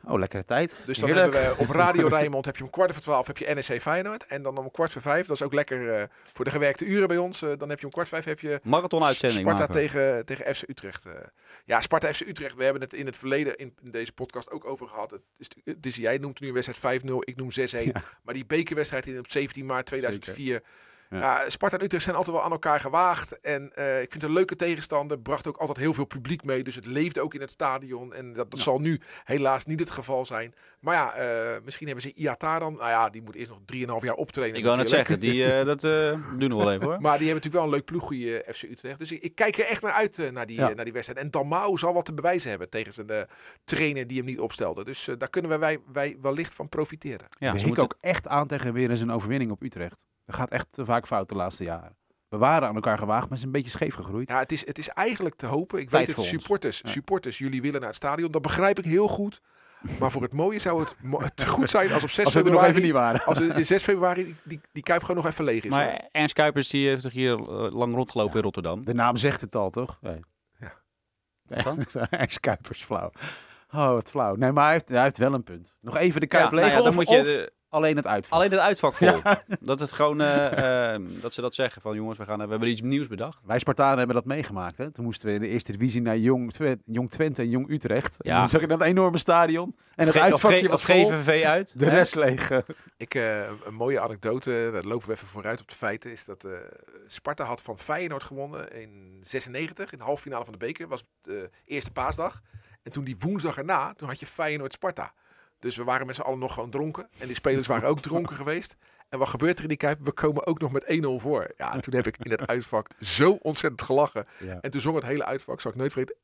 Oh, 0.06 0.20
lekkere 0.20 0.46
tijd. 0.46 0.76
Dus 0.86 0.98
dan 0.98 1.10
Heerlijk. 1.10 1.34
hebben 1.34 1.58
we 1.58 1.64
op 1.64 1.70
Radio 1.86 2.08
Rijnmond 2.08 2.46
heb 2.46 2.58
je 2.58 2.64
om 2.64 2.70
kwart 2.70 2.92
voor 2.94 3.02
twaalf 3.02 3.28
heb 3.28 3.38
je 3.38 3.54
NEC 3.54 3.82
Feyenoord. 3.82 4.26
En 4.26 4.42
dan 4.44 4.58
om 4.58 4.72
kwart 4.72 4.92
voor 4.92 5.02
vijf, 5.02 5.28
dat 5.28 5.36
is 5.36 5.42
ook 5.42 5.54
lekker 5.54 5.90
eh, 5.90 6.04
voor 6.34 6.46
de 6.46 6.52
gewerkte 6.52 6.86
uren 6.86 7.08
bij 7.08 7.18
ons. 7.18 7.42
eh, 7.42 7.50
dan 7.58 7.70
heb 7.70 7.80
je 7.80 7.86
om 7.86 7.92
kwart 7.92 8.08
voor 8.10 8.22
vijf 8.22 8.30
heb 8.30 8.50
je 8.52 8.60
marathon-uitzending 8.64 9.42
Sparta 9.42 9.60
maken 9.60 9.74
tegen, 9.76 10.26
tegen 10.26 10.56
FC 10.56 10.62
Utrecht. 10.70 11.06
eh. 11.06 11.12
ja, 11.66 11.82
Sparta 11.82 12.14
FC 12.14 12.20
Utrecht, 12.22 12.56
we 12.56 12.64
hebben 12.64 12.82
het 12.82 12.94
in 12.94 13.06
het 13.06 13.18
verleden 13.18 13.56
in, 13.58 13.74
in 13.84 13.92
deze 13.92 14.12
podcast 14.14 14.52
ook 14.52 14.66
over 14.66 14.88
gehad. 14.88 15.12
Het 15.12 15.22
is, 15.38 15.48
het 15.64 15.86
is, 15.86 15.96
jij 15.96 16.18
noemt 16.18 16.40
nu 16.40 16.48
een 16.48 16.54
wedstrijd 16.54 17.02
5-0, 17.02 17.06
ik 17.20 17.36
noem 17.36 17.50
6-1. 17.52 17.54
Ja. 17.84 18.04
Maar 18.24 18.34
die 18.34 18.46
bekerwedstrijd 18.46 19.06
in 19.06 19.20
op 19.20 19.28
17 19.28 19.66
maart 19.66 19.86
2004, 19.86 20.54
Ja. 20.54 20.60
Ja, 21.20 21.50
Sparta 21.50 21.78
en 21.78 21.84
Utrecht 21.84 22.04
zijn 22.04 22.16
altijd 22.16 22.36
wel 22.36 22.46
aan 22.46 22.52
elkaar 22.52 22.80
gewaagd. 22.80 23.40
En 23.40 23.72
eh, 23.76 23.94
ik 24.02 24.12
vind 24.12 24.14
het 24.14 24.24
een 24.24 24.32
leuke 24.38 24.56
tegenstander. 24.56 25.20
Bracht 25.20 25.48
ook 25.48 25.58
altijd 25.58 25.78
heel 25.78 25.94
veel 25.94 26.06
publiek 26.06 26.44
mee. 26.44 26.64
Dus 26.64 26.76
het 26.76 26.86
leefde 26.86 27.22
ook 27.22 27.34
in 27.34 27.42
het 27.42 27.52
stadion. 27.52 28.14
En 28.14 28.34
dat, 28.34 28.52
dat 28.52 28.60
zal 28.60 28.80
nu 28.80 29.02
helaas 29.24 29.66
niet 29.66 29.80
het 29.80 29.90
geval 29.92 30.26
zijn. 30.26 30.54
Maar 30.80 30.94
ja, 30.96 31.14
eh, 31.14 31.62
misschien 31.64 31.86
hebben 31.88 32.04
ze 32.06 32.14
Iata 32.14 32.60
dan. 32.60 32.74
Nou 32.74 32.90
ja, 32.90 33.10
die 33.10 33.22
moet 33.22 33.36
eerst 33.36 33.50
nog 33.50 33.60
3,5 34.00 34.04
jaar 34.06 34.14
optreden. 34.16 34.58
Ik 34.58 34.64
wou 34.66 34.78
net 34.78 34.90
zeggen, 34.90 35.20
die, 35.20 35.46
eh, 35.46 35.66
dat 35.66 35.84
eh, 35.84 35.90
doen 36.38 36.50
we 36.50 36.56
wel 36.56 36.72
even 36.72 36.86
hoor. 36.86 37.02
Maar 37.06 37.18
die 37.18 37.28
hebben 37.28 37.44
natuurlijk 37.44 37.54
wel 37.54 37.64
een 37.64 37.70
leuk 37.70 37.86
ploegje, 37.86 38.46
FC 38.54 38.64
Utrecht. 38.64 39.00
Dus 39.00 39.12
ik, 39.12 39.22
ik 39.22 39.36
kijk 39.36 39.58
er 39.58 39.66
echt 39.66 39.82
naar 39.82 39.92
uit 39.94 40.32
naar, 40.32 40.46
die, 40.46 40.58
Ja. 40.58 40.70
naar 40.74 40.84
die 40.86 40.94
wedstrijd. 40.94 41.20
En 41.20 41.32
Dalmau 41.32 41.78
zal 41.78 41.94
wat 41.94 42.06
te 42.06 42.14
bewijzen 42.14 42.50
hebben 42.50 42.70
tegen 42.70 42.94
zijn 42.94 43.10
eh, 43.10 43.22
trainer 43.64 44.08
die 44.08 44.18
hem 44.18 44.26
niet 44.26 44.40
opstelde. 44.40 44.84
Dus 44.84 45.10
daar 45.18 45.30
kunnen 45.30 45.50
wij, 45.52 45.60
wij, 45.60 45.80
wij 45.92 46.18
wellicht 46.22 46.54
van 46.54 46.70
profiteren. 46.70 47.28
Ja, 47.30 47.54
we 47.54 47.62
moeten- 47.66 47.84
ook 47.84 47.98
echt 48.02 48.28
aan 48.28 48.48
tegen 48.48 48.74
weer 48.74 48.90
eens 48.90 49.02
een 49.02 49.12
overwinning 49.12 49.52
op 49.52 49.64
Utrecht. 49.64 49.96
Dat 50.26 50.36
gaat 50.36 50.52
echt 50.52 50.74
te 50.74 50.86
vaak 50.86 51.08
fout 51.08 51.30
de 51.30 51.36
laatste 51.36 51.64
jaren. 51.64 51.98
We 52.30 52.38
waren 52.38 52.68
aan 52.68 52.76
elkaar 52.76 52.98
gewaagd, 52.98 53.30
maar 53.30 53.38
is 53.38 53.44
een 53.44 53.52
beetje 53.52 53.70
scheef 53.70 53.96
gegroeid. 53.96 54.30
Ja, 54.30 54.40
het 54.40 54.52
is, 54.52 54.66
het 54.66 54.78
is 54.78 54.88
eigenlijk 54.90 55.36
te 55.36 55.46
hopen. 55.46 55.80
Ik 55.80 55.90
Tijd 55.90 56.08
weet 56.08 56.16
het, 56.16 56.26
supporters, 56.26 56.80
Ja. 56.84 56.90
supporters, 56.90 57.38
jullie 57.38 57.62
willen 57.62 57.80
naar 57.80 57.90
het 57.90 57.98
stadion. 57.98 58.32
Dat 58.32 58.42
begrijp 58.42 58.78
ik 58.80 58.86
heel 58.86 59.08
goed. 59.08 59.42
Maar 60.00 60.12
voor 60.12 60.22
het 60.22 60.34
mooie 60.34 60.60
zou 60.60 60.80
het 60.80 60.96
mo- 61.02 61.22
het 61.22 61.44
goed 61.48 61.70
zijn 61.70 61.92
als 61.94 62.04
op 62.04 62.10
6 62.10 62.26
Als 62.26 62.34
we 62.34 62.40
er 62.40 62.46
nog 62.46 62.54
februari... 62.54 62.72
even 62.72 62.84
niet 62.84 62.92
waren. 62.94 63.26
Als 63.26 63.40
in 63.40 63.66
6 63.66 63.84
februari 63.84 64.36
die, 64.44 64.62
die, 64.72 64.84
Kuip 64.84 65.02
gewoon 65.02 65.16
nog 65.24 65.32
even 65.32 65.44
leeg 65.46 65.64
is. 65.64 65.70
hoor. 65.70 65.80
Maar 65.80 66.08
Ernst 66.12 66.34
Kuipers 66.36 66.70
die 66.70 66.88
heeft 66.88 67.02
toch 67.02 67.12
hier 67.12 67.34
eh, 67.40 67.72
lang 67.74 67.94
rondgelopen 67.94 68.32
Ja. 68.32 68.38
in 68.38 68.44
Rotterdam. 68.44 68.86
De 68.86 68.94
naam 68.94 69.18
zegt 69.18 69.42
het 69.42 69.56
al, 69.56 69.70
toch? 69.70 69.98
Nee. 70.02 70.20
Ja. 70.60 70.74
Ex 72.10 72.40
Kuipers 72.40 72.84
flauw. 72.84 73.12
Oh, 73.72 73.90
wat 73.90 74.10
flauw. 74.10 74.36
Nee, 74.36 74.52
maar 74.52 74.64
hij 74.64 74.74
heeft, 74.74 74.90
hij 74.90 75.04
heeft 75.04 75.18
wel 75.18 75.34
een 75.34 75.44
punt. 75.44 75.76
Nog 75.82 75.98
even 75.98 76.22
de 76.22 76.28
Kuip 76.28 76.44
Ja, 76.44 76.50
nou 76.50 76.62
leeg 76.62 76.72
ja, 76.72 76.78
dan 76.80 76.88
of, 76.88 76.96
moet 76.96 77.10
je 77.10 77.20
of 77.20 77.26
eh, 77.26 77.48
alleen 77.74 77.96
het 77.96 78.08
uitvallen. 78.08 78.46
alleen 78.46 78.58
het 78.58 78.68
uitvak 78.68 78.94
vol. 78.96 79.22
Dat 79.60 79.80
het 79.80 79.92
gewoon 79.92 80.22
eh, 80.22 80.94
eh, 80.94 81.02
dat 81.22 81.34
ze 81.34 81.42
dat 81.42 81.56
zeggen 81.56 81.82
van 81.82 81.96
jongens, 81.96 82.18
we 82.18 82.26
gaan 82.26 82.40
we 82.44 82.48
hebben 82.50 82.70
iets 82.70 82.82
nieuws 82.82 83.08
bedacht. 83.08 83.40
Wij 83.46 83.60
Spartanen 83.60 83.98
hebben 83.98 84.16
dat 84.16 84.26
meegemaakt. 84.26 84.78
Hè? 84.78 84.92
Toen 84.92 85.06
moesten 85.06 85.28
we 85.28 85.34
in 85.34 85.42
de 85.42 85.48
eerste 85.48 85.72
divisie 85.72 86.02
naar 86.02 86.18
Jong, 86.18 86.52
Twe- 86.54 86.78
Jong 86.86 87.12
Twente 87.12 87.42
en 87.42 87.50
Jong 87.50 87.70
Utrecht. 87.70 88.22
En 88.22 88.32
Ja. 88.32 88.38
dan 88.40 88.48
zag 88.50 88.62
je 88.62 88.68
dat 88.68 88.82
enorme 88.82 89.18
stadion. 89.18 89.76
En 89.96 90.06
het 90.08 90.18
uitvakje 90.18 90.68
was 90.68 90.84
vol. 90.84 91.06
GVV 91.10 91.44
uit. 91.44 91.80
De 91.80 91.86
hè? 91.86 91.92
rest 91.92 92.16
leeg. 92.16 92.52
Ik, 92.98 93.16
eh, 93.16 93.40
een 93.66 93.74
mooie 93.74 94.00
anekdote, 94.00 94.70
daar 94.74 94.84
lopen 94.84 95.08
we 95.08 95.14
even 95.14 95.28
vooruit 95.28 95.62
op 95.62 95.68
de 95.70 95.76
feiten, 95.76 96.12
is 96.12 96.26
dat 96.26 96.44
eh, 96.44 96.52
Sparta 97.08 97.44
had 97.44 97.62
van 97.62 97.80
Feyenoord 97.80 98.24
gewonnen 98.24 98.72
in 98.82 99.20
96, 99.22 99.92
in 99.92 99.98
de 99.98 100.04
halve 100.04 100.22
finale 100.22 100.44
van 100.44 100.54
de 100.54 100.60
beker, 100.60 100.88
was 100.88 101.04
de 101.22 101.50
eerste 101.66 101.92
paasdag. 101.92 102.42
En 102.84 102.92
toen 102.92 103.04
die 103.04 103.16
woensdag 103.20 103.58
erna, 103.58 103.94
toen 103.94 104.08
had 104.08 104.20
je 104.20 104.26
Feyenoord-Sparta. 104.26 105.14
Dus 105.64 105.76
we 105.76 105.84
waren 105.84 106.06
met 106.06 106.16
z'n 106.16 106.22
allen 106.22 106.40
nog 106.40 106.54
gewoon 106.54 106.70
dronken. 106.70 107.10
En 107.18 107.28
die 107.28 107.36
spelers 107.36 107.68
waren 107.68 107.90
ook 107.90 108.00
dronken 108.00 108.36
geweest. 108.36 108.76
En 109.10 109.20
wat 109.20 109.28
gebeurt 109.28 109.58
er 109.58 109.62
in 109.64 109.70
die 109.70 109.78
Kuip? 109.78 110.00
We 110.02 110.12
komen 110.12 110.46
ook 110.46 110.60
nog 110.60 110.72
met 110.72 110.84
1-0 110.84 110.88
voor. 111.18 111.52
Ja, 111.58 111.80
toen 111.80 111.94
heb 111.94 112.08
ik 112.08 112.18
in 112.18 112.32
het 112.32 112.48
uitvak 112.48 112.88
zo 113.00 113.32
ontzettend 113.42 113.82
gelachen. 113.82 114.28
Ja. 114.40 114.58
En 114.62 114.72
toen 114.72 114.82
zong 114.82 114.96
het 114.96 115.06
hele 115.06 115.26
uitvak, 115.26 115.62
zal 115.62 115.72
ik 115.72 115.78
nooit 115.78 115.92
vergeten, 115.92 116.16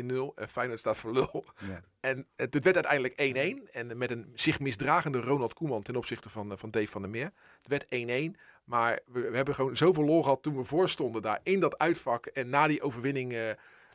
1-0, 0.00 0.04
1-0 0.04 0.34
en 0.34 0.48
Feyenoord 0.48 0.78
staat 0.78 0.96
voor 0.96 1.12
lul. 1.12 1.44
Ja. 1.58 1.80
En 2.00 2.26
het, 2.36 2.54
het 2.54 2.64
werd 2.64 2.86
uiteindelijk 2.86 3.64
1-1. 3.66 3.70
En 3.72 3.98
met 3.98 4.10
een 4.10 4.32
zich 4.34 4.60
misdragende 4.60 5.20
Ronald 5.20 5.54
Koeman 5.54 5.82
ten 5.82 5.96
opzichte 5.96 6.28
van, 6.30 6.52
eh, 6.52 6.58
van 6.58 6.70
Dave 6.70 6.88
van 6.88 7.02
der 7.02 7.10
Meer. 7.10 7.30
Het 7.62 7.68
werd 7.68 7.84
1-1. 8.34 8.36
Maar 8.64 8.98
we, 9.06 9.20
we 9.30 9.36
hebben 9.36 9.54
gewoon 9.54 9.76
zoveel 9.76 10.04
lol 10.04 10.22
gehad 10.22 10.42
toen 10.42 10.56
we 10.56 10.64
voorstonden 10.64 11.22
daar 11.22 11.40
in 11.42 11.60
dat 11.60 11.78
uitvak. 11.78 12.26
En 12.26 12.48
na 12.48 12.66
die 12.66 12.82
overwinning 12.82 13.32
eh, 13.32 13.50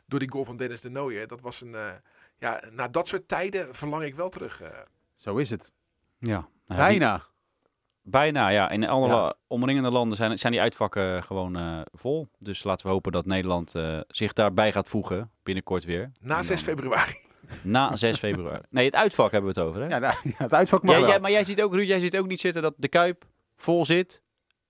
door 0.06 0.18
die 0.18 0.30
goal 0.30 0.44
van 0.44 0.56
Dennis 0.56 0.80
de 0.80 0.90
Nooijer. 0.90 1.26
Dat 1.28 1.40
was 1.40 1.60
een... 1.60 1.74
eh, 1.74 1.92
ja, 2.44 2.62
na 2.70 2.88
dat 2.88 3.08
soort 3.08 3.28
tijden 3.28 3.74
verlang 3.74 4.02
ik 4.04 4.14
wel 4.14 4.28
terug. 4.28 4.60
eh. 4.62 4.68
Zo 5.14 5.36
is 5.36 5.50
het. 5.50 5.72
Ja. 6.18 6.30
Nou, 6.36 6.48
die- 6.66 6.76
Bijna. 6.98 7.22
bijna, 8.02 8.48
ja. 8.48 8.70
In 8.70 8.88
alle 8.88 9.08
Ja. 9.08 9.34
omringende 9.46 9.90
landen 9.90 10.16
zijn, 10.16 10.38
zijn 10.38 10.52
die 10.52 10.60
uitvakken 10.60 11.22
gewoon 11.22 11.56
eh, 11.56 11.80
vol. 11.92 12.28
Dus 12.38 12.64
laten 12.64 12.86
we 12.86 12.92
hopen 12.92 13.12
dat 13.12 13.26
Nederland 13.26 13.74
eh, 13.74 14.00
zich 14.08 14.32
daarbij 14.32 14.72
gaat 14.72 14.88
voegen 14.88 15.30
binnenkort 15.42 15.84
weer. 15.84 16.12
na 16.20 16.36
En 16.36 16.44
6 16.44 16.64
dan- 16.64 16.74
februari. 16.74 17.22
Na 17.62 17.96
6 17.96 18.18
februari. 18.18 18.62
Nee, 18.70 18.84
het 18.86 18.94
uitvak 18.94 19.30
hebben 19.32 19.54
we 19.54 19.60
het 19.60 19.68
over, 19.68 19.80
hè? 19.82 19.88
Ja, 19.88 19.98
nou, 19.98 20.14
ja, 20.38 20.44
het 20.44 20.54
uitvak 20.54 20.82
mag 20.82 20.90
Jij- 20.92 21.00
wel. 21.00 21.10
jij- 21.10 21.20
maar 21.20 21.30
jij 21.30 21.44
ziet 21.44 21.62
ook, 21.62 21.74
Ruud, 21.74 21.86
jij 21.88 22.00
ziet 22.00 22.16
ook 22.18 22.26
niet 22.26 22.40
zitten 22.40 22.62
dat 22.62 22.74
de 22.76 22.88
Kuip 22.88 23.24
vol 23.56 23.84
zit 23.84 24.22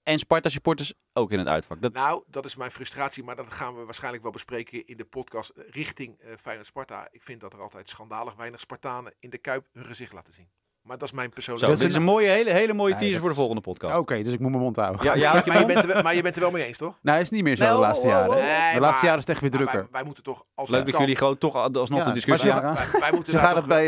en 0.04 0.18
Sparta 0.18 0.48
supporters 0.48 0.94
ook 1.12 1.32
in 1.32 1.38
het 1.38 1.48
uitvak. 1.48 1.80
Nou, 1.92 2.24
dat 2.26 2.44
is 2.44 2.56
mijn 2.56 2.70
frustratie, 2.70 3.24
maar 3.24 3.36
dat 3.36 3.52
gaan 3.52 3.76
we 3.76 3.84
waarschijnlijk 3.84 4.22
wel 4.22 4.32
bespreken 4.32 4.86
in 4.86 4.96
de 4.96 5.04
podcast 5.04 5.50
eh, 5.50 5.64
richting 5.70 6.18
eh 6.18 6.36
Feyenoord 6.36 6.66
Sparta. 6.66 7.08
Ik 7.10 7.22
vind 7.22 7.40
dat 7.40 7.52
er 7.52 7.60
altijd 7.60 7.88
schandalig 7.88 8.34
weinig 8.34 8.60
Spartanen 8.60 9.14
in 9.18 9.30
de 9.30 9.38
Kuip 9.38 9.66
hun 9.72 9.84
gezicht 9.84 10.12
laten 10.12 10.34
zien. 10.34 10.48
Maar 10.84 10.98
dat 10.98 11.08
is 11.08 11.14
mijn 11.14 11.30
persoonlijke... 11.30 11.70
dat 11.70 11.80
dit 11.80 11.88
is 11.90 11.94
een 11.94 12.02
mooie, 12.02 12.28
hele, 12.28 12.50
hele 12.50 12.72
mooie 12.72 12.90
Nee, 12.94 13.00
teaser 13.02 13.20
voor 13.20 13.28
de 13.28 13.34
volgende 13.34 13.60
podcast. 13.60 13.96
Oké, 13.98 14.22
dus 14.22 14.32
ik 14.32 14.38
moet 14.40 14.50
mijn 14.50 14.62
mond 14.62 14.76
houden. 14.76 15.04
Ja, 15.04 15.14
ja, 15.14 15.32
je 15.36 15.42
maar, 15.44 15.44
je 15.44 15.52
mond. 15.52 15.66
bent 15.66 15.78
er, 15.86 15.92
wel- 15.94 16.02
maar 16.02 16.14
je 16.14 16.22
bent 16.22 16.34
er 16.34 16.40
wel 16.40 16.50
mee 16.50 16.64
eens, 16.64 16.78
toch? 16.78 16.98
Nou, 17.02 17.20
is 17.20 17.30
niet 17.30 17.42
meer 17.42 17.56
zo 17.56 17.64
Nee, 17.64 17.72
de 17.72 17.78
laatste 17.78 18.06
oh, 18.06 18.12
oh, 18.12 18.18
jaren. 18.18 18.30
oh. 18.30 18.36
De 18.36 18.42
Nee, 18.42 18.80
laatste 18.80 18.80
maar- 18.80 19.04
jaren 19.04 19.14
is 19.18 19.20
het 19.20 19.28
echt 19.28 19.40
weer 19.40 19.50
drukker. 19.50 19.78
Wij, 19.78 19.88
wij 19.90 20.02
moeten 20.04 20.22
toch 20.22 20.44
als 20.54 20.68
Leuk 20.70 20.90
dat 20.90 20.98
jullie 21.00 21.16
gewoon 21.16 21.38
toch 21.38 21.54
alsnog 21.76 21.98
Ja, 21.98 22.04
de 22.04 22.12
discussie 22.12 22.50
maar 22.52 22.60
ze- 22.60 22.66
aangaan. 22.66 22.90
Wij, 22.92 23.00
wij 23.00 23.12
moeten 23.12 23.32
toch, 23.40 23.54
het 23.54 23.66
bij 23.66 23.86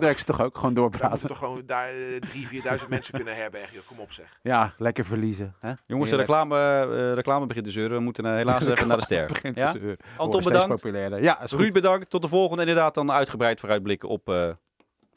daar 0.00 0.24
toch- 0.24 0.40
ook 0.40 0.56
gewoon 0.56 0.74
doorpraten. 0.74 1.08
moeten 1.10 1.28
toch 1.28 1.38
gewoon 1.38 1.62
daar 1.66 1.88
eh, 1.88 2.16
drie, 2.20 2.46
vierduizend 2.46 2.90
mensen 2.96 3.14
kunnen 3.14 3.36
herbergen. 3.36 3.74
joh. 3.74 3.86
Kom 3.86 3.98
op 3.98 4.12
zeg. 4.12 4.38
Ja, 4.42 4.74
lekker 4.78 5.04
verliezen. 5.04 5.54
Hè? 5.60 5.72
Jongens, 5.86 6.10
de 6.10 6.16
reclame, 6.16 6.58
eh, 6.58 7.12
reclame 7.14 7.46
begint 7.46 7.64
te 7.64 7.70
zeuren. 7.70 7.96
We 7.96 8.02
moeten 8.02 8.36
helaas 8.36 8.66
even 8.66 8.88
naar 8.88 8.96
de 8.96 9.02
ster. 9.04 9.26
Begint 9.26 9.58
Ja? 9.58 9.72
te 9.72 9.78
zeuren. 9.78 9.96
Anton, 10.16 10.42
bedankt. 10.42 10.82
Ja. 11.22 11.38
Ruud, 11.50 11.72
bedankt. 11.72 12.10
Tot 12.10 12.22
de 12.22 12.28
volgende. 12.28 12.62
Inderdaad, 12.62 12.94
dan 12.94 13.10
uitgebreid 13.12 13.60
vooruitblikken 13.60 14.08
op 14.08 14.28
eh 14.28 14.48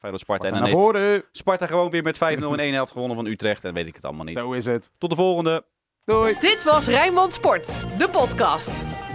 Feyenoord 0.03 0.23
Sparta. 0.23 0.45
En 0.45 0.51
Naar 0.51 0.61
dan 0.61 0.69
heeft 0.69 0.81
voren. 0.81 1.23
Sparta 1.31 1.67
gewoon 1.67 1.89
weer 1.89 2.03
met 2.03 2.17
5-0 2.17 2.19
in 2.19 2.59
één 2.59 2.73
helft 2.73 2.91
gewonnen 2.91 3.15
van 3.15 3.25
Utrecht. 3.25 3.63
En 3.63 3.73
weet 3.73 3.87
ik 3.87 3.95
het 3.95 4.03
allemaal 4.03 4.25
niet. 4.25 4.37
Zo 4.37 4.51
is 4.51 4.65
het. 4.65 4.91
Tot 4.97 5.09
de 5.09 5.15
volgende. 5.15 5.65
Doei. 6.05 6.35
Dit 6.39 6.63
was 6.63 6.87
Rijnmond 6.87 7.33
Sport, 7.33 7.85
de 7.97 8.09
podcast. 8.09 8.71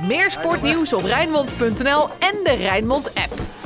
Meer 0.07 0.31
sportnieuws 0.31 0.93
op 0.93 1.03
Rijnmond.nl 1.03 2.09
en 2.19 2.45
de 2.45 2.55
Rijnmond 2.57 3.15
app. 3.15 3.58